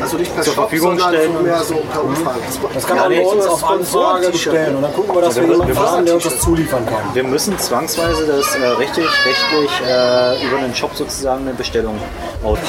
Also 0.02 0.18
nicht 0.18 0.34
per 0.34 0.44
Zur 0.44 0.54
Shop, 0.54 0.70
Verfügung 0.70 0.98
stellen 1.00 1.44
mehr 1.44 1.62
so 1.64 1.76
per 1.92 2.04
Umfrage. 2.04 2.40
Das 2.74 2.86
kann 2.88 2.98
man 2.98 3.12
Ja, 3.12 3.18
bei 3.20 3.24
nee, 3.26 3.30
uns 3.36 3.46
auf 3.46 3.64
Anfrage 3.70 4.30
bestellen. 4.30 4.76
Und 4.78 4.82
dann 4.84 4.94
gucken 4.94 5.16
wir, 5.16 5.22
dass 5.22 5.36
Ja, 5.36 5.42
wir 5.42 5.48
wir 5.50 5.54
jemanden 5.56 5.74
müssen- 5.74 5.92
haben, 5.92 6.06
der 6.06 6.16
uns 6.16 6.24
das 6.24 6.40
zuliefern 6.40 6.86
kann. 6.86 7.14
Wir 7.14 7.24
müssen 7.24 7.58
zwangsweise 7.60 8.26
das 8.26 8.56
äh, 8.56 8.66
rechtlich, 8.78 9.08
rechtlich 9.26 9.72
äh, 9.88 10.46
über 10.48 10.58
einen 10.60 10.74
Shop 10.76 10.92
sozusagen 10.96 11.42
eine 11.42 11.54
Bestellung 11.54 11.98
aus. 12.44 12.60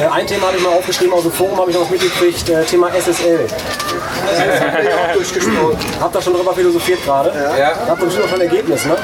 Äh, 0.00 0.06
ein 0.06 0.26
Thema 0.26 0.46
habe 0.46 0.56
ich 0.56 0.62
mal 0.62 0.72
aufgeschrieben, 0.74 1.12
aus 1.12 1.22
dem 1.22 1.32
Forum 1.32 1.58
habe 1.58 1.70
ich 1.70 1.76
noch 1.76 1.82
was 1.84 1.90
mitgekriegt, 1.90 2.48
äh, 2.48 2.62
Thema 2.64 2.88
SSL. 2.94 3.46
auch 5.30 5.34
durchgesprochen. 5.34 5.76
Habt 6.00 6.14
ihr 6.16 6.22
schon 6.22 6.32
darüber 6.34 6.54
philosophiert 6.54 7.04
gerade? 7.04 7.32
Ja. 7.58 7.72
Habt 7.88 8.00
ihr 8.00 8.04
bestimmt 8.06 8.26
auch 8.26 8.30
schon 8.30 8.40
ein 8.40 8.48
Ergebnis, 8.48 8.84
ne? 8.84 8.96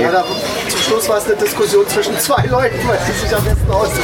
Ja, 0.00 0.10
da, 0.10 0.24
zum 0.68 0.80
Schluss 0.80 1.08
war 1.08 1.18
es 1.18 1.26
eine 1.26 1.36
Diskussion 1.36 1.86
zwischen 1.88 2.18
zwei 2.18 2.44
Leuten, 2.46 2.76
weil 2.86 2.98
sie 3.06 3.12
sich 3.26 3.34
am 3.34 3.44
besten 3.44 3.70
aussuchen. 3.70 4.02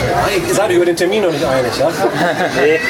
Ihr 0.48 0.54
seid 0.54 0.70
über 0.70 0.84
den 0.84 0.96
Termin 0.96 1.22
noch 1.22 1.32
nicht 1.32 1.44
einig, 1.44 1.72
ja? 1.78 1.88
Nee, 2.60 2.80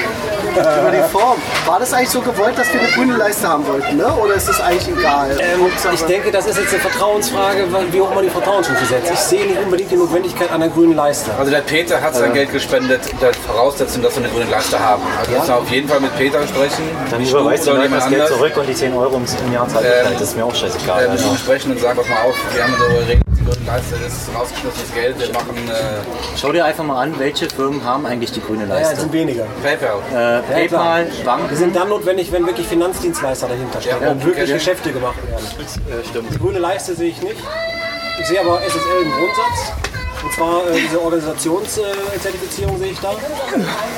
Über 0.58 0.90
die 0.90 1.08
Form. 1.10 1.40
War 1.66 1.78
das 1.80 1.92
eigentlich 1.92 2.10
so 2.10 2.20
gewollt, 2.20 2.58
dass 2.58 2.72
wir 2.72 2.80
eine 2.80 2.90
grüne 2.90 3.16
Leiste 3.16 3.48
haben 3.48 3.66
wollten, 3.66 3.96
ne? 3.96 4.06
oder 4.14 4.34
ist 4.34 4.48
das 4.48 4.60
eigentlich 4.60 4.88
egal? 4.96 5.30
Ähm, 5.38 5.60
ich 5.92 6.02
denke, 6.02 6.30
das 6.30 6.46
ist 6.46 6.58
jetzt 6.58 6.72
eine 6.72 6.82
Vertrauensfrage, 6.82 7.66
wie 7.90 8.00
hoch 8.00 8.14
man 8.14 8.24
die 8.24 8.30
Vertrauensstufe 8.30 8.84
setzt. 8.84 9.12
Ich 9.12 9.18
sehe 9.18 9.46
nicht 9.46 9.58
unbedingt 9.60 9.90
die 9.90 9.96
Notwendigkeit 9.96 10.50
einer 10.52 10.68
grünen 10.68 10.94
Leiste. 10.94 11.30
Also 11.38 11.50
der 11.50 11.60
Peter 11.60 12.00
hat 12.00 12.14
sein 12.14 12.32
Geld 12.32 12.52
gespendet, 12.52 13.00
der 13.20 13.32
Voraussetzung, 13.34 14.02
dass 14.02 14.16
wir 14.16 14.24
eine 14.24 14.32
grüne 14.32 14.50
Leiste 14.50 14.78
haben. 14.78 15.02
Also 15.18 15.30
wir 15.30 15.38
müssen 15.38 15.52
auf 15.52 15.70
jeden 15.70 15.88
Fall 15.88 16.00
mit 16.00 16.16
Peter 16.16 16.46
sprechen. 16.46 16.84
Dann 17.10 17.22
überweist 17.22 17.66
du 17.66 17.74
das 17.74 18.08
Geld 18.08 18.28
zurück 18.28 18.56
und 18.56 18.68
die 18.68 18.74
10 18.74 18.94
Euro 18.94 19.20
im 19.46 19.52
Jahr 19.52 19.68
zahlt 19.68 19.86
Ähm. 19.86 20.12
Das 20.12 20.22
ist 20.22 20.36
mir 20.36 20.44
auch 20.44 20.54
scheißegal. 20.54 21.04
Äh, 21.04 21.08
müssen 21.10 21.24
Also. 21.24 21.34
wir 21.34 21.38
sprechen 21.38 21.72
und 21.72 21.80
sagen, 21.80 21.98
pass 21.98 22.08
mal 22.08 22.28
auf, 22.28 22.36
wir 22.54 22.62
haben 22.62 22.74
darüber 22.78 23.00
geredet, 23.00 23.27
die 23.68 23.74
Leiste 23.74 23.96
das 24.02 24.12
ist 24.12 24.34
rausgeschmissenes 24.34 24.94
Geld, 24.94 25.18
wir 25.18 25.32
machen 25.32 25.56
äh, 25.68 26.36
Schau 26.40 26.52
dir 26.52 26.64
einfach 26.64 26.84
mal 26.84 27.02
an, 27.02 27.18
welche 27.18 27.48
Firmen 27.50 27.84
haben 27.84 28.06
eigentlich 28.06 28.32
die 28.32 28.40
grüne 28.40 28.66
Ja, 28.66 28.74
es 28.76 28.82
Leiste. 28.82 29.00
sind 29.02 29.12
weniger. 29.12 29.46
PayPal. 29.62 30.00
Äh, 30.10 30.42
PayPal, 30.52 31.06
Die 31.06 31.22
Banken. 31.22 31.56
sind 31.56 31.76
dann 31.76 31.88
notwendig, 31.88 32.32
wenn 32.32 32.46
wirklich 32.46 32.66
Finanzdienstleister 32.66 33.48
dahinter 33.48 33.80
stehen 33.80 33.96
Ja, 34.00 34.10
und 34.12 34.24
wirklich 34.24 34.44
okay. 34.44 34.52
Geschäfte 34.54 34.92
gemacht 34.92 35.16
werden. 35.28 35.44
Äh, 35.46 36.08
stimmt. 36.08 36.32
Die 36.32 36.38
grüne 36.38 36.58
Leiste 36.58 36.94
sehe 36.94 37.10
ich 37.10 37.20
nicht. 37.22 37.36
Ich 38.20 38.26
sehe 38.26 38.40
aber 38.40 38.60
SSL 38.62 39.02
im 39.02 39.12
Grundsatz. 39.12 39.72
Und 40.24 40.32
zwar 40.32 40.66
äh, 40.66 40.80
diese 40.80 41.00
Organisationszertifizierung 41.00 42.78
sehe 42.78 42.90
ich 42.92 42.98
da. 43.00 43.12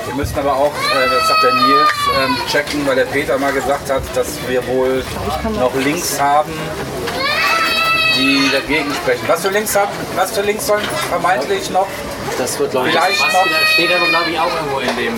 Wir 0.06 0.14
müssen 0.14 0.38
aber 0.38 0.52
auch, 0.54 0.66
äh, 0.66 1.08
das 1.18 1.28
sagt 1.28 1.42
der 1.44 1.54
Nils, 1.54 1.88
ähm, 2.22 2.36
checken, 2.50 2.86
weil 2.86 2.96
der 2.96 3.04
Peter 3.06 3.38
mal 3.38 3.52
gesagt 3.52 3.90
hat, 3.90 4.02
dass 4.14 4.26
wir 4.48 4.66
wohl 4.66 5.02
noch 5.58 5.74
Links 5.76 6.20
haben, 6.20 6.52
die 8.20 8.50
dagegen 8.52 8.92
sprechen. 8.94 9.24
Was 9.26 9.42
für 9.42 9.48
Links 9.50 9.74
haben? 9.76 9.90
Was 10.16 10.32
für 10.32 10.42
Links 10.42 10.66
sollen 10.66 10.84
vermeintlich 11.08 11.70
noch? 11.70 11.86
Das 12.38 12.58
wird, 12.58 12.70
glaube 12.70 12.88
ich, 12.88 12.94
Vielleicht 12.94 13.20
noch 13.20 13.46
steht 13.74 13.90
aber, 13.92 14.06
glaube 14.08 14.30
ich, 14.30 14.38
auch 14.38 14.52
irgendwo 14.54 14.78
in 14.80 14.96
dem. 14.96 15.14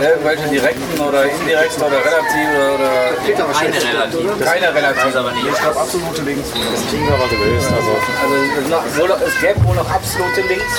irgendwelche 0.00 0.48
direkten 0.48 1.00
oder 1.00 1.24
indirekten 1.24 1.82
oder 1.82 1.98
relativ 2.04 2.48
oder, 2.50 2.74
oder 2.74 3.52
Keine 3.52 3.74
relativ. 3.74 4.44
keine 4.44 4.74
relativ. 4.74 5.16
aber 5.16 5.32
nicht. 5.32 5.46
Ich 5.46 5.60
glaube, 5.60 5.80
absolute 5.80 6.22
Links. 6.22 6.48
Das 6.50 6.86
kriegen 6.90 7.06
wir 7.06 7.14
aber 7.14 7.28
gelöst. 7.28 7.68
Also, 7.72 7.90
Also 8.22 8.34
es, 8.60 9.08
noch, 9.08 9.20
es 9.26 9.40
gäbe 9.40 9.64
wohl 9.64 9.76
noch 9.76 9.90
absolute 9.90 10.40
Links. 10.42 10.74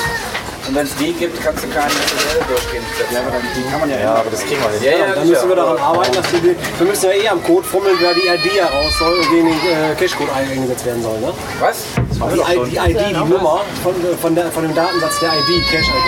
Und 0.68 0.76
wenn 0.76 0.86
es 0.86 0.96
die 0.96 1.12
gibt, 1.14 1.42
kannst 1.44 1.64
du 1.64 1.68
keine 1.70 1.90
SSL 1.90 2.40
durchgehen. 2.48 2.84
Ja, 3.12 3.20
aber 3.22 3.38
die 3.56 3.64
kann 3.72 3.80
man 3.82 3.90
ja 3.90 4.00
ja, 4.00 4.14
aber 4.16 4.30
das 4.30 4.42
kriegen 4.42 4.62
wir 4.62 4.70
hin. 4.70 4.84
Ja, 4.84 5.08
ja, 5.08 5.16
Dann 5.16 5.28
müssen 5.28 5.50
wir 5.50 5.56
daran 5.56 5.78
arbeiten, 5.80 6.14
dass 6.14 6.32
wir, 6.32 6.40
die, 6.40 6.56
wir 6.78 6.88
müssen 6.88 7.06
ja 7.06 7.12
eh 7.12 7.28
am 7.30 7.44
Code 7.44 7.68
fummeln, 7.68 7.96
wer 8.00 8.14
die 8.14 8.28
ID 8.28 8.54
heraus 8.62 8.94
soll 9.00 9.14
und 9.20 9.32
den 9.32 9.48
äh, 9.48 9.96
Cashcode 9.98 10.30
eingesetzt 10.36 10.86
werden 10.86 11.02
soll. 11.02 11.20
Ne? 11.20 11.34
Was? 11.60 11.78
Die, 11.98 12.40
I- 12.40 12.70
die 12.70 12.78
ID, 12.78 13.10
die 13.10 13.14
Nummer 13.14 13.62
von, 13.84 13.94
äh, 14.06 14.16
von, 14.22 14.36
der, 14.36 14.52
von 14.52 14.64
dem 14.64 14.76
Datensatz 14.76 15.20
der 15.20 15.30
ID, 15.30 15.66
Cache-ID. 15.72 16.08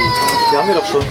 Die 0.52 0.58
haben 0.58 0.68
wir 0.68 0.76
doch 0.76 0.86
schon. 0.86 1.04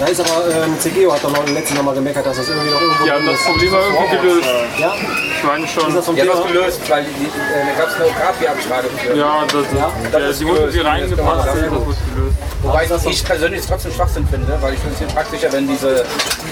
Da 0.00 0.06
ist 0.06 0.18
aber 0.20 0.48
ähm, 0.64 0.74
CGO 0.80 1.12
hat 1.12 1.22
doch 1.22 1.30
noch 1.30 1.46
letzten 1.48 1.84
Mal 1.84 1.94
gemeckert, 1.94 2.24
dass 2.26 2.36
das 2.38 2.48
irgendwie 2.48 2.70
noch 2.70 2.80
irgendwo 2.80 3.06
Ja, 3.06 3.18
das 3.20 3.34
ist. 3.38 3.46
Problem 3.46 3.72
war 3.72 3.80
irgendwie 3.84 4.16
gelöst. 4.28 4.48
Ja, 4.78 4.94
Ich 5.40 5.46
meine 5.46 5.64
ist 5.64 5.72
schon. 5.72 5.94
das 5.94 6.04
vom 6.04 6.14
Die 6.14 6.20
haben 6.20 6.28
das 6.28 6.46
gelöst, 6.46 6.80
weil 6.90 7.02
die, 7.04 7.14
die, 7.14 7.24
äh, 7.24 7.64
da 7.74 7.80
gab 7.80 7.88
es 7.88 7.96
eine 7.96 8.04
OKP-Abschreibung 8.06 8.90
für. 8.98 9.16
Ja, 9.16 9.42
das, 9.46 9.64
das 10.12 10.20
ja, 10.20 10.28
ist 10.28 10.40
die 10.40 10.44
wurden 10.44 10.56
gelöst. 10.58 10.74
hier 10.74 10.84
reingepasst, 10.84 11.38
Das 11.38 11.46
ja, 11.46 11.52
ist 11.52 11.62
das 11.62 11.70
wurde 11.70 11.96
gelöst. 12.14 12.36
Wobei 12.62 12.84
ich 13.10 13.24
persönlich 13.24 13.60
es 13.60 13.66
trotzdem 13.66 13.92
Schwachsinn 13.92 14.26
finde, 14.28 14.58
weil 14.60 14.74
ich 14.74 14.80
finde 14.80 14.92
es 14.92 14.98
viel 14.98 15.08
praktischer, 15.08 15.50
wenn 15.52 15.66
diese 15.66 16.04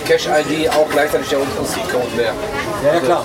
Cache-ID 0.07 0.71
auch 0.71 0.89
gleichzeitig 0.91 1.29
der 1.29 1.39
unsere 1.41 1.65
C-Code 1.67 2.17
wäre. 2.17 2.33
Ja, 2.83 2.95
ja, 2.95 3.01
klar. 3.01 3.25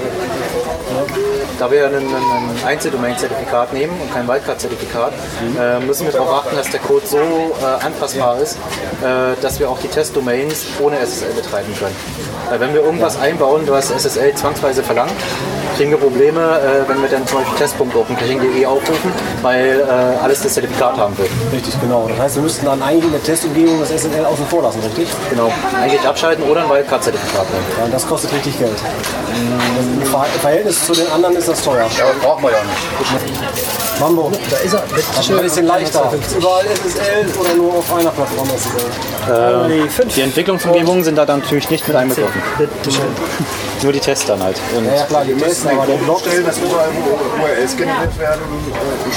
Da 1.60 1.72
wir 1.72 1.86
ein, 1.86 1.96
ein 1.96 2.66
Einzeldomain-Zertifikat 2.66 3.72
nehmen 3.72 3.94
und 4.02 4.14
kein 4.14 4.28
Wildcard-Zertifikat, 4.28 5.14
äh, 5.58 5.80
müssen 5.80 6.06
wir 6.06 6.12
darauf 6.12 6.46
achten, 6.46 6.58
dass 6.58 6.70
der 6.72 6.82
Code 6.82 7.08
so 7.08 7.18
äh, 7.18 7.86
anpassbar 7.86 8.38
ist, 8.42 8.58
äh, 9.02 9.42
dass 9.42 9.60
wir 9.60 9.70
auch 9.70 9.80
die 9.80 9.88
Testdomains 9.88 10.66
ohne 10.82 10.98
SSL 11.00 11.32
betreiben 11.34 11.74
können. 11.80 11.96
Weil 12.50 12.60
wenn 12.60 12.74
wir 12.74 12.84
irgendwas 12.84 13.18
einbauen, 13.18 13.64
was 13.68 13.92
SSL 13.92 14.36
zwangsweise 14.36 14.84
verlangt, 14.84 15.14
kriegen 15.78 15.92
wir 15.92 15.98
Probleme, 15.98 16.40
äh, 16.40 16.88
wenn 16.90 17.02
wir 17.02 17.10
dann 17.10 17.26
zum 17.28 17.40
Beispiel 17.40 17.58
test.opencaching.de 17.58 18.66
aufrufen, 18.66 19.12
weil 19.42 19.80
äh, 19.82 20.24
alles 20.24 20.42
das 20.44 20.54
Zertifikat 20.54 20.98
haben 20.98 21.18
will. 21.18 21.28
Richtig, 21.52 21.80
genau. 21.82 22.08
Das 22.10 22.20
heißt, 22.20 22.36
wir 22.36 22.44
müssten 22.44 22.66
dann 22.66 22.82
eigentlich 22.82 23.06
in 23.06 23.12
der 23.12 23.24
Testumgebung 23.24 23.80
das 23.80 23.90
SSL 23.92 24.26
außen 24.26 24.46
vor 24.48 24.62
lassen, 24.64 24.80
richtig? 24.82 25.08
Genau, 25.30 25.52
eigentlich 25.82 26.02
abschalten 26.08 26.44
oder 26.46 26.64
ein 26.64 26.70
Wildcard-Zertifikat 26.70 27.50
nehmen. 27.52 27.66
Ja, 27.80 27.86
und 27.86 27.94
das 27.94 28.08
kostet 28.08 28.34
richtig 28.34 28.58
Geld. 28.60 28.72
Im 30.02 30.06
Ver- 30.08 30.26
Verhältnis 30.42 30.86
zu 30.86 30.94
den 30.94 31.10
anderen 31.12 31.36
ist 31.36 31.48
das 31.48 31.62
teuer. 31.64 31.88
Ja, 31.98 32.04
aber 32.06 32.14
brauchen 32.22 32.44
wir 32.44 32.52
ja 32.52 32.58
nicht. 32.64 34.00
Mambo, 34.00 34.32
da 34.50 34.58
ist 34.58 34.74
er. 34.74 34.84
Das 35.16 35.20
ist 35.26 35.32
ein 35.32 35.42
bisschen 35.42 35.66
leichter. 35.68 36.12
Überall 36.38 36.66
SSL 36.66 37.26
oder 37.40 37.54
nur 37.56 37.74
auf 37.76 37.94
einer 37.94 38.10
Plattform 38.12 38.48
SSL? 38.50 40.06
Die 40.16 40.22
Entwicklungsumgebungen 40.22 41.04
sind 41.04 41.16
da 41.18 41.26
dann 41.26 41.40
natürlich 41.40 41.70
nicht 41.70 41.88
mit 41.88 41.96
einbegriffen. 41.96 42.42
Nur 43.84 43.92
die 43.92 44.00
Tests 44.00 44.26
dann 44.26 44.42
halt. 44.42 44.56
Und 44.78 44.86
Ja, 44.86 44.96
ja 44.96 45.04
klar, 45.06 45.26
die 45.26 45.34
Tests, 45.34 45.66
aber 45.68 45.86
der 45.86 45.96
Blog 45.96 46.22
stellen, 46.22 46.46
dass 46.46 46.58
überall 46.58 46.88
wo 47.04 47.44
URLs 47.44 47.76
generiert 47.76 48.18
werden. 48.18 48.42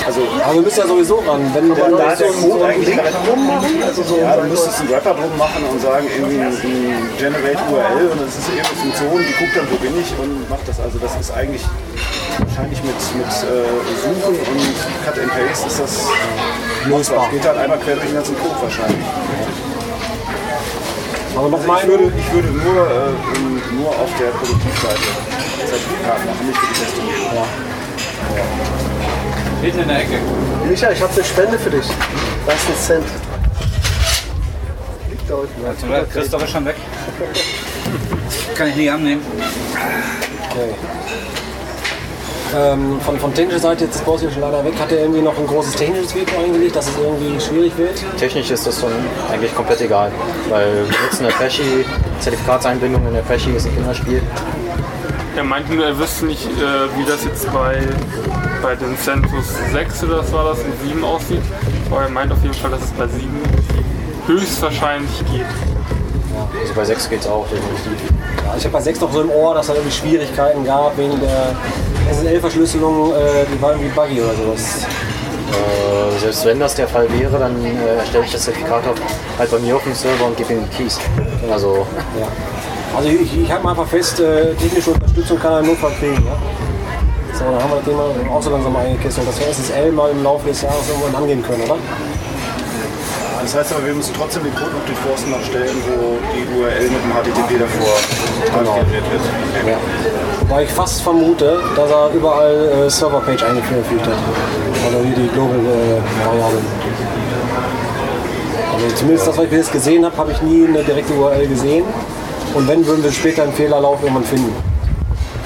Also 0.05 0.21
Aber 0.43 0.55
wir 0.55 0.63
müssen 0.63 0.81
ja 0.81 0.87
sowieso 0.89 1.17
ran. 1.23 1.41
Wenn 1.55 1.69
man 1.69 1.77
da 1.79 1.87
so 1.87 1.97
der 1.97 2.07
ein- 2.07 2.17
so 2.19 2.49
Code 2.51 2.65
ein 2.65 2.71
eigentlich 2.75 2.97
drum 3.27 3.47
machen. 3.47 3.83
Also 3.87 4.03
so, 4.03 4.17
ja, 4.19 4.37
dann 4.37 4.49
müsstest 4.51 4.79
du 4.79 4.83
einen 4.83 4.91
Wrapper 4.91 5.15
drum 5.15 5.39
machen 5.39 5.63
und 5.71 5.81
sagen, 5.81 6.07
irgendwie 6.11 6.41
ein, 6.41 7.09
Generate 7.17 7.63
URL 7.71 8.07
und 8.11 8.21
das 8.27 8.35
ist 8.39 8.49
irgendeine 8.51 8.77
Funktion, 8.83 9.19
die 9.23 9.35
guckt 9.39 9.55
dann, 9.57 9.67
wo 9.71 9.77
bin 9.77 9.95
ich 10.03 10.11
und 10.19 10.51
macht 10.51 10.67
das. 10.67 10.81
Also 10.81 10.99
das 10.99 11.15
ist 11.15 11.31
eigentlich 11.31 11.63
wahrscheinlich 12.43 12.83
mit, 12.83 12.99
mit 13.15 13.31
äh, 13.47 13.71
Suchen 14.03 14.35
und 14.35 14.77
Cut 15.07 15.15
and 15.23 15.31
Paste 15.31 15.67
ist 15.69 15.79
das 15.79 15.93
lösbar. 16.91 17.31
Geht 17.31 17.47
halt 17.47 17.59
einmal 17.59 17.79
quer 17.79 17.95
durch 17.95 18.07
den 18.07 18.15
ganzen 18.19 18.35
Code 18.39 18.57
wahrscheinlich. 18.61 19.07
Aber 21.37 21.49
noch 21.51 21.59
Also 21.59 21.69
mal 21.69 21.83
ich 21.83 21.89
würde, 21.89 22.13
ich 22.19 22.33
würde 22.33 22.49
nur, 22.49 22.87
äh, 22.91 23.75
nur 23.75 23.91
auf 23.91 24.11
der 24.19 24.31
Produktivseite 24.31 25.01
Zertifikat 25.67 26.25
machen, 26.25 26.47
nicht 26.47 26.59
für 26.59 26.67
die 26.67 26.81
Testung. 26.81 27.05
Hinten 29.61 29.81
in 29.81 29.89
der 29.89 30.01
Ecke. 30.01 30.19
Micha, 30.67 30.91
ich 30.91 31.03
habe 31.03 31.13
eine 31.13 31.25
Spende 31.25 31.59
für 31.59 31.71
dich. 31.71 31.87
Da 32.47 32.53
ist 32.53 32.69
ein 32.69 32.77
Cent. 32.77 33.07
Liegt 35.11 35.31
da 35.31 35.35
unten. 35.35 36.11
Christoph 36.11 36.45
ist 36.45 36.51
schon 36.51 36.65
weg. 36.65 36.77
Kann 38.55 38.69
ich 38.69 38.77
nie 38.77 38.89
annehmen. 38.91 39.23
Ähm, 42.57 43.01
von, 43.01 43.19
von 43.19 43.35
technischer 43.35 43.61
Seite, 43.61 43.85
jetzt 43.85 43.97
ist 43.97 44.05
Boss 44.05 44.21
hier 44.21 44.31
schon 44.31 44.41
leider 44.41 44.65
weg, 44.65 44.75
hat 44.79 44.91
er 44.91 45.01
irgendwie 45.01 45.21
noch 45.21 45.37
ein 45.37 45.47
großes 45.47 45.75
technisches 45.75 46.15
Video 46.15 46.39
eingelegt, 46.39 46.75
dass 46.75 46.89
es 46.89 46.97
irgendwie 46.97 47.41
schwierig 47.41 47.77
wird. 47.77 48.03
technisch 48.19 48.51
ist 48.51 48.67
das 48.67 48.81
schon 48.81 48.93
eigentlich 49.31 49.55
komplett 49.55 49.81
egal. 49.81 50.11
Weil 50.49 50.89
wir 50.89 51.01
nutzen 51.05 51.27
eine 51.27 51.35
Apache, 51.35 51.63
Zertifikatseinbindung 52.21 53.07
in 53.09 53.17
Apache 53.17 53.51
ist 53.51 53.67
ein 53.67 53.75
Kinderspiel. 53.75 54.23
Er 55.37 55.45
meinte 55.45 55.75
nur, 55.75 55.85
er 55.85 55.99
wüsste 55.99 56.25
nicht, 56.25 56.47
äh, 56.47 56.99
wie 56.99 57.05
das 57.05 57.25
jetzt 57.25 57.53
bei, 57.53 57.79
bei 58.63 58.75
den 58.75 58.97
Centus 58.99 59.55
6 59.73 60.05
oder 60.05 60.19
was 60.19 60.33
war 60.33 60.45
das, 60.45 60.61
und 60.61 60.73
7 60.83 61.05
aussieht. 61.05 61.43
Aber 61.91 62.03
er 62.03 62.09
meint 62.09 62.33
auf 62.33 62.43
jeden 62.43 62.55
Fall, 62.55 62.71
dass 62.71 62.85
es 62.85 62.91
bei 62.93 63.07
7 63.07 63.29
höchstwahrscheinlich 64.27 65.19
geht. 65.31 65.47
Also 66.61 66.75
bei 66.75 66.85
6 66.85 67.11
geht 67.11 67.21
es 67.21 67.27
auch 67.27 67.47
definitiv. 67.49 68.11
Ja, 68.45 68.55
ich 68.57 68.65
habe 68.65 68.73
bei 68.73 68.81
6 68.81 69.01
noch 69.01 69.13
so 69.13 69.21
im 69.21 69.31
Ohr, 69.31 69.55
dass 69.55 69.69
es 69.69 69.75
irgendwie 69.75 69.95
Schwierigkeiten 69.95 70.65
gab 70.65 70.97
wegen 70.97 71.21
der 71.21 71.55
SSL-Verschlüsselung, 72.11 73.13
äh, 73.13 73.45
die 73.53 73.61
war 73.61 73.73
irgendwie 73.73 73.91
buggy 73.91 74.21
oder 74.21 74.35
sowas. 74.35 74.87
Äh, 75.53 76.19
selbst 76.21 76.45
wenn 76.45 76.59
das 76.61 76.75
der 76.75 76.89
Fall 76.89 77.07
wäre, 77.19 77.39
dann 77.39 77.65
äh, 77.65 77.99
erstelle 77.99 78.25
ich 78.25 78.33
das 78.33 78.43
Zertifikat 78.43 78.87
auf, 78.87 78.97
halt 79.39 79.51
bei 79.51 79.59
mir 79.59 79.77
auf 79.77 79.83
dem 79.85 79.95
Server 79.95 80.27
und 80.27 80.37
gebe 80.37 80.53
ihm 80.53 80.65
die 80.65 80.77
Keys. 80.77 80.99
Also 81.51 81.87
Ja. 82.19 82.27
Also 82.97 83.09
ich, 83.11 83.43
ich 83.43 83.51
halte 83.51 83.63
mal 83.63 83.71
einfach 83.71 83.87
fest, 83.87 84.21
äh, 84.21 84.55
technische 84.55 84.91
Unterstützung 84.91 85.39
kann 85.39 85.53
er 85.53 85.61
im 85.61 85.67
Notfall 85.67 85.93
kriegen. 86.01 86.15
Ja? 86.15 86.37
So, 87.35 87.45
dann 87.45 87.63
haben 87.63 87.71
wir 87.71 87.77
das 87.77 87.85
Thema 87.85 88.35
auch 88.35 88.43
so 88.43 88.51
langsam 88.51 88.75
eingekesselt, 88.75 89.29
dass 89.29 89.39
wir 89.39 89.47
SSL 89.49 89.93
mal 89.93 90.11
im 90.11 90.23
Laufe 90.23 90.49
des 90.49 90.63
Jahres 90.63 90.89
irgendwann 90.89 91.23
angehen 91.23 91.43
können, 91.43 91.63
oder? 91.65 91.77
Das 93.43 93.55
heißt 93.55 93.73
aber, 93.73 93.87
wir 93.87 93.95
müssen 93.95 94.15
trotzdem 94.15 94.45
den 94.45 94.55
Code 94.55 94.73
noch 94.73 94.85
durchforsten 94.87 95.31
noch 95.31 95.43
stellen, 95.43 95.77
wo 95.87 96.19
die 96.35 96.45
URL 96.59 96.91
mit 96.91 97.03
dem 97.03 97.13
HTTP 97.13 97.61
davor 97.61 97.97
generiert 98.75 99.05
wird. 99.11 99.69
Ja. 99.69 99.79
Wobei 100.41 100.65
ich 100.65 100.71
fast 100.71 101.03
vermute, 101.03 101.61
dass 101.75 101.91
er 101.91 102.11
überall 102.15 102.87
äh, 102.87 102.91
Server-Page 102.91 103.43
eingefügt 103.43 104.07
hat. 104.07 104.19
Oder 104.89 105.05
hier 105.05 105.17
die 105.17 105.29
Global-Variable. 105.29 106.61
also 108.75 108.97
zumindest 108.97 109.27
das, 109.27 109.37
was 109.37 109.45
ich 109.45 109.51
bis 109.51 109.59
jetzt 109.59 109.73
gesehen 109.73 110.05
habe, 110.05 110.17
habe 110.17 110.33
ich 110.33 110.43
nie 110.43 110.67
eine 110.67 110.83
direkte 110.83 111.15
URL 111.15 111.47
gesehen. 111.47 111.85
Und 112.55 112.69
wenn, 112.69 112.87
würden 112.87 113.05
wir 113.05 113.13
später 113.13 113.43
einen 113.43 113.53
Fehlerlauf 113.53 114.03
irgendwann 114.03 114.25
finden. 114.25 114.76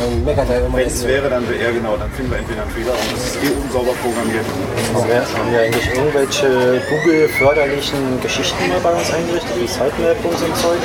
Dann 0.01 0.25
meckert 0.25 0.49
er 0.49 0.65
immer. 0.65 0.79
Wenn 0.79 0.87
es 0.87 1.07
wäre, 1.07 1.29
dann 1.29 1.47
wäre 1.49 1.63
er 1.63 1.73
genau, 1.73 1.97
dann 1.97 2.11
finden 2.13 2.31
wir 2.31 2.39
entweder 2.39 2.63
einen 2.63 2.71
Fehler 2.71 2.93
und 2.93 3.17
es 3.17 3.37
ist 3.37 3.45
eh 3.45 3.53
unsauber 3.63 3.93
programmiert. 4.01 4.47
haben 4.95 5.09
wir, 5.09 5.21
haben 5.21 5.53
wir 5.53 5.61
eigentlich 5.61 5.95
irgendwelche 5.95 6.81
Google-förderlichen 6.89 8.21
Geschichten 8.23 8.69
mal 8.69 8.81
bei 8.81 8.93
uns 8.93 9.13
eingerichtet, 9.13 9.53
wie 9.61 9.67
Sitemap 9.67 10.25
und 10.25 10.39
so 10.39 10.45
ein 10.47 10.55
Zeug? 10.55 10.81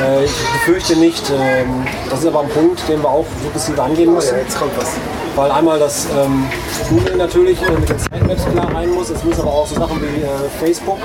Äh, 0.00 0.24
ich 0.24 0.32
befürchte 0.52 0.96
nicht. 0.96 1.28
Ähm, 1.30 1.86
das 2.08 2.20
ist 2.20 2.26
aber 2.26 2.42
ein 2.42 2.48
Punkt, 2.50 2.88
den 2.88 3.02
wir 3.02 3.08
auch 3.08 3.26
sukzessive 3.42 3.82
angehen 3.82 4.14
müssen. 4.14 4.38
jetzt 4.38 4.58
kommt 4.58 4.76
was. 4.78 4.92
Weil 5.34 5.50
einmal 5.50 5.80
das 5.80 6.06
ähm, 6.16 6.46
Google 6.88 7.16
natürlich 7.16 7.60
äh, 7.62 7.72
mit 7.72 7.88
den 7.88 7.98
Sitemaps 7.98 8.44
klar 8.44 8.72
rein 8.72 8.90
muss. 8.90 9.10
Es 9.10 9.24
müssen 9.24 9.40
aber 9.40 9.52
auch 9.52 9.66
so 9.66 9.74
Sachen 9.74 10.00
wie 10.00 10.22
äh, 10.22 10.28
Facebook 10.60 10.98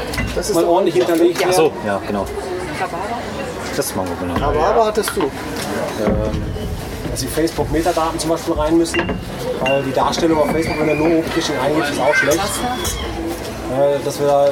mal 0.53 0.64
ordentlich 0.66 0.95
hinterlegt 0.95 1.39
werden. 1.39 1.49
Achso, 1.49 1.72
ja 1.88 1.99
genau. 2.05 2.26
Das 3.76 3.95
machen 3.95 4.10
wir 4.20 4.28
genau. 4.28 4.47
Aber, 4.47 4.60
aber 4.60 4.86
hattest 4.86 5.12
du. 5.16 5.22
Ähm, 5.22 6.43
dass 7.20 7.28
die 7.28 7.41
Facebook-Metadaten 7.41 8.17
zum 8.17 8.30
Beispiel 8.30 8.53
rein 8.53 8.78
müssen, 8.78 9.01
weil 9.59 9.84
die 9.84 9.91
Darstellung 9.91 10.39
auf 10.39 10.51
Facebook, 10.51 10.80
wenn 10.80 10.88
du 10.88 10.95
nur 10.95 11.20
Open-Caching 11.20 11.55
eingibst, 11.59 11.91
ist 11.91 11.99
auch 11.99 12.15
schlecht. 12.15 12.39
Äh, 12.39 14.03
dass 14.03 14.20
wir 14.20 14.28
da 14.28 14.47
äh, 14.47 14.51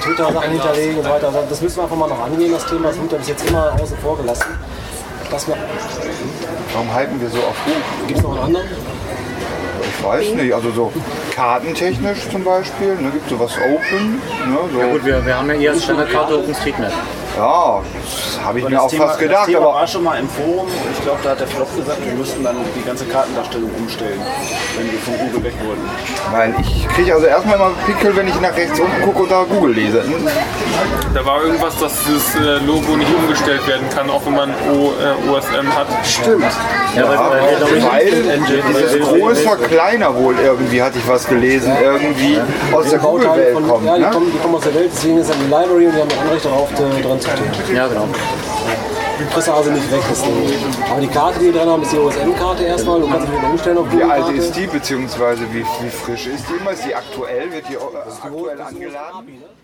Twitter-Sachen 0.00 0.50
hinterlegen 0.50 0.98
und 0.98 1.04
so 1.04 1.10
weiter. 1.10 1.26
Also 1.26 1.40
das 1.48 1.60
müssen 1.60 1.76
wir 1.76 1.82
einfach 1.82 1.96
mal 1.96 2.08
noch 2.08 2.20
angehen, 2.20 2.52
das 2.52 2.64
Thema. 2.66 2.88
Das 2.88 2.96
wird 2.96 3.18
bis 3.18 3.28
jetzt 3.28 3.48
immer 3.48 3.72
außen 3.80 3.98
vor 3.98 4.16
gelassen. 4.16 4.46
Das 5.30 5.48
wir 5.48 5.56
Warum 6.72 6.94
halten 6.94 7.20
wir 7.20 7.28
so 7.28 7.38
auf 7.38 7.56
hoch? 7.66 8.06
Gibt 8.06 8.18
es 8.18 8.24
noch 8.24 8.32
einen 8.36 8.44
anderen? 8.44 8.66
Ich 9.98 10.04
weiß 10.04 10.34
nicht, 10.34 10.54
also 10.54 10.70
so 10.70 10.92
kartentechnisch 11.34 12.28
zum 12.30 12.44
Beispiel, 12.44 12.94
ne, 12.94 13.10
gibt 13.10 13.28
sowas 13.28 13.52
Open. 13.58 14.14
Ne, 14.14 14.58
so. 14.72 14.78
Ja 14.78 14.86
gut, 14.92 15.04
wir, 15.04 15.26
wir 15.26 15.36
haben 15.36 15.48
ja 15.48 15.56
eher 15.56 15.72
als 15.72 15.82
Standardkarte 15.82 16.38
OpenStreetMap. 16.38 16.92
Ja, 17.36 17.82
das 17.82 18.40
habe 18.44 18.58
ich 18.58 18.64
Aber 18.64 18.70
mir 18.70 18.76
das 18.76 18.84
auch 18.84 18.90
Thema, 18.90 19.06
fast 19.08 19.18
gedacht. 19.18 19.40
Das 19.40 19.46
Thema 19.46 19.58
Aber 19.60 19.74
war 19.74 19.86
schon 19.86 20.04
mal 20.04 20.18
im 20.18 20.28
Forum. 20.28 20.66
Ich 20.92 21.02
glaube, 21.02 21.18
da 21.22 21.30
hat 21.30 21.40
der 21.40 21.46
Flop 21.46 21.76
gesagt, 21.76 22.04
wir 22.04 22.14
müssten 22.14 22.42
dann 22.42 22.56
die 22.74 22.82
ganze 22.82 23.04
Kartendarstellung 23.04 23.70
umstellen, 23.76 24.20
wenn 24.76 24.90
wir 24.90 24.98
von 25.00 25.18
Google 25.18 25.44
weg 25.44 25.54
wollten. 25.64 25.82
weil 26.32 26.54
ich 26.60 26.88
kriege 26.88 27.14
also 27.14 27.26
erstmal 27.26 27.56
immer 27.56 27.70
Pickel, 27.84 28.16
wenn 28.16 28.28
ich 28.28 28.40
nach 28.40 28.56
rechts 28.56 28.80
unten 28.80 29.02
gucke 29.02 29.22
und 29.24 29.30
da 29.30 29.44
Google 29.44 29.72
lese. 29.74 30.02
Da 31.14 31.24
war 31.26 31.42
irgendwas, 31.42 31.78
dass 31.78 31.92
das 32.04 32.34
äh, 32.42 32.58
Logo 32.64 32.96
nicht 32.96 33.12
umgestellt 33.14 33.66
werden 33.66 33.88
kann, 33.90 34.08
auch 34.08 34.24
wenn 34.24 34.34
man 34.34 34.50
o, 34.72 34.92
äh, 34.92 35.30
OSM 35.30 35.68
hat. 35.76 35.86
Stimmt. 36.06 36.44
Ja, 36.96 37.08
weil, 37.08 37.18
weil, 37.18 38.40
dieses 38.68 39.00
Groß 39.00 39.40
verkleinern 39.40 40.16
wohl 40.16 40.34
irgendwie, 40.42 40.82
hatte 40.82 40.98
ich 40.98 41.06
was 41.06 41.26
gelesen, 41.26 41.72
irgendwie 41.82 42.38
aus 42.72 42.88
der 42.88 42.98
Google-Welt 42.98 43.54
kommt. 43.54 43.84
ja, 43.84 43.96
die, 43.96 44.02
Ne? 44.02 44.10
kommen, 44.10 44.32
die 44.32 44.38
kommen 44.38 44.54
aus 44.54 44.62
der 44.62 44.74
Welt, 44.74 44.90
deswegen 44.94 45.18
ist 45.18 45.28
es 45.28 45.34
eine 45.34 45.44
Library 45.44 45.86
und 45.86 45.94
die 45.94 46.00
haben 46.00 46.10
ein 46.10 46.26
Anrecht 46.26 46.44
darauf, 46.44 46.68
dran 46.74 47.20
zu 47.20 47.28
stehen. 47.30 47.76
ja, 47.76 47.86
genau. 47.86 48.08
Die 49.18 49.24
du 49.24 49.52
also 49.52 49.70
nicht 49.70 49.90
weg. 49.90 50.00
Ding. 50.00 50.90
Aber 50.90 51.00
die 51.00 51.06
Karte, 51.06 51.38
die 51.38 51.46
wir 51.46 51.52
drin 51.52 51.68
haben, 51.70 51.82
ist 51.82 51.92
die 51.92 51.98
OSM-Karte 51.98 52.64
erstmal. 52.64 53.00
Du 53.00 53.08
kannst 53.08 53.32
wieder 53.32 53.50
umstellen 53.50 53.78
auf 53.78 53.86
Wie 53.90 54.02
alt 54.02 54.28
ist 54.36 54.54
die, 54.54 54.66
beziehungsweise 54.66 55.42
wie, 55.52 55.64
wie 55.80 55.90
frisch 55.90 56.26
ist 56.26 56.44
die 56.50 56.60
immer? 56.60 56.72
Ist 56.72 56.84
die 56.84 56.94
aktuell? 56.94 57.50
Wird 57.50 57.64
die 57.68 57.76
aktuell 57.76 58.60
angeladen? 58.60 59.26
Ne? 59.26 59.55